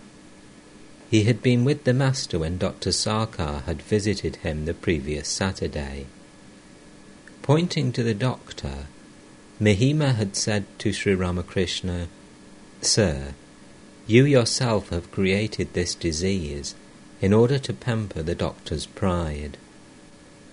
He 1.11 1.25
had 1.25 1.43
been 1.43 1.63
with 1.63 1.85
the 1.85 1.93
Master 1.93 2.39
when 2.39 2.57
Dr. 2.57 2.91
Sarkar 2.91 3.65
had 3.67 3.83
visited 3.83 4.37
him 4.37 4.65
the 4.65 4.73
previous 4.73 5.29
Saturday. 5.29 6.07
Pointing 7.43 7.93
to 7.93 8.03
the 8.03 8.15
doctor, 8.15 8.87
Mahima 9.61 10.15
had 10.15 10.37
said 10.37 10.65
to 10.79 10.91
Sri 10.91 11.15
Ramakrishna, 11.15 12.09
Sir, 12.81 13.35
you 14.07 14.25
yourself 14.25 14.89
have 14.89 15.13
created 15.13 15.75
this 15.75 15.95
disease 15.95 16.75
in 17.25 17.33
order 17.33 17.59
to 17.59 17.73
pamper 17.73 18.23
the 18.23 18.35
doctor's 18.35 18.85
pride. 18.85 19.57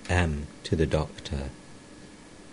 M. 0.08 0.48
To 0.64 0.74
the 0.74 0.86
doctor. 0.86 1.50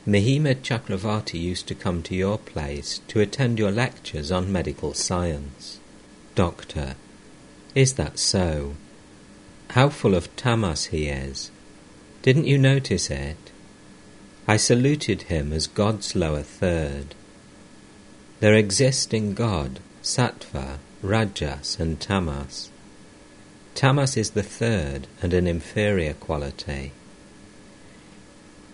Mahima 0.04 0.56
Chakravarti 0.56 1.40
used 1.40 1.68
to 1.68 1.74
come 1.76 2.02
to 2.02 2.16
your 2.16 2.36
place 2.36 3.00
to 3.06 3.20
attend 3.20 3.60
your 3.60 3.70
lectures 3.70 4.32
on 4.32 4.50
medical 4.50 4.92
science. 4.92 5.78
Doctor, 6.34 6.96
is 7.76 7.94
that 7.94 8.18
so? 8.18 8.74
How 9.70 9.88
full 9.88 10.16
of 10.16 10.34
tamas 10.34 10.86
he 10.86 11.06
is! 11.06 11.52
Didn't 12.22 12.48
you 12.48 12.58
notice 12.58 13.10
it? 13.10 13.52
I 14.48 14.56
saluted 14.56 15.30
him 15.34 15.52
as 15.52 15.68
God's 15.68 16.16
lower 16.16 16.42
third. 16.42 17.14
There 18.40 18.54
exist 18.54 19.14
in 19.14 19.34
God 19.34 19.78
sattva, 20.02 20.78
rajas, 21.02 21.78
and 21.78 22.00
tamas. 22.00 22.70
Tamas 23.78 24.16
is 24.16 24.30
the 24.30 24.42
third 24.42 25.06
and 25.22 25.32
an 25.32 25.46
inferior 25.46 26.12
quality. 26.12 26.90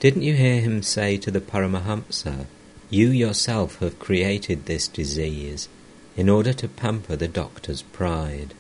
Didn't 0.00 0.22
you 0.22 0.32
hear 0.32 0.62
him 0.62 0.82
say 0.82 1.18
to 1.18 1.30
the 1.30 1.42
Paramahamsa, 1.42 2.46
You 2.88 3.08
yourself 3.08 3.80
have 3.80 3.98
created 3.98 4.64
this 4.64 4.88
disease 4.88 5.68
in 6.16 6.30
order 6.30 6.54
to 6.54 6.68
pamper 6.68 7.16
the 7.16 7.28
doctor's 7.28 7.82
pride? 7.82 8.54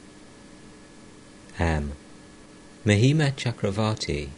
M. 1.58 1.92
Mahima 2.84 3.32
Chakravarti 3.32 4.28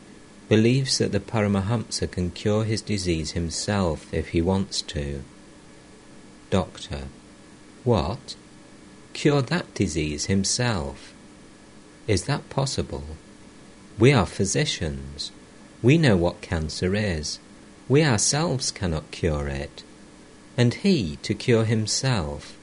believes 0.49 0.99
that 0.99 1.11
the 1.11 1.19
Paramahamsa 1.19 2.09
can 2.09 2.31
cure 2.31 2.63
his 2.63 2.83
disease 2.83 3.33
himself 3.33 4.15
if 4.15 4.29
he 4.29 4.41
wants 4.41 4.81
to. 4.83 5.25
Doctor. 6.51 7.09
What? 7.83 8.37
Cure 9.13 9.43
that 9.43 9.75
disease 9.75 10.27
himself? 10.27 11.13
Is 12.07 12.25
that 12.25 12.49
possible? 12.51 13.05
We 13.99 14.13
are 14.13 14.27
physicians. 14.27 15.33
We 15.83 15.99
know 15.99 16.17
what 16.17 16.41
cancer 16.41 16.95
is. 16.95 17.39
We 17.89 18.05
ourselves 18.05 18.71
cannot 18.71 19.11
cure 19.11 19.49
it. 19.49 19.83
And 20.57 20.75
he 20.75 21.17
to 21.23 21.35
cure 21.35 21.65
himself? 21.65 22.57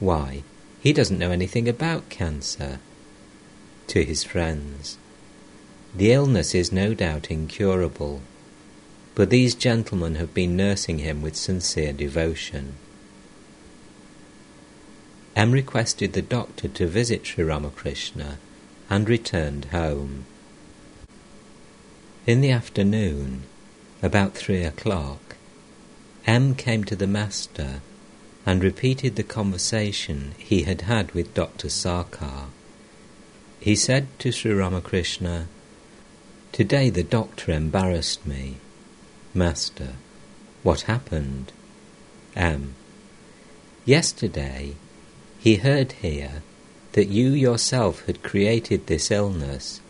Why, 0.00 0.42
he 0.80 0.92
doesn't 0.92 1.18
know 1.18 1.30
anything 1.30 1.68
about 1.68 2.08
cancer. 2.08 2.80
To 3.88 4.04
his 4.04 4.24
friends. 4.24 4.98
The 5.94 6.12
illness 6.12 6.54
is 6.54 6.70
no 6.70 6.94
doubt 6.94 7.30
incurable, 7.30 8.20
but 9.14 9.30
these 9.30 9.54
gentlemen 9.54 10.14
have 10.16 10.34
been 10.34 10.56
nursing 10.56 10.98
him 10.98 11.22
with 11.22 11.36
sincere 11.36 11.92
devotion. 11.92 12.74
M 15.38 15.52
requested 15.52 16.14
the 16.14 16.20
doctor 16.20 16.66
to 16.66 16.88
visit 16.88 17.24
Sri 17.24 17.44
Ramakrishna 17.44 18.38
and 18.90 19.08
returned 19.08 19.66
home. 19.66 20.24
In 22.26 22.40
the 22.40 22.50
afternoon, 22.50 23.44
about 24.02 24.34
three 24.34 24.64
o'clock, 24.64 25.36
M 26.26 26.56
came 26.56 26.82
to 26.82 26.96
the 26.96 27.06
Master 27.06 27.82
and 28.44 28.64
repeated 28.64 29.14
the 29.14 29.22
conversation 29.22 30.34
he 30.38 30.64
had 30.64 30.80
had 30.80 31.12
with 31.12 31.34
Dr. 31.34 31.68
Sarkar. 31.68 32.46
He 33.60 33.76
said 33.76 34.08
to 34.18 34.32
Sri 34.32 34.52
Ramakrishna, 34.52 35.46
Today 36.50 36.90
the 36.90 37.04
doctor 37.04 37.52
embarrassed 37.52 38.26
me. 38.26 38.56
Master, 39.32 39.92
what 40.64 40.90
happened? 40.90 41.52
M. 42.34 42.74
Yesterday 43.84 44.74
he 45.38 45.56
heard 45.56 45.92
here 45.92 46.42
that 46.92 47.08
you 47.08 47.30
yourself 47.30 48.04
had 48.06 48.22
created 48.22 48.86
this 48.86 49.10
illness 49.10 49.80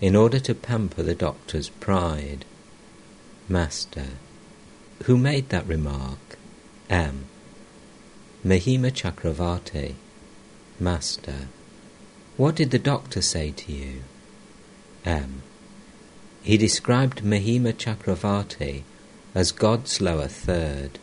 in 0.00 0.16
order 0.16 0.38
to 0.40 0.54
pamper 0.54 1.02
the 1.02 1.14
doctor's 1.14 1.68
pride. 1.68 2.44
Master. 3.48 4.06
Who 5.04 5.16
made 5.16 5.48
that 5.50 5.66
remark? 5.66 6.36
M. 6.90 7.26
Mahima 8.44 8.90
Chakravarti. 8.90 9.94
Master. 10.80 11.48
What 12.36 12.56
did 12.56 12.70
the 12.70 12.78
doctor 12.78 13.22
say 13.22 13.52
to 13.52 13.72
you? 13.72 14.02
M. 15.04 15.42
He 16.42 16.56
described 16.56 17.22
Mahima 17.22 17.72
Chakravarti 17.72 18.82
as 19.34 19.52
God's 19.52 20.00
lower 20.00 20.28
third. 20.28 20.98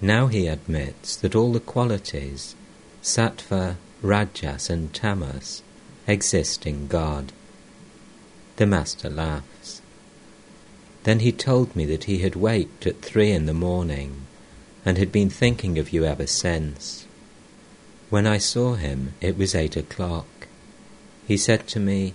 Now 0.00 0.28
he 0.28 0.46
admits 0.46 1.16
that 1.16 1.34
all 1.34 1.52
the 1.52 1.60
qualities, 1.60 2.54
sattva, 3.02 3.76
rajas, 4.02 4.70
and 4.70 4.92
tamas, 4.92 5.62
exist 6.06 6.66
in 6.66 6.86
God. 6.86 7.32
The 8.56 8.66
Master 8.66 9.08
laughs. 9.08 9.80
Then 11.04 11.20
he 11.20 11.32
told 11.32 11.74
me 11.74 11.86
that 11.86 12.04
he 12.04 12.18
had 12.18 12.36
waked 12.36 12.86
at 12.86 13.00
three 13.00 13.30
in 13.30 13.46
the 13.46 13.54
morning 13.54 14.26
and 14.84 14.98
had 14.98 15.10
been 15.12 15.30
thinking 15.30 15.78
of 15.78 15.92
you 15.92 16.04
ever 16.04 16.26
since. 16.26 17.06
When 18.10 18.26
I 18.26 18.38
saw 18.38 18.74
him, 18.74 19.14
it 19.20 19.38
was 19.38 19.54
eight 19.54 19.76
o'clock. 19.76 20.26
He 21.26 21.36
said 21.36 21.66
to 21.68 21.80
me, 21.80 22.14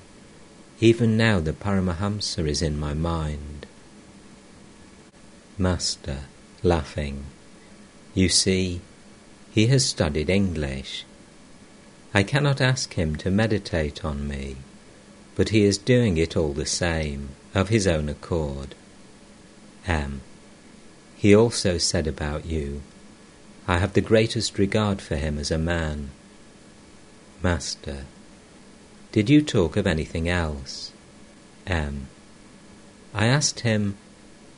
Even 0.80 1.18
now 1.18 1.40
the 1.40 1.54
Paramahamsa 1.54 2.48
is 2.48 2.62
in 2.62 2.78
my 2.78 2.94
mind. 2.94 3.66
Master, 5.58 6.26
laughing, 6.64 7.26
You 8.14 8.30
see, 8.30 8.82
he 9.56 9.68
has 9.68 9.86
studied 9.86 10.30
English. 10.30 11.06
I 12.14 12.24
cannot 12.24 12.60
ask 12.60 12.96
him 12.96 13.16
to 13.16 13.32
meditate 13.32 14.04
on 14.04 14.28
me, 14.28 14.58
but 15.38 15.48
he 15.48 15.64
is 15.64 15.78
doing 15.78 16.18
it 16.18 16.36
all 16.36 16.52
the 16.52 16.66
same, 16.66 17.30
of 17.54 17.70
his 17.70 17.88
own 17.88 18.10
accord. 18.10 18.76
M. 19.88 20.20
He 21.16 21.34
also 21.34 21.78
said 21.78 22.06
about 22.06 22.46
you, 22.46 22.82
I 23.66 23.78
have 23.78 23.94
the 23.94 24.02
greatest 24.02 24.60
regard 24.60 25.02
for 25.02 25.16
him 25.16 25.40
as 25.40 25.52
a 25.52 25.58
man. 25.58 26.10
Master. 27.42 28.04
Did 29.14 29.30
you 29.30 29.42
talk 29.42 29.78
of 29.78 29.88
anything 29.88 30.28
else? 30.28 30.92
M. 31.66 32.08
I 33.14 33.28
asked 33.28 33.62
him, 33.62 33.96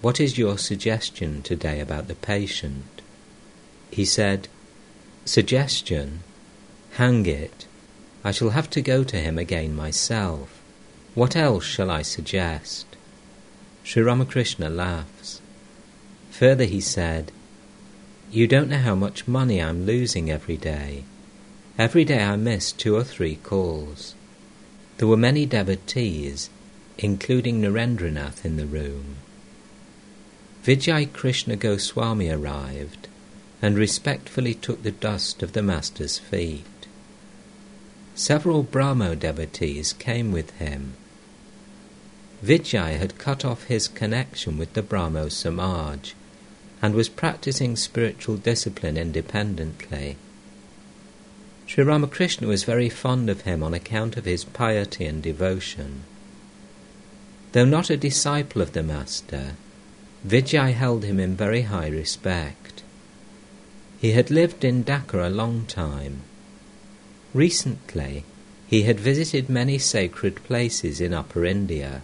What 0.02 0.20
is 0.20 0.40
your 0.40 0.58
suggestion 0.58 1.44
today 1.44 1.80
about 1.82 2.08
the 2.08 2.16
patient? 2.16 3.04
He 3.92 4.04
said, 4.04 4.48
Suggestion? 5.28 6.22
Hang 6.94 7.26
it. 7.26 7.66
I 8.24 8.32
shall 8.32 8.52
have 8.52 8.70
to 8.70 8.82
go 8.82 9.04
to 9.04 9.18
him 9.18 9.38
again 9.38 9.76
myself. 9.76 10.62
What 11.16 11.36
else 11.36 11.66
shall 11.66 11.92
I 11.92 12.02
suggest? 12.02 12.86
Sri 13.84 14.02
Ramakrishna 14.02 14.70
laughs. 14.70 15.42
Further 16.32 16.64
he 16.64 16.80
said, 16.80 17.34
You 18.32 18.48
don't 18.48 18.70
know 18.70 18.78
how 18.78 18.96
much 18.96 19.28
money 19.28 19.62
I'm 19.62 19.86
losing 19.86 20.32
every 20.32 20.56
day. 20.56 21.04
Every 21.78 22.06
day 22.06 22.24
I 22.24 22.38
miss 22.38 22.72
two 22.72 22.96
or 22.96 23.04
three 23.04 23.36
calls. 23.36 24.16
There 24.96 25.10
were 25.10 25.18
many 25.18 25.46
devotees, 25.46 26.50
including 26.98 27.60
Narendranath 27.62 28.46
in 28.46 28.56
the 28.56 28.66
room. 28.66 29.18
Vijay 30.64 31.12
Krishna 31.12 31.58
Goswami 31.58 32.30
arrived 32.30 33.10
and 33.62 33.78
respectfully 33.78 34.54
took 34.54 34.84
the 34.84 34.92
dust 34.92 35.42
of 35.42 35.54
the 35.54 35.64
Master's 35.64 36.18
feet. 36.18 36.66
Several 38.16 38.64
Brahmo 38.64 39.16
devotees 39.16 39.94
came 39.94 40.32
with 40.32 40.52
him. 40.58 40.94
Vijay 42.44 42.98
had 42.98 43.18
cut 43.18 43.44
off 43.44 43.64
his 43.64 43.88
connection 43.88 44.58
with 44.58 44.74
the 44.74 44.84
Brahmo 44.84 45.28
Samaj 45.30 46.14
and 46.82 46.94
was 46.94 47.10
practicing 47.10 47.76
spiritual 47.76 48.38
discipline 48.38 48.98
independently. 48.98 50.18
Sri 51.66 51.84
Ramakrishna 51.84 52.48
was 52.48 52.64
very 52.64 52.90
fond 52.90 53.30
of 53.30 53.42
him 53.42 53.64
on 53.64 53.74
account 53.74 54.18
of 54.18 54.26
his 54.26 54.46
piety 54.46 55.06
and 55.06 55.22
devotion. 55.22 56.04
Though 57.52 57.66
not 57.66 57.90
a 57.90 57.98
disciple 57.98 58.62
of 58.62 58.74
the 58.74 58.84
Master, 58.84 59.54
Vijay 60.26 60.74
held 60.74 61.04
him 61.04 61.20
in 61.20 61.36
very 61.36 61.64
high 61.64 61.88
respect. 61.88 62.67
He 64.00 64.12
had 64.12 64.30
lived 64.30 64.64
in 64.64 64.84
Dhaka 64.84 65.26
a 65.26 65.30
long 65.30 65.66
time. 65.66 66.22
Recently, 67.34 68.24
he 68.68 68.84
had 68.84 69.00
visited 69.00 69.50
many 69.50 69.80
sacred 69.80 70.44
places 70.44 71.02
in 71.02 71.14
Upper 71.14 71.46
India. 71.46 72.02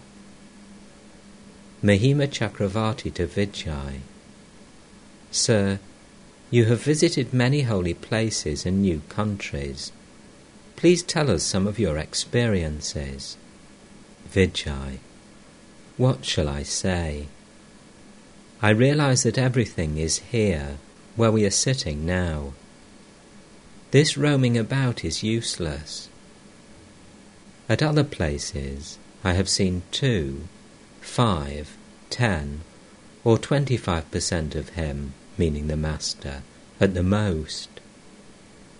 Mahima 1.82 2.26
Chakravarti 2.26 3.12
to 3.14 3.26
Vijay. 3.26 4.00
Sir, 5.30 5.78
you 6.50 6.64
have 6.64 6.82
visited 6.82 7.32
many 7.32 7.62
holy 7.62 7.94
places 7.94 8.66
and 8.66 8.82
new 8.82 9.02
countries. 9.08 9.92
Please 10.76 11.02
tell 11.02 11.30
us 11.30 11.42
some 11.42 11.66
of 11.66 11.78
your 11.78 11.98
experiences. 11.98 13.36
Vijay. 14.32 14.98
What 15.96 16.24
shall 16.24 16.48
I 16.48 16.64
say? 16.64 17.26
I 18.60 18.70
realize 18.70 19.22
that 19.22 19.38
everything 19.38 19.98
is 19.98 20.18
here 20.18 20.78
where 21.16 21.30
we 21.30 21.44
are 21.44 21.50
sitting 21.50 22.04
now. 22.04 22.52
This 23.90 24.16
roaming 24.16 24.58
about 24.58 25.04
is 25.04 25.22
useless. 25.22 26.08
At 27.68 27.82
other 27.82 28.04
places, 28.04 28.98
I 29.22 29.32
have 29.34 29.48
seen 29.48 29.82
two, 29.90 30.48
five, 31.00 31.76
ten, 32.10 32.62
or 33.22 33.38
twenty-five 33.38 34.10
percent 34.10 34.54
of 34.54 34.70
him, 34.70 35.14
meaning 35.38 35.68
the 35.68 35.76
Master, 35.76 36.42
at 36.80 36.94
the 36.94 37.02
most. 37.02 37.68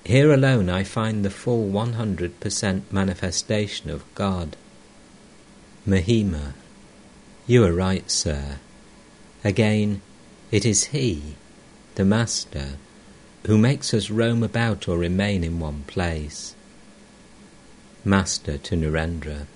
Here 0.05 0.33
alone 0.33 0.69
I 0.69 0.85
find 0.85 1.25
the 1.25 1.31
full 1.31 1.65
one 1.69 1.95
hundred 1.95 2.41
percent 2.41 2.93
manifestation 2.93 3.89
of 3.89 4.05
God. 4.15 4.57
Mahima, 5.87 6.53
you 7.47 7.65
are 7.65 7.73
right, 7.73 8.11
sir. 8.11 8.59
Again, 9.43 10.03
it 10.51 10.67
is 10.67 10.87
He, 10.87 11.37
the 11.95 12.05
Master, 12.05 12.71
who 13.47 13.57
makes 13.57 13.95
us 13.95 14.11
roam 14.11 14.43
about 14.43 14.89
or 14.89 14.99
remain 14.99 15.45
in 15.45 15.61
one 15.61 15.85
place. 15.87 16.55
Master 18.05 18.59
to 18.59 18.77
Narendra, 18.77 19.47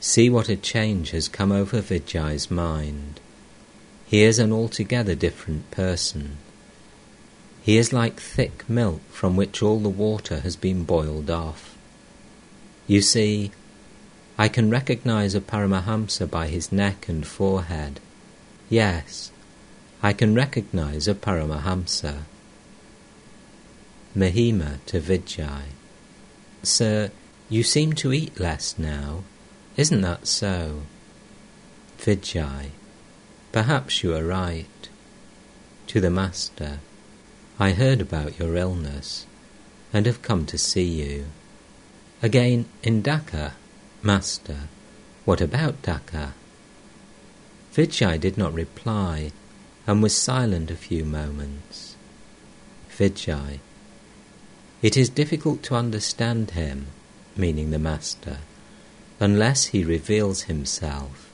see 0.00 0.30
what 0.30 0.48
a 0.48 0.56
change 0.56 1.10
has 1.10 1.28
come 1.28 1.52
over 1.52 1.80
Vijay's 1.80 2.50
mind. 2.50 3.20
He 4.06 4.22
is 4.22 4.38
an 4.38 4.52
altogether 4.52 5.14
different 5.14 5.70
person. 5.70 6.38
He 7.62 7.76
is 7.76 7.92
like 7.92 8.18
thick 8.18 8.68
milk 8.68 9.02
from 9.10 9.36
which 9.36 9.62
all 9.62 9.80
the 9.80 9.88
water 9.90 10.40
has 10.40 10.56
been 10.56 10.84
boiled 10.84 11.30
off. 11.30 11.76
You 12.86 13.02
see, 13.02 13.50
I 14.38 14.48
can 14.48 14.70
recognize 14.70 15.34
a 15.34 15.40
Paramahamsa 15.40 16.30
by 16.30 16.46
his 16.46 16.72
neck 16.72 17.08
and 17.08 17.26
forehead. 17.26 18.00
Yes, 18.70 19.30
I 20.02 20.12
can 20.12 20.34
recognize 20.34 21.08
a 21.08 21.14
Paramahamsa. 21.14 22.18
Mahima 24.16 24.78
to 24.86 25.00
Vijay. 25.00 25.62
Sir, 26.62 27.10
you 27.48 27.62
seem 27.64 27.92
to 27.94 28.12
eat 28.12 28.38
less 28.38 28.78
now. 28.78 29.24
Isn't 29.76 30.02
that 30.02 30.28
so? 30.28 30.82
Vijay. 31.98 32.70
Perhaps 33.50 34.04
you 34.04 34.14
are 34.14 34.24
right. 34.24 34.88
To 35.88 36.00
the 36.00 36.10
Master. 36.10 36.78
I 37.58 37.72
heard 37.72 38.00
about 38.00 38.38
your 38.38 38.54
illness 38.54 39.26
and 39.92 40.06
have 40.06 40.22
come 40.22 40.46
to 40.46 40.58
see 40.58 40.84
you. 40.84 41.26
Again, 42.22 42.66
in 42.84 43.02
Dhaka, 43.02 43.52
Master. 44.02 44.68
What 45.24 45.40
about 45.40 45.82
Dhaka? 45.82 46.34
Vijay 47.74 48.20
did 48.20 48.38
not 48.38 48.54
reply 48.54 49.32
and 49.88 50.02
was 50.02 50.14
silent 50.14 50.70
a 50.70 50.76
few 50.76 51.02
moments. 51.02 51.96
Vijay. 52.90 53.58
It 54.82 54.98
is 54.98 55.08
difficult 55.08 55.62
to 55.62 55.76
understand 55.76 56.50
him, 56.50 56.88
meaning 57.34 57.70
the 57.70 57.78
Master, 57.78 58.40
unless 59.18 59.68
he 59.68 59.82
reveals 59.82 60.42
himself. 60.42 61.30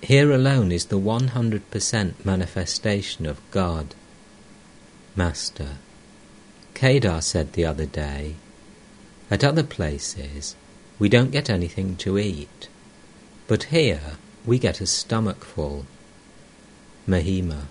Here 0.00 0.30
alone 0.30 0.70
is 0.70 0.86
the 0.86 1.00
100% 1.00 2.24
manifestation 2.24 3.26
of 3.26 3.40
God. 3.50 3.96
Master, 5.16 5.78
Kedar 6.74 7.20
said 7.20 7.54
the 7.54 7.66
other 7.66 7.84
day, 7.84 8.36
at 9.28 9.42
other 9.42 9.64
places 9.64 10.54
we 11.00 11.08
don't 11.08 11.32
get 11.32 11.50
anything 11.50 11.96
to 11.96 12.16
eat, 12.16 12.68
but 13.48 13.64
here 13.64 14.18
we 14.46 14.60
get 14.60 14.80
a 14.80 14.86
stomachful. 14.86 15.84
Mahima, 17.10 17.62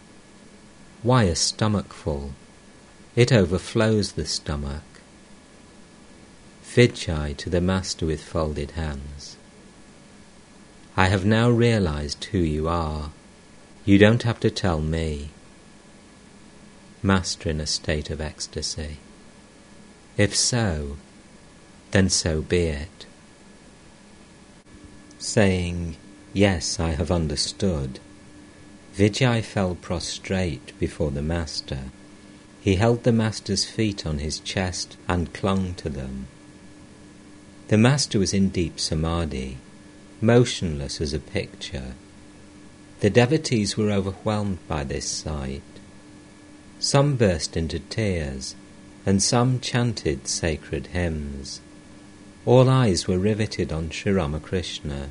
why 1.02 1.24
a 1.24 1.34
stomachful? 1.34 2.34
It 3.16 3.32
overflows 3.32 4.12
the 4.12 4.26
stomach. 4.26 4.84
Vijay 6.66 7.38
to 7.38 7.50
the 7.50 7.62
Master 7.62 8.06
with 8.06 8.22
folded 8.22 8.72
hands. 8.72 9.38
I 10.98 11.08
have 11.08 11.24
now 11.24 11.50
realized 11.50 12.26
who 12.26 12.40
you 12.40 12.68
are. 12.68 13.12
You 13.86 13.98
don't 13.98 14.24
have 14.24 14.42
to 14.42 14.50
tell 14.50 14.82
me. 14.82 15.30
Master 17.02 17.50
in 17.50 17.62
a 17.62 17.66
state 17.66 18.10
of 18.10 18.20
ecstasy. 18.20 18.98
If 20.18 20.36
so, 20.36 20.98
then 21.92 22.10
so 22.10 22.42
be 22.42 22.64
it. 22.64 23.06
Saying, 25.18 25.96
Yes, 26.34 26.78
I 26.78 26.90
have 26.90 27.10
understood, 27.10 28.02
Vijay 29.00 29.42
fell 29.42 29.76
prostrate 29.76 30.78
before 30.78 31.10
the 31.10 31.22
Master. 31.22 31.84
He 32.60 32.76
held 32.76 33.06
the 33.06 33.14
Master's 33.14 33.64
feet 33.64 34.06
on 34.06 34.20
his 34.20 34.40
chest 34.40 34.98
and 35.08 35.32
clung 35.32 35.74
to 35.76 35.88
them. 35.88 36.28
The 37.70 37.78
Master 37.78 38.20
was 38.20 38.34
in 38.34 38.50
deep 38.50 38.78
samadhi, 38.78 39.56
motionless 40.20 41.00
as 41.00 41.14
a 41.14 41.20
picture. 41.20 41.94
The 43.00 43.10
devotees 43.10 43.78
were 43.78 43.90
overwhelmed 43.90 44.58
by 44.68 44.84
this 44.84 45.08
sight. 45.08 45.62
Some 46.80 47.16
burst 47.16 47.56
into 47.56 47.80
tears, 47.80 48.54
and 49.06 49.24
some 49.24 49.62
chanted 49.62 50.28
sacred 50.28 50.88
hymns. 50.88 51.62
All 52.46 52.70
eyes 52.70 53.08
were 53.08 53.18
riveted 53.18 53.72
on 53.72 53.92
Sri 53.92 54.12
Ramakrishna. 54.12 55.10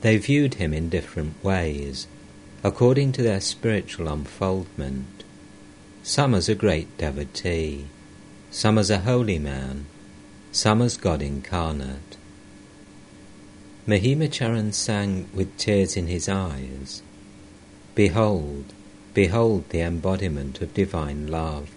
They 0.00 0.16
viewed 0.16 0.54
him 0.54 0.72
in 0.72 0.88
different 0.88 1.44
ways, 1.44 2.06
according 2.62 3.12
to 3.12 3.22
their 3.22 3.40
spiritual 3.40 4.08
unfoldment. 4.08 5.24
Some 6.02 6.34
as 6.34 6.48
a 6.48 6.54
great 6.54 6.96
devotee, 6.98 7.86
some 8.50 8.76
as 8.78 8.90
a 8.90 9.00
holy 9.00 9.38
man, 9.38 9.86
some 10.52 10.82
as 10.82 10.96
God 10.96 11.22
incarnate. 11.22 12.16
Mahimacharan 13.86 14.72
sang 14.72 15.28
with 15.32 15.56
tears 15.56 15.96
in 15.96 16.06
his 16.06 16.28
eyes, 16.28 17.02
Behold, 17.94 18.66
behold 19.14 19.68
the 19.70 19.80
embodiment 19.80 20.60
of 20.60 20.74
divine 20.74 21.26
love. 21.26 21.70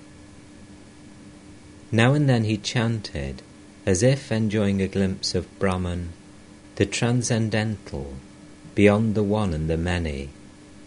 Now 1.92 2.14
and 2.14 2.28
then 2.28 2.44
he 2.44 2.58
chanted, 2.58 3.42
as 3.86 4.04
if 4.04 4.32
enjoying 4.32 4.82
a 4.82 4.88
glimpse 4.88 5.36
of 5.36 5.60
Brahman, 5.60 6.10
the 6.76 6.86
transcendental, 6.86 8.16
beyond 8.76 9.16
the 9.16 9.24
one 9.24 9.54
and 9.54 9.70
the 9.70 9.78
many, 9.78 10.30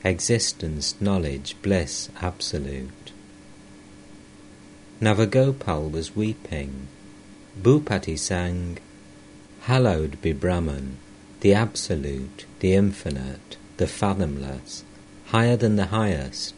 existence, 0.06 0.94
knowledge, 1.00 1.56
bliss, 1.62 2.08
absolute. 2.20 3.12
Navagopal 5.00 5.90
was 5.90 6.14
weeping. 6.14 6.86
Bhupati 7.60 8.18
sang, 8.18 8.78
Hallowed 9.62 10.22
be 10.22 10.32
Brahman, 10.32 10.98
the 11.40 11.52
absolute, 11.54 12.46
the 12.60 12.74
infinite, 12.74 13.56
the 13.78 13.86
fathomless, 13.86 14.84
higher 15.26 15.56
than 15.56 15.76
the 15.76 15.86
highest, 15.86 16.54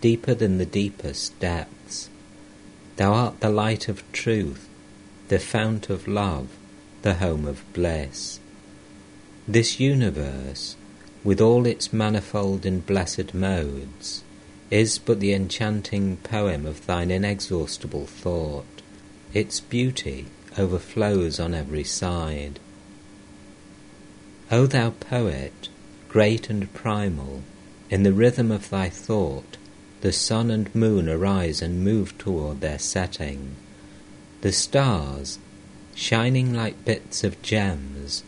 deeper 0.00 0.32
than 0.32 0.58
the 0.58 0.66
deepest 0.66 1.38
depths. 1.40 2.08
Thou 2.96 3.12
art 3.12 3.40
the 3.40 3.50
light 3.50 3.88
of 3.88 4.10
truth, 4.12 4.68
the 5.28 5.40
fount 5.40 5.90
of 5.90 6.06
love, 6.06 6.48
the 7.02 7.14
home 7.14 7.46
of 7.46 7.64
bliss. 7.72 8.38
This 9.48 9.80
universe, 9.80 10.76
with 11.24 11.40
all 11.40 11.66
its 11.66 11.92
manifold 11.92 12.66
and 12.66 12.84
blessed 12.84 13.32
modes, 13.32 14.24
is 14.70 14.98
but 14.98 15.20
the 15.20 15.32
enchanting 15.32 16.16
poem 16.18 16.66
of 16.66 16.86
thine 16.86 17.10
inexhaustible 17.10 18.06
thought. 18.06 18.82
Its 19.32 19.60
beauty 19.60 20.26
overflows 20.58 21.38
on 21.38 21.54
every 21.54 21.84
side. 21.84 22.58
O 24.50 24.66
thou 24.66 24.90
poet, 24.90 25.68
great 26.08 26.50
and 26.50 26.72
primal, 26.74 27.42
in 27.88 28.02
the 28.02 28.12
rhythm 28.12 28.50
of 28.50 28.68
thy 28.70 28.88
thought, 28.88 29.56
the 30.00 30.12
sun 30.12 30.50
and 30.50 30.74
moon 30.74 31.08
arise 31.08 31.62
and 31.62 31.84
move 31.84 32.16
toward 32.18 32.60
their 32.60 32.78
setting. 32.78 33.54
The 34.40 34.52
stars, 34.52 35.38
shining 35.94 36.52
like 36.52 36.84
bits 36.84 37.22
of 37.22 37.40
gems, 37.42 38.24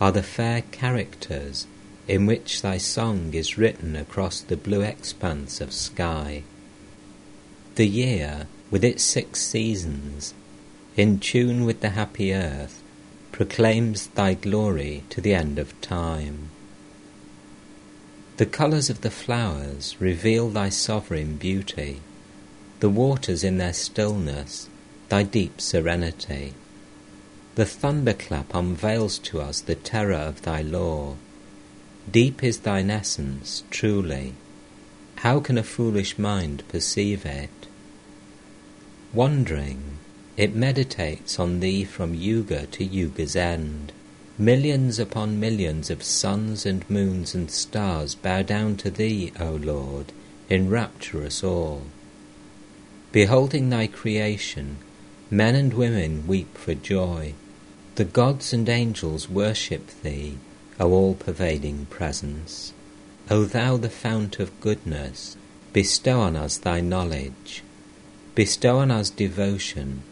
are 0.00 0.12
the 0.12 0.22
fair 0.22 0.62
characters 0.70 1.66
in 2.06 2.26
which 2.26 2.62
thy 2.62 2.76
song 2.78 3.32
is 3.32 3.56
written 3.56 3.96
across 3.96 4.40
the 4.40 4.56
blue 4.56 4.82
expanse 4.82 5.60
of 5.60 5.72
sky. 5.72 6.42
The 7.76 7.86
year, 7.86 8.46
with 8.70 8.84
its 8.84 9.02
six 9.02 9.40
seasons, 9.40 10.34
in 10.96 11.18
tune 11.18 11.64
with 11.64 11.80
the 11.80 11.90
happy 11.90 12.32
earth, 12.32 12.82
proclaims 13.32 14.06
thy 14.08 14.34
glory 14.34 15.02
to 15.10 15.20
the 15.20 15.34
end 15.34 15.58
of 15.58 15.80
time. 15.80 16.50
The 18.36 18.46
colours 18.46 18.90
of 18.90 19.00
the 19.00 19.10
flowers 19.10 19.96
reveal 19.98 20.50
thy 20.50 20.68
sovereign 20.68 21.36
beauty, 21.36 22.00
the 22.80 22.88
waters 22.88 23.42
in 23.42 23.58
their 23.58 23.72
stillness, 23.72 24.68
thy 25.08 25.22
deep 25.22 25.60
serenity. 25.60 26.54
The 27.54 27.64
thunderclap 27.64 28.54
unveils 28.54 29.18
to 29.20 29.40
us 29.40 29.60
the 29.60 29.76
terror 29.76 30.14
of 30.14 30.42
thy 30.42 30.62
law, 30.62 31.16
Deep 32.10 32.44
is 32.44 32.60
thine 32.60 32.90
essence, 32.90 33.64
truly. 33.70 34.34
How 35.16 35.40
can 35.40 35.56
a 35.56 35.62
foolish 35.62 36.18
mind 36.18 36.62
perceive 36.68 37.24
it? 37.24 37.66
Wondering, 39.14 39.98
it 40.36 40.54
meditates 40.54 41.40
on 41.40 41.60
thee 41.60 41.82
from 41.82 42.14
yuga 42.14 42.66
to 42.66 42.84
yuga's 42.84 43.34
end. 43.34 43.92
Millions 44.36 44.98
upon 44.98 45.40
millions 45.40 45.88
of 45.88 46.02
suns 46.02 46.66
and 46.66 46.88
moons 46.90 47.34
and 47.34 47.50
stars 47.50 48.14
bow 48.14 48.42
down 48.42 48.76
to 48.76 48.90
thee, 48.90 49.32
O 49.40 49.52
Lord, 49.52 50.12
in 50.50 50.68
rapturous 50.68 51.42
awe. 51.42 51.80
Beholding 53.12 53.70
thy 53.70 53.86
creation, 53.86 54.76
men 55.30 55.54
and 55.54 55.72
women 55.72 56.26
weep 56.26 56.58
for 56.58 56.74
joy. 56.74 57.32
The 57.94 58.04
gods 58.04 58.52
and 58.52 58.68
angels 58.68 59.30
worship 59.30 59.88
thee 60.02 60.36
O 60.80 60.92
all-pervading 60.92 61.86
presence, 61.86 62.72
O 63.30 63.44
thou 63.44 63.76
the 63.76 63.88
fount 63.88 64.40
of 64.40 64.60
goodness, 64.60 65.36
bestow 65.72 66.20
on 66.20 66.34
us 66.34 66.56
thy 66.56 66.80
knowledge, 66.80 67.62
bestow 68.34 68.78
on 68.78 68.90
us 68.90 69.08
devotion, 69.08 70.02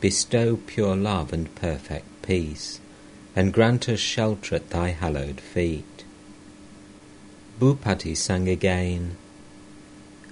bestow 0.00 0.56
pure 0.66 0.96
love 0.96 1.32
and 1.32 1.54
perfect 1.54 2.06
peace, 2.22 2.80
and 3.36 3.52
grant 3.52 3.88
us 3.88 4.00
shelter 4.00 4.56
at 4.56 4.70
thy 4.70 4.88
hallowed 4.88 5.40
feet. 5.40 6.04
Bhupati 7.60 8.16
sang 8.16 8.48
again, 8.48 9.16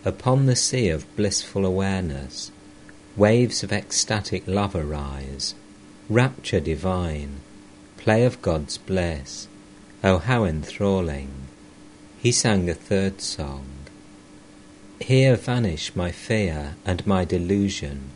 Upon 0.04 0.46
the 0.46 0.54
sea 0.54 0.88
of 0.88 1.16
blissful 1.16 1.64
awareness, 1.64 2.52
waves 3.16 3.62
of 3.62 3.72
ecstatic 3.72 4.46
love 4.46 4.74
arise, 4.76 5.54
rapture 6.08 6.60
divine, 6.60 7.40
play 7.96 8.24
of 8.24 8.40
God's 8.42 8.78
bliss, 8.78 9.48
Oh, 10.04 10.18
how 10.18 10.44
enthralling! 10.44 11.30
He 12.18 12.32
sang 12.32 12.68
a 12.68 12.74
third 12.74 13.20
song. 13.20 13.66
Here 15.00 15.36
vanish 15.36 15.94
my 15.94 16.10
fear 16.10 16.76
and 16.84 17.06
my 17.06 17.24
delusion, 17.24 18.10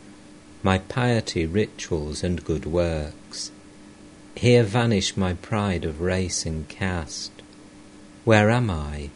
my 0.63 0.79
piety, 0.79 1.45
rituals, 1.45 2.23
and 2.23 2.43
good 2.43 2.65
works. 2.65 3.51
Here 4.35 4.63
vanish 4.63 5.15
my 5.15 5.33
pride 5.33 5.85
of 5.85 6.01
race 6.01 6.45
and 6.45 6.67
caste. 6.67 7.41
Where 8.25 8.49
am 8.49 8.69
I? 8.69 9.09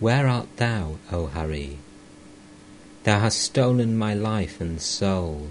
Where 0.00 0.26
art 0.26 0.56
thou, 0.56 0.98
O 1.10 1.26
Hari? 1.26 1.78
Thou 3.04 3.20
hast 3.20 3.40
stolen 3.40 3.96
my 3.96 4.14
life 4.14 4.60
and 4.60 4.80
soul, 4.80 5.50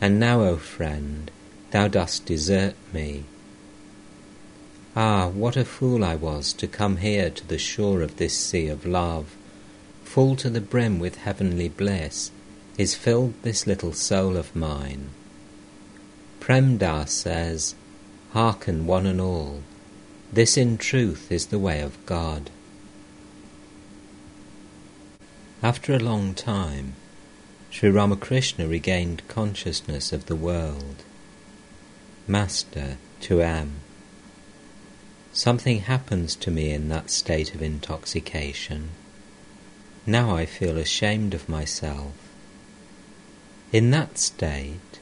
and 0.00 0.18
now, 0.18 0.40
O 0.42 0.56
friend, 0.56 1.30
thou 1.70 1.88
dost 1.88 2.26
desert 2.26 2.74
me. 2.92 3.24
Ah, 4.98 5.28
what 5.28 5.58
a 5.58 5.64
fool 5.66 6.02
I 6.02 6.14
was 6.14 6.54
to 6.54 6.66
come 6.66 6.96
here 6.96 7.28
to 7.28 7.46
the 7.46 7.58
shore 7.58 8.00
of 8.00 8.16
this 8.16 8.34
sea 8.34 8.68
of 8.68 8.86
love. 8.86 9.36
Full 10.04 10.36
to 10.36 10.48
the 10.48 10.62
brim 10.62 10.98
with 10.98 11.16
heavenly 11.16 11.68
bliss 11.68 12.30
is 12.78 12.94
filled 12.94 13.34
this 13.42 13.66
little 13.66 13.92
soul 13.92 14.38
of 14.38 14.56
mine. 14.56 15.10
Prem 16.40 16.78
Das 16.78 17.12
says, 17.12 17.74
Hearken 18.32 18.86
one 18.86 19.04
and 19.04 19.20
all, 19.20 19.62
This 20.32 20.56
in 20.56 20.78
truth 20.78 21.30
is 21.30 21.46
the 21.46 21.58
way 21.58 21.82
of 21.82 22.04
God. 22.06 22.48
After 25.62 25.92
a 25.92 25.98
long 25.98 26.32
time, 26.32 26.94
Sri 27.68 27.90
Ramakrishna 27.90 28.66
regained 28.66 29.28
consciousness 29.28 30.10
of 30.14 30.24
the 30.24 30.36
world. 30.36 31.04
Master, 32.26 32.96
to 33.20 33.42
M. 33.42 33.80
Something 35.36 35.80
happens 35.80 36.34
to 36.36 36.50
me 36.50 36.70
in 36.70 36.88
that 36.88 37.10
state 37.10 37.54
of 37.54 37.60
intoxication. 37.60 38.92
Now 40.06 40.34
I 40.34 40.46
feel 40.46 40.78
ashamed 40.78 41.34
of 41.34 41.46
myself. 41.46 42.14
In 43.70 43.90
that 43.90 44.16
state, 44.16 44.98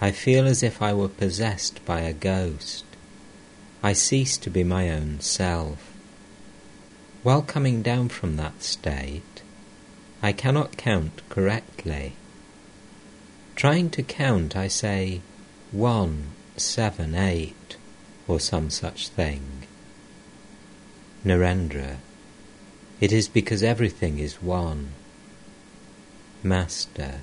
I 0.00 0.12
feel 0.12 0.46
as 0.46 0.62
if 0.62 0.80
I 0.80 0.94
were 0.94 1.08
possessed 1.08 1.84
by 1.84 2.02
a 2.02 2.12
ghost. 2.12 2.84
I 3.82 3.92
cease 3.92 4.38
to 4.38 4.50
be 4.50 4.62
my 4.62 4.88
own 4.88 5.18
self. 5.18 5.92
While 7.24 7.42
coming 7.42 7.82
down 7.82 8.08
from 8.10 8.36
that 8.36 8.62
state, 8.62 9.42
I 10.22 10.30
cannot 10.30 10.76
count 10.76 11.22
correctly. 11.28 12.12
Trying 13.56 13.90
to 13.90 14.04
count, 14.04 14.54
I 14.54 14.68
say 14.68 15.22
one, 15.72 16.26
seven, 16.56 17.16
eight, 17.16 17.76
or 18.28 18.40
some 18.40 18.70
such 18.70 19.08
thing. 19.08 19.55
Narendra, 21.26 21.96
it 23.00 23.10
is 23.10 23.26
because 23.26 23.60
everything 23.60 24.20
is 24.20 24.40
one. 24.40 24.90
Master, 26.44 27.16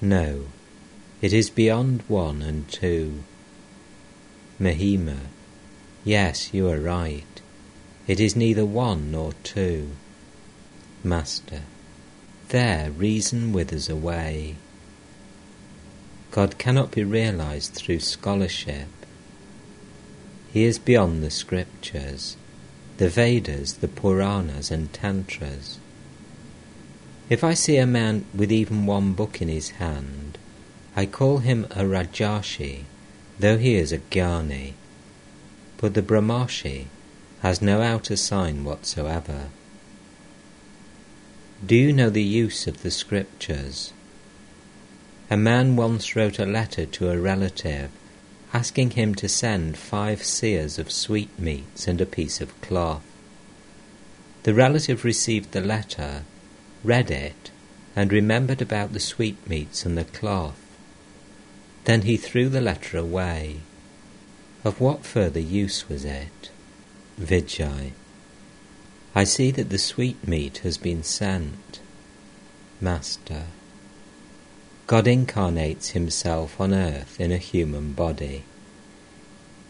no, 0.00 0.44
it 1.20 1.32
is 1.32 1.50
beyond 1.50 2.04
one 2.06 2.40
and 2.40 2.68
two. 2.70 3.24
Mahima, 4.60 5.22
yes, 6.04 6.54
you 6.54 6.68
are 6.68 6.78
right. 6.78 7.40
It 8.06 8.20
is 8.20 8.36
neither 8.36 8.64
one 8.64 9.10
nor 9.10 9.32
two. 9.42 9.90
Master, 11.02 11.62
there 12.50 12.92
reason 12.92 13.52
withers 13.52 13.88
away. 13.88 14.54
God 16.30 16.58
cannot 16.58 16.92
be 16.92 17.02
realized 17.02 17.72
through 17.72 17.98
scholarship. 17.98 18.86
He 20.52 20.62
is 20.62 20.78
beyond 20.78 21.24
the 21.24 21.30
scriptures 21.32 22.36
the 23.00 23.08
Vedas, 23.08 23.72
the 23.80 23.88
Puranas, 23.88 24.70
and 24.70 24.92
Tantras. 24.92 25.78
If 27.30 27.42
I 27.42 27.54
see 27.54 27.78
a 27.78 27.86
man 27.86 28.26
with 28.34 28.52
even 28.52 28.84
one 28.84 29.14
book 29.14 29.40
in 29.40 29.48
his 29.48 29.70
hand, 29.70 30.36
I 30.94 31.06
call 31.06 31.38
him 31.38 31.64
a 31.70 31.84
Rajarshi, 31.84 32.84
though 33.38 33.56
he 33.56 33.76
is 33.76 33.90
a 33.90 34.00
Jnani. 34.00 34.74
But 35.78 35.94
the 35.94 36.02
Brahmarshi 36.02 36.88
has 37.40 37.62
no 37.62 37.80
outer 37.80 38.16
sign 38.16 38.64
whatsoever. 38.64 39.48
Do 41.64 41.76
you 41.76 41.94
know 41.94 42.10
the 42.10 42.22
use 42.22 42.66
of 42.66 42.82
the 42.82 42.90
scriptures? 42.90 43.94
A 45.30 45.38
man 45.38 45.74
once 45.74 46.14
wrote 46.14 46.38
a 46.38 46.44
letter 46.44 46.84
to 46.84 47.10
a 47.10 47.18
relative 47.18 47.88
asking 48.52 48.90
him 48.90 49.14
to 49.14 49.28
send 49.28 49.76
five 49.76 50.22
seers 50.24 50.78
of 50.78 50.90
sweetmeats 50.90 51.86
and 51.86 52.00
a 52.00 52.06
piece 52.06 52.40
of 52.40 52.60
cloth. 52.60 53.04
The 54.42 54.54
relative 54.54 55.04
received 55.04 55.52
the 55.52 55.60
letter, 55.60 56.24
read 56.82 57.10
it, 57.10 57.50
and 57.94 58.12
remembered 58.12 58.62
about 58.62 58.92
the 58.92 59.00
sweetmeats 59.00 59.84
and 59.84 59.96
the 59.96 60.04
cloth. 60.04 60.60
Then 61.84 62.02
he 62.02 62.16
threw 62.16 62.48
the 62.48 62.60
letter 62.60 62.98
away. 62.98 63.60
Of 64.64 64.80
what 64.80 65.04
further 65.04 65.40
use 65.40 65.88
was 65.88 66.04
it? 66.04 66.50
Vijay. 67.20 67.92
I 69.14 69.24
see 69.24 69.50
that 69.50 69.70
the 69.70 69.78
sweetmeat 69.78 70.58
has 70.58 70.76
been 70.78 71.02
sent. 71.02 71.80
Master. 72.80 73.44
God 74.90 75.06
incarnates 75.06 75.90
himself 75.90 76.60
on 76.60 76.74
earth 76.74 77.20
in 77.20 77.30
a 77.30 77.36
human 77.36 77.92
body. 77.92 78.42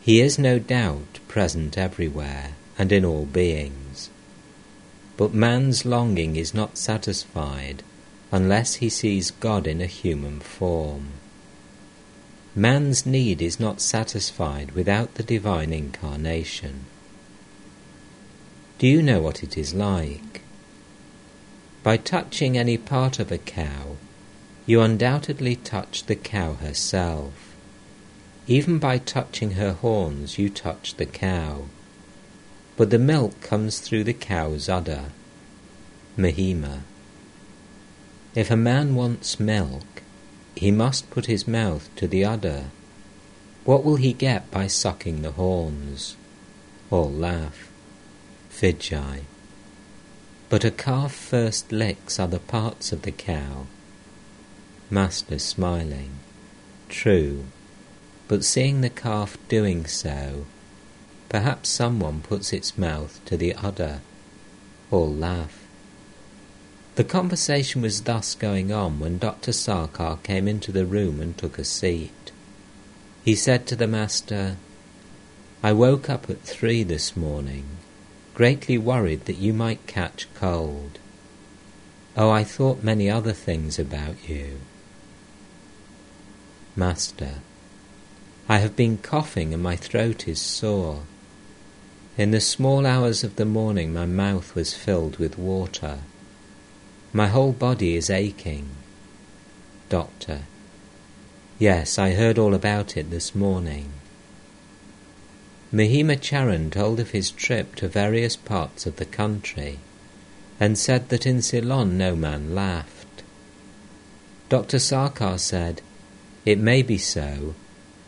He 0.01 0.19
is 0.19 0.39
no 0.39 0.59
doubt 0.59 1.19
present 1.29 1.77
everywhere 1.77 2.55
and 2.79 2.91
in 2.91 3.05
all 3.05 3.27
beings. 3.27 4.09
But 5.19 5.35
man's 5.35 5.85
longing 5.85 6.37
is 6.37 6.55
not 6.55 6.79
satisfied 6.79 7.83
unless 8.33 8.77
he 8.77 8.89
sees 8.89 9.31
God 9.31 9.67
in 9.67 9.83
a 9.83 9.87
human 9.87 10.41
form. 10.41 11.09
Man's 12.55 13.05
need 13.05 13.43
is 13.43 13.61
not 13.61 13.83
satisfied 13.83 14.71
without 14.71 15.17
the 15.17 15.23
divine 15.23 15.75
incarnation. 15.75 16.87
Do 18.79 18.87
you 18.87 19.03
know 19.03 19.21
what 19.21 19.43
it 19.43 19.59
is 19.59 19.75
like? 19.75 20.41
By 21.83 21.99
touching 21.99 22.57
any 22.57 22.79
part 22.79 23.19
of 23.19 23.31
a 23.31 23.37
cow, 23.37 23.99
you 24.71 24.81
undoubtedly 24.81 25.57
touch 25.57 26.05
the 26.05 26.15
cow 26.15 26.53
herself. 26.53 27.57
Even 28.47 28.79
by 28.79 28.99
touching 28.99 29.55
her 29.55 29.73
horns, 29.73 30.39
you 30.39 30.49
touch 30.49 30.95
the 30.95 31.07
cow. 31.07 31.65
But 32.77 32.91
the 32.91 32.99
milk 33.01 33.41
comes 33.41 33.81
through 33.81 34.05
the 34.05 34.13
cow's 34.13 34.69
udder. 34.69 35.07
Mahima. 36.17 36.83
If 38.37 38.49
a 38.49 38.57
man 38.57 38.95
wants 38.95 39.41
milk, 39.41 40.05
he 40.55 40.71
must 40.71 41.11
put 41.11 41.27
his 41.27 41.49
mouth 41.49 41.91
to 41.97 42.07
the 42.07 42.25
udder. 42.25 42.67
What 43.65 43.85
will 43.85 43.97
he 43.97 44.13
get 44.13 44.53
by 44.53 44.69
sucking 44.69 45.23
the 45.23 45.33
horns? 45.33 46.15
All 46.93 47.11
laugh. 47.11 47.69
Vijay. 48.53 49.23
But 50.49 50.65
a 50.65 50.71
calf 50.71 51.13
first 51.13 51.73
licks 51.73 52.21
other 52.21 52.39
parts 52.39 52.93
of 52.93 53.03
the 53.03 53.11
cow 53.11 53.67
Master 54.93 55.39
smiling. 55.39 56.11
True, 56.89 57.45
but 58.27 58.45
seeing 58.45 58.81
the 58.81 58.91
calf 58.91 59.39
doing 59.49 59.87
so, 59.87 60.47
perhaps 61.29 61.69
someone 61.69 62.23
puts 62.23 62.53
its 62.53 62.77
mouth 62.77 63.21
to 63.27 63.37
the 63.37 63.55
udder. 63.55 64.01
All 64.91 65.15
laugh. 65.15 65.65
The 66.97 67.05
conversation 67.05 67.83
was 67.83 68.03
thus 68.03 68.35
going 68.35 68.73
on 68.73 68.99
when 68.99 69.19
Dr. 69.19 69.53
Sarkar 69.53 70.21
came 70.25 70.49
into 70.49 70.73
the 70.73 70.85
room 70.85 71.21
and 71.21 71.39
took 71.39 71.59
a 71.59 71.65
seat. 71.65 72.33
He 73.25 73.37
said 73.37 73.67
to 73.67 73.77
the 73.77 73.87
Master, 73.87 74.57
I 75.63 75.73
woke 75.73 76.11
up 76.11 76.29
at 76.29 76.41
three 76.41 76.83
this 76.83 77.17
morning, 77.17 77.65
greatly 78.35 78.77
worried 78.77 79.27
that 79.27 79.39
you 79.39 79.53
might 79.53 79.87
catch 79.87 80.27
cold. 80.35 80.99
Oh, 82.17 82.31
I 82.31 82.43
thought 82.43 82.83
many 82.83 83.09
other 83.09 83.33
things 83.33 83.79
about 83.79 84.29
you. 84.29 84.59
Master, 86.77 87.35
I 88.49 88.59
have 88.59 88.77
been 88.77 88.99
coughing 88.99 89.53
and 89.53 89.63
my 89.63 89.77
throat 89.77 90.29
is 90.29 90.41
sore. 90.41 91.03
In 92.17 92.31
the 92.31 92.41
small 92.41 92.87
hours 92.87 93.25
of 93.25 93.37
the 93.37 93.45
morning 93.45 93.93
my 93.93 94.07
mouth 94.07 94.55
was 94.55 94.75
filled 94.75 95.19
with 95.19 95.39
water. 95.39 95.99
My 97.13 97.29
whole 97.29 97.53
body 97.53 97.97
is 97.97 98.11
aching. 98.11 98.69
Doctor. 99.89 100.43
Yes, 101.59 101.99
I 101.99 102.13
heard 102.13 102.39
all 102.39 102.55
about 102.55 102.97
it 102.97 103.11
this 103.11 103.35
morning. 103.35 103.93
Mahima 105.73 106.21
Charan 106.21 106.71
told 106.71 107.01
of 107.01 107.11
his 107.11 107.31
trip 107.31 107.75
to 107.77 107.89
various 107.89 108.37
parts 108.37 108.87
of 108.87 108.97
the 108.97 109.05
country 109.05 109.79
and 110.59 110.79
said 110.79 111.09
that 111.09 111.27
in 111.27 111.43
Ceylon 111.43 111.97
no 111.97 112.15
man 112.15 112.55
laughed. 112.55 113.23
Dr. 114.49 114.79
Sarkar 114.79 115.39
said, 115.39 115.81
it 116.45 116.59
may 116.59 116.83
be 116.83 116.97
so, 116.97 117.55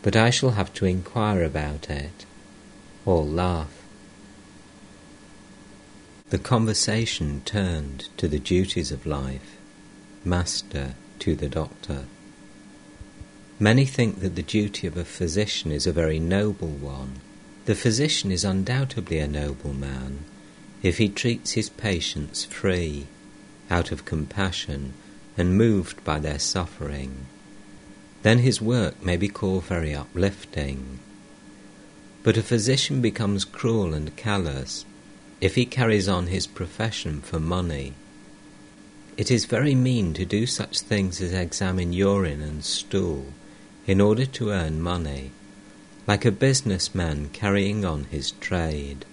but 0.01 0.15
I 0.15 0.29
shall 0.29 0.51
have 0.51 0.73
to 0.75 0.85
inquire 0.85 1.43
about 1.43 1.89
it. 1.89 2.25
All 3.05 3.27
laugh. 3.27 3.83
The 6.29 6.39
conversation 6.39 7.41
turned 7.45 8.09
to 8.17 8.27
the 8.27 8.39
duties 8.39 8.91
of 8.91 9.05
life, 9.05 9.57
master 10.25 10.95
to 11.19 11.35
the 11.35 11.49
doctor. 11.49 12.05
Many 13.59 13.85
think 13.85 14.19
that 14.21 14.35
the 14.35 14.41
duty 14.41 14.87
of 14.87 14.97
a 14.97 15.05
physician 15.05 15.71
is 15.71 15.85
a 15.85 15.91
very 15.91 16.19
noble 16.19 16.69
one. 16.69 17.19
The 17.65 17.75
physician 17.75 18.31
is 18.31 18.43
undoubtedly 18.43 19.19
a 19.19 19.27
noble 19.27 19.73
man 19.73 20.25
if 20.81 20.97
he 20.97 21.07
treats 21.07 21.51
his 21.51 21.69
patients 21.69 22.43
free, 22.43 23.07
out 23.69 23.91
of 23.91 24.05
compassion, 24.05 24.93
and 25.37 25.57
moved 25.57 26.03
by 26.03 26.19
their 26.19 26.39
suffering 26.39 27.25
then 28.23 28.39
his 28.39 28.61
work 28.61 29.03
may 29.03 29.17
be 29.17 29.27
called 29.27 29.65
very 29.65 29.93
uplifting. 29.93 30.99
But 32.23 32.37
a 32.37 32.41
physician 32.41 33.01
becomes 33.01 33.45
cruel 33.45 33.93
and 33.93 34.15
callous 34.15 34.85
if 35.41 35.55
he 35.55 35.65
carries 35.65 36.07
on 36.07 36.27
his 36.27 36.47
profession 36.47 37.21
for 37.21 37.39
money. 37.39 37.93
It 39.17 39.29
is 39.29 39.45
very 39.45 39.75
mean 39.75 40.13
to 40.13 40.25
do 40.25 40.45
such 40.45 40.79
things 40.79 41.21
as 41.21 41.33
examine 41.33 41.91
urine 41.91 42.41
and 42.41 42.63
stool 42.63 43.25
in 43.85 43.99
order 43.99 44.25
to 44.25 44.51
earn 44.51 44.81
money, 44.81 45.31
like 46.07 46.23
a 46.23 46.31
businessman 46.31 47.29
carrying 47.33 47.83
on 47.83 48.05
his 48.05 48.31
trade. 48.31 49.05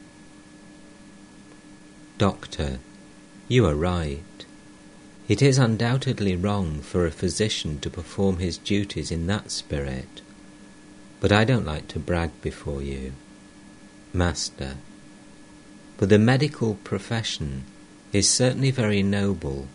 Doctor, 2.17 2.79
you 3.49 3.67
are 3.67 3.75
right. 3.75 4.23
It 5.31 5.43
is 5.43 5.59
undoubtedly 5.59 6.35
wrong 6.35 6.81
for 6.81 7.07
a 7.07 7.13
physician 7.13 7.79
to 7.83 7.89
perform 7.89 8.39
his 8.39 8.59
duties 8.59 9.13
in 9.13 9.29
that 9.29 9.53
spirit, 9.53 10.23
but 11.21 11.31
I 11.31 11.45
don't 11.45 11.65
like 11.65 11.87
to 11.91 12.01
brag 12.01 12.33
before 12.43 12.83
you. 12.83 13.13
Master, 14.13 14.79
but 15.99 16.09
the 16.09 16.19
medical 16.19 16.75
profession 16.83 17.63
is 18.13 18.29
certainly 18.29 18.73
very 18.73 19.05
noble 19.05 19.69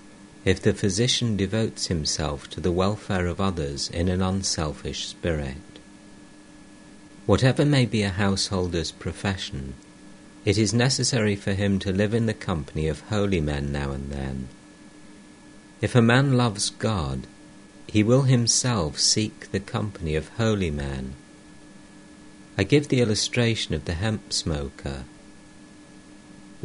if 0.44 0.62
the 0.62 0.74
physician 0.74 1.38
devotes 1.38 1.88
himself 1.88 2.50
to 2.50 2.60
the 2.60 2.74
welfare 2.74 3.26
of 3.26 3.40
others 3.40 3.90
in 3.90 4.10
an 4.10 4.22
unselfish 4.22 5.08
spirit. 5.08 5.80
Whatever 7.26 7.64
may 7.64 7.86
be 7.86 8.04
a 8.04 8.10
householder's 8.10 8.92
profession, 8.92 9.76
it 10.44 10.58
is 10.58 10.74
necessary 10.74 11.38
for 11.38 11.54
him 11.54 11.80
to 11.80 11.94
live 11.94 12.14
in 12.14 12.26
the 12.26 12.34
company 12.34 12.90
of 12.90 13.08
holy 13.08 13.40
men 13.40 13.72
now 13.72 13.92
and 13.92 14.12
then. 14.12 14.50
If 15.82 15.96
a 15.96 16.02
man 16.02 16.38
loves 16.38 16.70
God, 16.70 17.28
he 17.88 18.04
will 18.04 18.24
himself 18.24 19.00
seek 19.00 19.52
the 19.52 19.60
company 19.60 20.16
of 20.16 20.30
holy 20.38 20.72
men. 20.72 21.14
I 22.58 22.64
give 22.64 22.88
the 22.88 23.02
illustration 23.02 23.76
of 23.76 23.86
the 23.86 23.94
hemp 23.94 24.34
smoker 24.34 25.06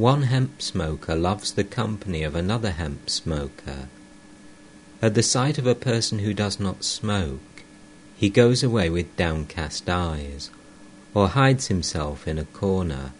one 0.00 0.22
hemp 0.22 0.62
smoker 0.62 1.14
loves 1.14 1.52
the 1.52 1.62
company 1.62 2.22
of 2.22 2.34
another 2.34 2.70
hemp 2.70 3.10
smoker. 3.10 3.90
At 5.02 5.12
the 5.12 5.22
sight 5.22 5.58
of 5.58 5.66
a 5.66 5.74
person 5.74 6.20
who 6.20 6.32
does 6.32 6.58
not 6.58 6.84
smoke, 6.84 7.64
he 8.16 8.30
goes 8.30 8.62
away 8.62 8.88
with 8.88 9.14
downcast 9.18 9.90
eyes, 9.90 10.48
or 11.12 11.28
hides 11.28 11.66
himself 11.66 12.26
in 12.26 12.38
a 12.38 12.46
corner. 12.46 13.12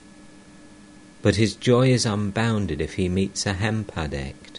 But 1.21 1.37
his 1.37 1.55
joy 1.55 1.91
is 1.91 2.07
unbounded 2.07 2.81
if 2.81 2.95
he 2.95 3.11
meets 3.11 3.45
a 3.45 3.53
hemp 3.53 3.93
addict. 3.95 4.50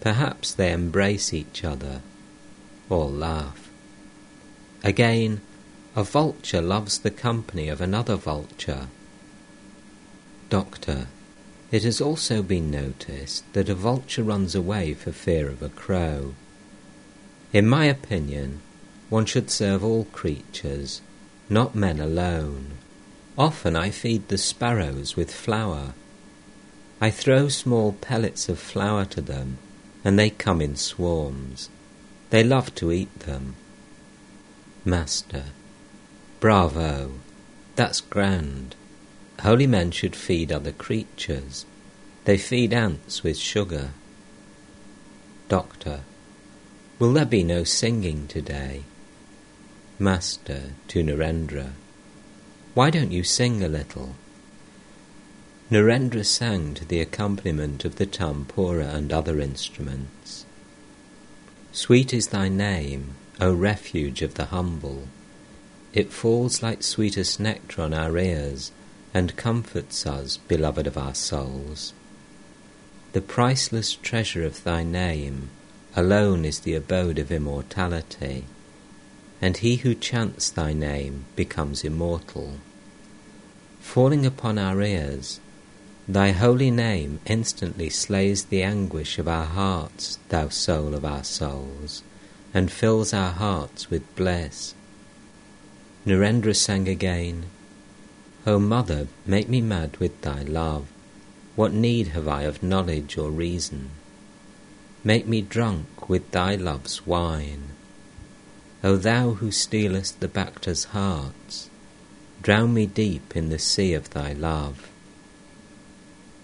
Perhaps 0.00 0.54
they 0.54 0.72
embrace 0.72 1.34
each 1.34 1.62
other, 1.62 2.00
or 2.88 3.10
laugh. 3.10 3.70
Again, 4.82 5.40
a 5.94 6.04
vulture 6.04 6.62
loves 6.62 6.98
the 6.98 7.10
company 7.10 7.68
of 7.68 7.80
another 7.80 8.16
vulture. 8.16 8.88
Doctor, 10.48 11.08
it 11.70 11.84
has 11.84 12.00
also 12.00 12.42
been 12.42 12.70
noticed 12.70 13.44
that 13.52 13.68
a 13.68 13.74
vulture 13.74 14.22
runs 14.22 14.54
away 14.54 14.94
for 14.94 15.12
fear 15.12 15.48
of 15.48 15.62
a 15.62 15.68
crow. 15.68 16.34
In 17.52 17.68
my 17.68 17.84
opinion, 17.84 18.60
one 19.08 19.26
should 19.26 19.50
serve 19.50 19.84
all 19.84 20.04
creatures, 20.06 21.00
not 21.48 21.74
men 21.74 22.00
alone. 22.00 22.72
Often 23.36 23.76
I 23.76 23.90
feed 23.90 24.28
the 24.28 24.38
sparrows 24.38 25.16
with 25.16 25.34
flour. 25.34 25.94
I 27.00 27.10
throw 27.10 27.48
small 27.48 27.92
pellets 27.92 28.48
of 28.48 28.58
flour 28.58 29.04
to 29.06 29.20
them, 29.20 29.58
and 30.04 30.18
they 30.18 30.30
come 30.30 30.60
in 30.60 30.76
swarms. 30.76 31.68
They 32.30 32.44
love 32.44 32.74
to 32.76 32.92
eat 32.92 33.20
them. 33.20 33.56
Master, 34.84 35.44
bravo, 36.38 37.12
that's 37.76 38.00
grand. 38.00 38.74
Holy 39.40 39.66
men 39.66 39.90
should 39.90 40.16
feed 40.16 40.52
other 40.52 40.72
creatures. 40.72 41.66
They 42.24 42.38
feed 42.38 42.72
ants 42.72 43.22
with 43.22 43.36
sugar. 43.36 43.90
Doctor, 45.48 46.00
will 46.98 47.12
there 47.12 47.24
be 47.24 47.42
no 47.42 47.64
singing 47.64 48.28
today? 48.28 48.84
Master 49.98 50.74
to 50.88 51.02
Narendra, 51.02 51.72
why 52.72 52.88
don't 52.90 53.10
you 53.10 53.24
sing 53.24 53.64
a 53.64 53.68
little? 53.68 54.14
Narendra 55.70 56.26
sang 56.26 56.74
to 56.74 56.84
the 56.84 57.00
accompaniment 57.00 57.84
of 57.84 57.94
the 57.94 58.06
tampura 58.06 58.92
and 58.92 59.12
other 59.12 59.38
instruments. 59.38 60.44
Sweet 61.70 62.12
is 62.12 62.28
thy 62.28 62.48
name, 62.48 63.14
O 63.40 63.52
refuge 63.54 64.20
of 64.20 64.34
the 64.34 64.46
humble. 64.46 65.06
It 65.92 66.12
falls 66.12 66.60
like 66.60 66.82
sweetest 66.82 67.38
nectar 67.38 67.82
on 67.82 67.94
our 67.94 68.18
ears 68.18 68.72
and 69.14 69.36
comforts 69.36 70.06
us, 70.06 70.38
beloved 70.38 70.88
of 70.88 70.98
our 70.98 71.14
souls. 71.14 71.92
The 73.12 73.20
priceless 73.20 73.94
treasure 73.94 74.44
of 74.44 74.64
thy 74.64 74.82
name 74.82 75.50
alone 75.94 76.44
is 76.44 76.60
the 76.60 76.74
abode 76.74 77.20
of 77.20 77.30
immortality, 77.30 78.44
and 79.40 79.56
he 79.56 79.76
who 79.76 79.94
chants 79.94 80.50
thy 80.50 80.72
name 80.72 81.26
becomes 81.36 81.84
immortal. 81.84 82.54
Falling 83.80 84.26
upon 84.26 84.58
our 84.58 84.82
ears, 84.82 85.38
thy 86.12 86.30
holy 86.32 86.70
name 86.70 87.20
instantly 87.26 87.88
slays 87.88 88.46
the 88.46 88.62
anguish 88.62 89.18
of 89.18 89.28
our 89.28 89.44
hearts, 89.44 90.18
thou 90.28 90.48
soul 90.48 90.94
of 90.94 91.04
our 91.04 91.24
souls, 91.24 92.02
and 92.52 92.72
fills 92.72 93.12
our 93.12 93.30
hearts 93.30 93.90
with 93.90 94.16
bliss. 94.16 94.74
Narendra 96.06 96.56
sang 96.56 96.88
again, 96.88 97.44
O 98.46 98.58
Mother, 98.58 99.06
make 99.26 99.48
me 99.48 99.60
mad 99.60 99.96
with 99.98 100.20
thy 100.22 100.42
love. 100.42 100.86
What 101.56 101.72
need 101.72 102.08
have 102.08 102.26
I 102.26 102.42
of 102.42 102.62
knowledge 102.62 103.18
or 103.18 103.30
reason? 103.30 103.90
Make 105.04 105.26
me 105.26 105.42
drunk 105.42 106.08
with 106.08 106.30
thy 106.30 106.54
love's 106.54 107.06
wine. 107.06 107.70
O 108.82 108.96
thou 108.96 109.32
who 109.32 109.50
stealest 109.50 110.20
the 110.20 110.28
Bhakta's 110.28 110.84
hearts, 110.84 111.68
drown 112.42 112.72
me 112.72 112.86
deep 112.86 113.36
in 113.36 113.50
the 113.50 113.58
sea 113.58 113.92
of 113.92 114.10
thy 114.10 114.32
love. 114.32 114.89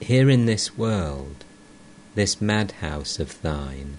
Here 0.00 0.28
in 0.28 0.44
this 0.44 0.76
world, 0.76 1.44
this 2.14 2.40
madhouse 2.40 3.18
of 3.18 3.40
thine, 3.40 3.96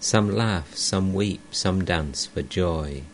some 0.00 0.28
laugh, 0.28 0.74
some 0.74 1.14
weep, 1.14 1.40
some 1.54 1.84
dance 1.84 2.26
for 2.26 2.42
joy. 2.42 3.04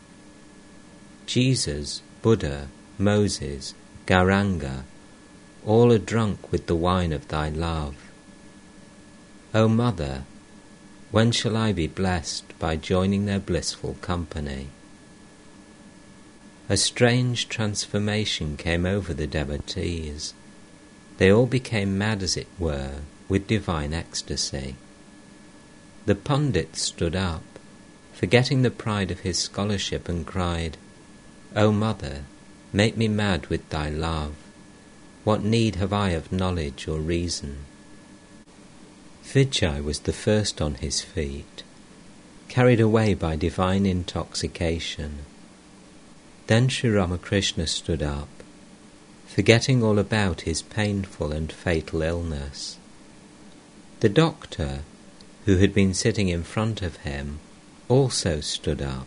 Jesus, 1.27 2.01
Buddha, 2.23 2.69
Moses, 2.99 3.75
Gauranga, 4.07 4.85
all 5.67 5.93
are 5.93 5.99
drunk 5.99 6.51
with 6.51 6.67
the 6.67 6.75
wine 6.75 7.13
of 7.13 7.29
thy 7.29 7.51
love. 7.51 7.97
O 9.53 9.69
Mother, 9.69 10.25
when 11.11 11.33
shall 11.33 11.57
I 11.57 11.73
be 11.73 11.87
blessed 11.87 12.59
by 12.59 12.77
joining 12.77 13.27
their 13.27 13.41
blissful 13.41 13.97
company? 14.01 14.69
A 16.69 16.77
strange 16.77 17.49
transformation 17.49 18.57
came 18.57 18.87
over 18.87 19.13
the 19.13 19.27
devotees. 19.27 20.33
They 21.19 21.33
all 21.33 21.47
became 21.47 21.99
mad, 21.99 22.23
as 22.23 22.37
it 22.37 22.49
were, 22.59 23.01
with 23.29 23.47
divine 23.47 23.93
ecstasy. 23.95 24.77
The 26.05 26.15
pundit 26.15 26.77
stood 26.77 27.17
up, 27.17 27.45
forgetting 28.13 28.63
the 28.63 28.71
pride 28.71 29.11
of 29.11 29.21
his 29.21 29.39
scholarship, 29.39 30.09
and 30.09 30.27
cried, 30.27 30.77
O 31.55 31.73
Mother, 31.73 32.23
Make 32.73 32.97
me 32.97 33.09
mad 33.09 33.47
with 33.47 33.69
thy 33.71 33.89
love. 33.89 34.35
What 35.25 35.43
need 35.43 35.77
have 35.77 35.95
I 35.95 36.11
of 36.11 36.31
knowledge 36.31 36.87
or 36.87 36.99
reason? 36.99 37.65
Vijay 39.25 39.83
was 39.83 40.01
the 40.01 40.13
first 40.13 40.61
on 40.61 40.75
his 40.75 41.01
feet, 41.01 41.63
carried 42.49 42.81
away 42.81 43.15
by 43.15 43.35
divine 43.35 43.87
intoxication. 43.87 45.21
Then 46.49 46.69
Sri 46.69 46.91
Ramakrishna 46.91 47.67
stood 47.67 48.03
up, 48.03 48.29
forgetting 49.37 49.85
all 49.85 50.01
about 50.01 50.41
his 50.41 50.63
painful 50.63 51.31
and 51.31 51.53
fatal 51.53 52.03
illness. 52.03 52.77
The 54.01 54.09
doctor, 54.09 54.81
who 55.45 55.59
had 55.59 55.73
been 55.73 55.95
sitting 55.95 56.29
in 56.29 56.43
front 56.43 56.83
of 56.83 56.97
him, 56.97 57.39
also 57.89 58.41
stood 58.41 58.83
up 58.83 59.07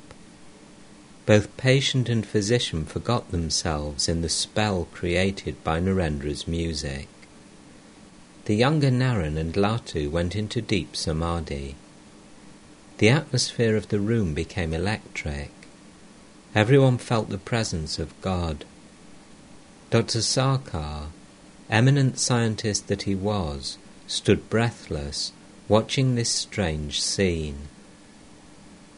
both 1.29 1.55
patient 1.57 2.09
and 2.09 2.25
physician 2.25 2.83
forgot 2.85 3.29
themselves 3.29 4.09
in 4.09 4.21
the 4.21 4.29
spell 4.29 4.87
created 4.91 5.63
by 5.63 5.79
Narendra's 5.79 6.47
music. 6.47 7.07
The 8.45 8.55
younger 8.55 8.89
Naren 8.89 9.37
and 9.37 9.53
Latu 9.53 10.09
went 10.09 10.35
into 10.35 10.59
deep 10.59 10.95
samadhi. 10.95 11.75
The 12.97 13.09
atmosphere 13.09 13.75
of 13.75 13.89
the 13.89 13.99
room 13.99 14.33
became 14.33 14.73
electric. 14.73 15.51
Everyone 16.55 16.97
felt 16.97 17.29
the 17.29 17.37
presence 17.37 17.99
of 17.99 18.19
God. 18.21 18.65
Dr. 19.91 20.21
Sarkar, 20.21 21.07
eminent 21.67 22.19
scientist 22.19 22.87
that 22.89 23.03
he 23.03 23.15
was, 23.15 23.79
stood 24.05 24.47
breathless, 24.47 25.31
watching 25.67 26.13
this 26.13 26.29
strange 26.29 27.01
scene. 27.01 27.67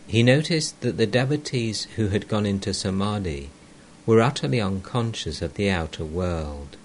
He 0.05 0.21
noticed 0.21 0.81
that 0.81 0.97
the 0.97 1.07
devotees 1.07 1.87
who 1.95 2.09
had 2.09 2.27
gone 2.27 2.45
into 2.45 2.73
samadhi 2.73 3.51
were 4.05 4.21
utterly 4.21 4.59
unconscious 4.59 5.41
of 5.41 5.53
the 5.53 5.69
outer 5.69 6.03
world. 6.03 6.75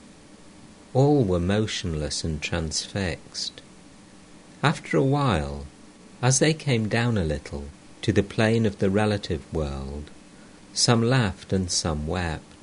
All 0.95 1.24
were 1.24 1.41
motionless 1.41 2.23
and 2.23 2.41
transfixed. 2.41 3.61
After 4.62 4.97
a 4.97 5.03
while, 5.03 5.66
as 6.23 6.39
they 6.39 6.55
came 6.55 6.89
down 6.89 7.19
a 7.19 7.24
little 7.24 7.65
to 8.03 8.12
the 8.12 8.23
plane 8.23 8.66
of 8.66 8.78
the 8.78 8.89
relative 8.89 9.43
world, 9.53 10.12
some 10.73 11.03
laughed 11.03 11.53
and 11.53 11.69
some 11.69 12.07
wept. 12.07 12.56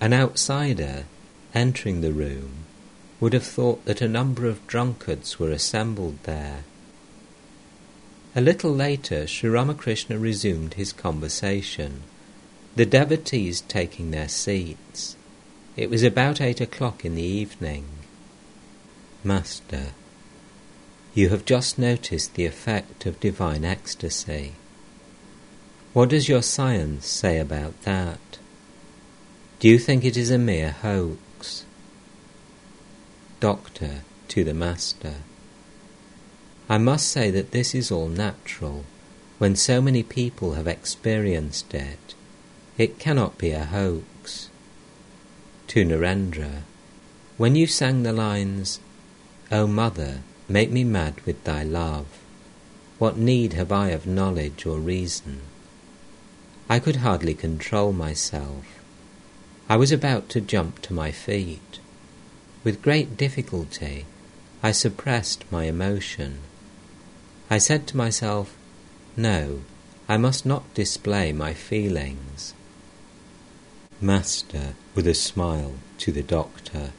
An 0.00 0.12
outsider, 0.12 1.06
entering 1.54 2.00
the 2.00 2.12
room, 2.12 2.64
would 3.20 3.32
have 3.32 3.46
thought 3.46 3.84
that 3.84 4.00
a 4.00 4.08
number 4.08 4.46
of 4.46 4.64
drunkards 4.66 5.38
were 5.38 5.50
assembled 5.50 6.18
there. 6.22 6.64
A 8.36 8.40
little 8.40 8.72
later, 8.72 9.26
Sri 9.26 9.50
Ramakrishna 9.50 10.18
resumed 10.18 10.74
his 10.74 10.92
conversation, 10.92 12.02
the 12.76 12.86
devotees 12.86 13.62
taking 13.62 14.12
their 14.12 14.28
seats. 14.28 15.16
It 15.76 15.90
was 15.90 16.04
about 16.04 16.40
eight 16.40 16.60
o'clock 16.60 17.04
in 17.04 17.16
the 17.16 17.22
evening. 17.22 17.86
Master, 19.24 19.88
you 21.14 21.30
have 21.30 21.44
just 21.44 21.76
noticed 21.76 22.34
the 22.34 22.46
effect 22.46 23.06
of 23.06 23.18
divine 23.18 23.64
ecstasy. 23.64 24.52
What 25.92 26.10
does 26.10 26.28
your 26.28 26.42
science 26.42 27.08
say 27.08 27.38
about 27.38 27.82
that? 27.82 28.20
Do 29.60 29.66
you 29.66 29.80
think 29.80 30.04
it 30.04 30.16
is 30.16 30.30
a 30.30 30.38
mere 30.38 30.70
hoax? 30.70 31.64
Doctor 33.40 34.02
to 34.28 34.44
the 34.44 34.54
Master. 34.54 35.14
I 36.68 36.78
must 36.78 37.08
say 37.08 37.32
that 37.32 37.50
this 37.50 37.74
is 37.74 37.90
all 37.90 38.06
natural. 38.06 38.84
When 39.38 39.56
so 39.56 39.82
many 39.82 40.04
people 40.04 40.52
have 40.52 40.68
experienced 40.68 41.74
it, 41.74 42.14
it 42.76 43.00
cannot 43.00 43.36
be 43.36 43.50
a 43.50 43.64
hoax. 43.64 44.48
To 45.66 45.84
Narendra, 45.84 46.62
when 47.36 47.56
you 47.56 47.66
sang 47.66 48.04
the 48.04 48.12
lines, 48.12 48.78
O 49.50 49.66
Mother, 49.66 50.20
make 50.48 50.70
me 50.70 50.84
mad 50.84 51.20
with 51.26 51.42
thy 51.42 51.64
love, 51.64 52.06
what 53.00 53.16
need 53.16 53.54
have 53.54 53.72
I 53.72 53.88
of 53.88 54.06
knowledge 54.06 54.64
or 54.66 54.78
reason? 54.78 55.40
I 56.68 56.78
could 56.78 56.96
hardly 56.96 57.34
control 57.34 57.92
myself. 57.92 58.77
I 59.70 59.76
was 59.76 59.92
about 59.92 60.30
to 60.30 60.40
jump 60.40 60.80
to 60.82 60.94
my 60.94 61.10
feet. 61.10 61.78
With 62.64 62.80
great 62.80 63.18
difficulty, 63.18 64.06
I 64.62 64.72
suppressed 64.72 65.44
my 65.52 65.64
emotion. 65.64 66.38
I 67.50 67.58
said 67.58 67.86
to 67.88 67.96
myself, 67.96 68.56
No, 69.14 69.60
I 70.08 70.16
must 70.16 70.46
not 70.46 70.72
display 70.72 71.32
my 71.32 71.52
feelings. 71.52 72.54
Master, 74.00 74.74
with 74.94 75.06
a 75.06 75.14
smile 75.14 75.74
to 75.98 76.12
the 76.12 76.22
doctor, 76.22 76.92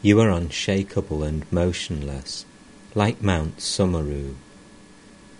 you 0.00 0.18
are 0.20 0.30
unshakable 0.30 1.22
and 1.22 1.50
motionless, 1.52 2.46
like 2.94 3.22
Mount 3.22 3.58
Sumeru. 3.58 4.36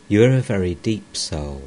You 0.09 0.25
are 0.25 0.33
a 0.33 0.41
very 0.41 0.75
deep 0.75 1.17
soul. 1.17 1.63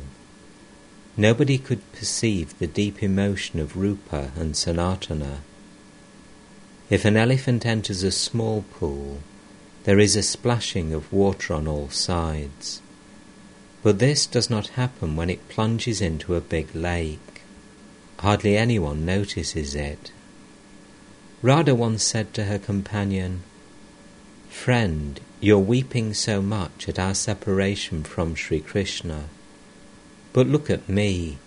Nobody 1.20 1.58
could 1.58 1.92
perceive 1.94 2.58
the 2.60 2.68
deep 2.68 3.02
emotion 3.02 3.60
of 3.60 3.76
Rupa 3.76 4.32
and 4.36 4.54
Sanatana. 4.54 5.40
If 6.92 7.06
an 7.06 7.18
elephant 7.18 7.66
enters 7.66 8.04
a 8.04 8.12
small 8.12 8.64
pool, 8.70 9.22
there 9.86 9.98
is 9.98 10.16
a 10.16 10.22
splashing 10.22 10.94
of 10.94 11.12
water 11.12 11.56
on 11.56 11.68
all 11.68 11.90
sides. 11.90 12.84
But 13.82 13.98
this 13.98 14.28
does 14.28 14.52
not 14.52 14.78
happen 14.82 15.16
when 15.16 15.32
it 15.32 15.50
plunges 15.50 16.02
into 16.02 16.36
a 16.36 16.42
big 16.42 16.76
lake. 16.76 17.42
Hardly 18.20 18.56
anyone 18.56 19.04
notices 19.04 19.74
it. 19.74 20.12
Radha 21.42 21.74
once 21.74 22.04
said 22.04 22.32
to 22.36 22.44
her 22.44 22.60
companion, 22.60 23.42
Friend, 24.50 25.20
you're 25.40 25.58
weeping 25.58 26.14
so 26.14 26.44
much 26.44 26.88
at 26.88 27.00
our 27.00 27.16
separation 27.16 28.04
from 28.04 28.36
Sri 28.36 28.60
Krishna. 28.60 29.30
But 30.38 30.46
look 30.46 30.70
at 30.70 30.88
me, 30.88 31.40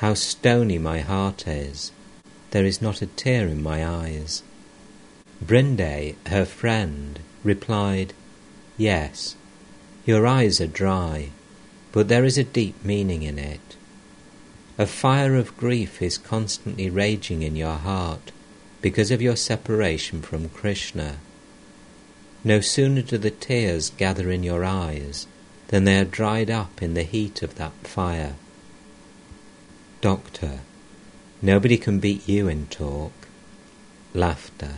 how 0.00 0.12
stony 0.12 0.76
my 0.76 1.00
heart 1.00 1.48
is. 1.48 1.92
There 2.50 2.66
is 2.66 2.82
not 2.82 3.00
a 3.00 3.06
tear 3.06 3.48
in 3.48 3.62
my 3.62 3.82
eyes. 3.82 4.42
Brinde, 5.40 6.14
her 6.26 6.44
friend, 6.44 7.20
replied, 7.42 8.12
Yes, 8.76 9.34
your 10.04 10.26
eyes 10.26 10.60
are 10.60 10.66
dry, 10.66 11.30
but 11.90 12.08
there 12.08 12.26
is 12.26 12.36
a 12.36 12.44
deep 12.44 12.74
meaning 12.84 13.22
in 13.22 13.38
it. 13.38 13.76
A 14.76 14.84
fire 14.84 15.34
of 15.34 15.56
grief 15.56 16.02
is 16.02 16.18
constantly 16.18 16.90
raging 16.90 17.40
in 17.40 17.56
your 17.56 17.76
heart 17.76 18.30
because 18.82 19.10
of 19.10 19.22
your 19.22 19.36
separation 19.36 20.20
from 20.20 20.50
Krishna. 20.50 21.16
No 22.44 22.60
sooner 22.60 23.00
do 23.00 23.16
the 23.16 23.30
tears 23.30 23.88
gather 23.88 24.30
in 24.30 24.42
your 24.42 24.66
eyes 24.66 25.26
than 25.68 25.84
they 25.84 25.98
are 25.98 26.04
dried 26.04 26.50
up 26.50 26.82
in 26.82 26.94
the 26.94 27.02
heat 27.02 27.42
of 27.42 27.54
that 27.56 27.72
fire. 27.84 28.34
Doctor, 30.00 30.60
nobody 31.40 31.76
can 31.76 31.98
beat 31.98 32.28
you 32.28 32.48
in 32.48 32.66
talk. 32.66 33.12
Laughter. 34.14 34.76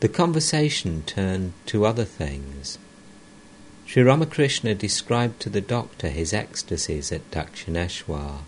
The 0.00 0.08
conversation 0.08 1.02
turned 1.06 1.52
to 1.66 1.86
other 1.86 2.04
things. 2.04 2.78
Sri 3.86 4.02
Ramakrishna 4.02 4.74
described 4.74 5.40
to 5.40 5.50
the 5.50 5.60
doctor 5.60 6.08
his 6.08 6.32
ecstasies 6.32 7.12
at 7.12 7.30
Dakshineshwar. 7.30 8.38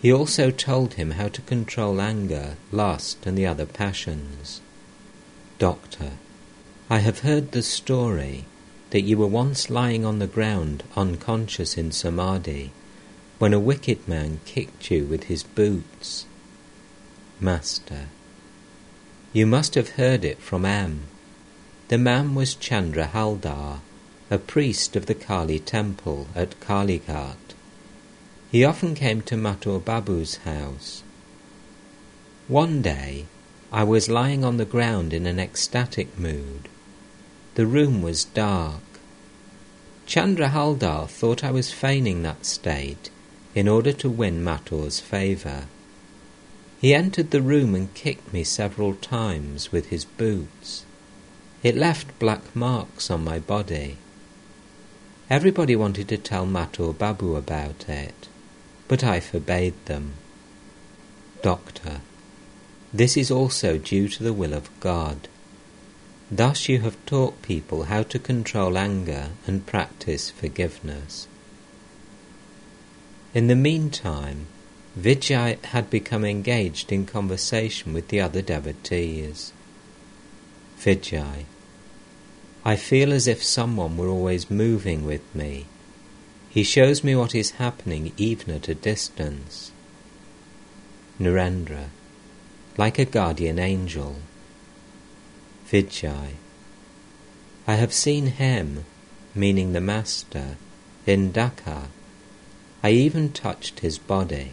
He 0.00 0.12
also 0.12 0.50
told 0.50 0.94
him 0.94 1.12
how 1.12 1.28
to 1.28 1.42
control 1.42 2.00
anger, 2.00 2.56
lust, 2.70 3.26
and 3.26 3.36
the 3.36 3.46
other 3.46 3.66
passions. 3.66 4.60
Doctor, 5.58 6.12
I 6.88 6.98
have 6.98 7.20
heard 7.20 7.52
the 7.52 7.62
story 7.62 8.44
that 8.90 9.02
you 9.02 9.18
were 9.18 9.26
once 9.26 9.70
lying 9.70 10.04
on 10.04 10.18
the 10.18 10.26
ground 10.26 10.82
unconscious 10.96 11.76
in 11.76 11.92
samadhi 11.92 12.72
when 13.38 13.52
a 13.52 13.60
wicked 13.60 14.06
man 14.08 14.40
kicked 14.44 14.90
you 14.90 15.04
with 15.04 15.24
his 15.24 15.42
boots. 15.42 16.26
Master, 17.40 18.08
you 19.32 19.46
must 19.46 19.74
have 19.74 19.90
heard 19.90 20.24
it 20.24 20.38
from 20.38 20.64
M. 20.64 21.02
The 21.88 21.98
man 21.98 22.34
was 22.34 22.54
Chandra 22.54 23.06
Haldar, 23.06 23.80
a 24.30 24.38
priest 24.38 24.96
of 24.96 25.06
the 25.06 25.14
Kali 25.14 25.58
temple 25.58 26.26
at 26.34 26.58
Kalighat. 26.60 27.36
He 28.50 28.64
often 28.64 28.94
came 28.94 29.22
to 29.22 29.36
Mathur 29.36 29.78
Babu's 29.78 30.36
house. 30.38 31.02
One 32.48 32.82
day, 32.82 33.26
I 33.70 33.84
was 33.84 34.08
lying 34.08 34.44
on 34.44 34.56
the 34.56 34.64
ground 34.64 35.12
in 35.12 35.26
an 35.26 35.38
ecstatic 35.38 36.18
mood. 36.18 36.68
The 37.58 37.66
room 37.66 38.02
was 38.02 38.24
dark. 38.24 39.00
Chandra 40.06 40.50
Haldar 40.50 41.08
thought 41.08 41.42
I 41.42 41.50
was 41.50 41.72
feigning 41.72 42.22
that 42.22 42.46
state 42.46 43.10
in 43.52 43.66
order 43.66 43.92
to 43.94 44.08
win 44.08 44.44
Mathur's 44.44 45.00
favour. 45.00 45.64
He 46.80 46.94
entered 46.94 47.32
the 47.32 47.42
room 47.42 47.74
and 47.74 47.92
kicked 47.94 48.32
me 48.32 48.44
several 48.44 48.94
times 48.94 49.72
with 49.72 49.86
his 49.86 50.04
boots. 50.04 50.84
It 51.64 51.76
left 51.76 52.16
black 52.20 52.54
marks 52.54 53.10
on 53.10 53.24
my 53.24 53.40
body. 53.40 53.96
Everybody 55.28 55.74
wanted 55.74 56.06
to 56.10 56.16
tell 56.16 56.46
Mathur 56.46 56.92
Babu 56.92 57.34
about 57.34 57.88
it 57.88 58.28
but 58.86 59.02
I 59.02 59.18
forbade 59.18 59.74
them. 59.86 60.12
Doctor, 61.42 62.02
this 62.94 63.16
is 63.16 63.32
also 63.32 63.78
due 63.78 64.06
to 64.10 64.22
the 64.22 64.32
will 64.32 64.54
of 64.54 64.70
God. 64.78 65.26
Thus 66.30 66.68
you 66.68 66.80
have 66.80 66.96
taught 67.06 67.42
people 67.42 67.84
how 67.84 68.02
to 68.04 68.18
control 68.18 68.76
anger 68.76 69.30
and 69.46 69.66
practice 69.66 70.30
forgiveness. 70.30 71.26
In 73.34 73.46
the 73.46 73.56
meantime, 73.56 74.46
Vijay 74.98 75.62
had 75.66 75.90
become 75.90 76.24
engaged 76.24 76.92
in 76.92 77.06
conversation 77.06 77.92
with 77.92 78.08
the 78.08 78.20
other 78.20 78.42
devotees. 78.42 79.52
Vijay, 80.80 81.44
I 82.64 82.76
feel 82.76 83.12
as 83.12 83.26
if 83.26 83.42
someone 83.42 83.96
were 83.96 84.08
always 84.08 84.50
moving 84.50 85.04
with 85.04 85.22
me 85.34 85.66
he 86.48 86.62
shows 86.64 87.04
me 87.04 87.14
what 87.14 87.34
is 87.34 87.52
happening 87.52 88.12
even 88.16 88.54
at 88.54 88.68
a 88.68 88.74
distance. 88.74 89.70
Narendra, 91.20 91.90
like 92.76 92.98
a 92.98 93.04
guardian 93.04 93.58
angel. 93.58 94.16
Vijay, 95.70 96.30
I 97.66 97.74
have 97.74 97.92
seen 97.92 98.26
him, 98.26 98.86
meaning 99.34 99.74
the 99.74 99.80
Master, 99.82 100.56
in 101.06 101.30
Dhaka. 101.30 101.88
I 102.82 102.90
even 102.92 103.32
touched 103.32 103.80
his 103.80 103.98
body. 103.98 104.52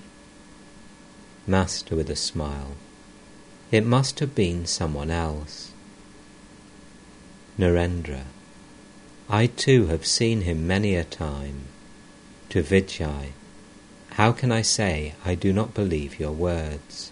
Master 1.48 1.96
with 1.96 2.10
a 2.10 2.18
smile, 2.18 2.76
it 3.72 3.86
must 3.86 4.20
have 4.20 4.36
been 4.36 4.66
someone 4.66 5.10
else. 5.10 5.72
Narendra, 7.58 8.24
I 9.30 9.48
too 9.48 9.88
have 9.88 10.06
seen 10.06 10.42
him 10.42 10.68
many 10.68 10.96
a 10.96 11.06
time 11.06 11.66
to 12.50 12.62
Vijay, 12.62 13.32
How 14.12 14.32
can 14.34 14.52
I 14.52 14.62
say 14.62 15.14
I 15.24 15.36
do 15.36 15.54
not 15.54 15.74
believe 15.74 16.20
your 16.20 16.32
words? 16.32 17.05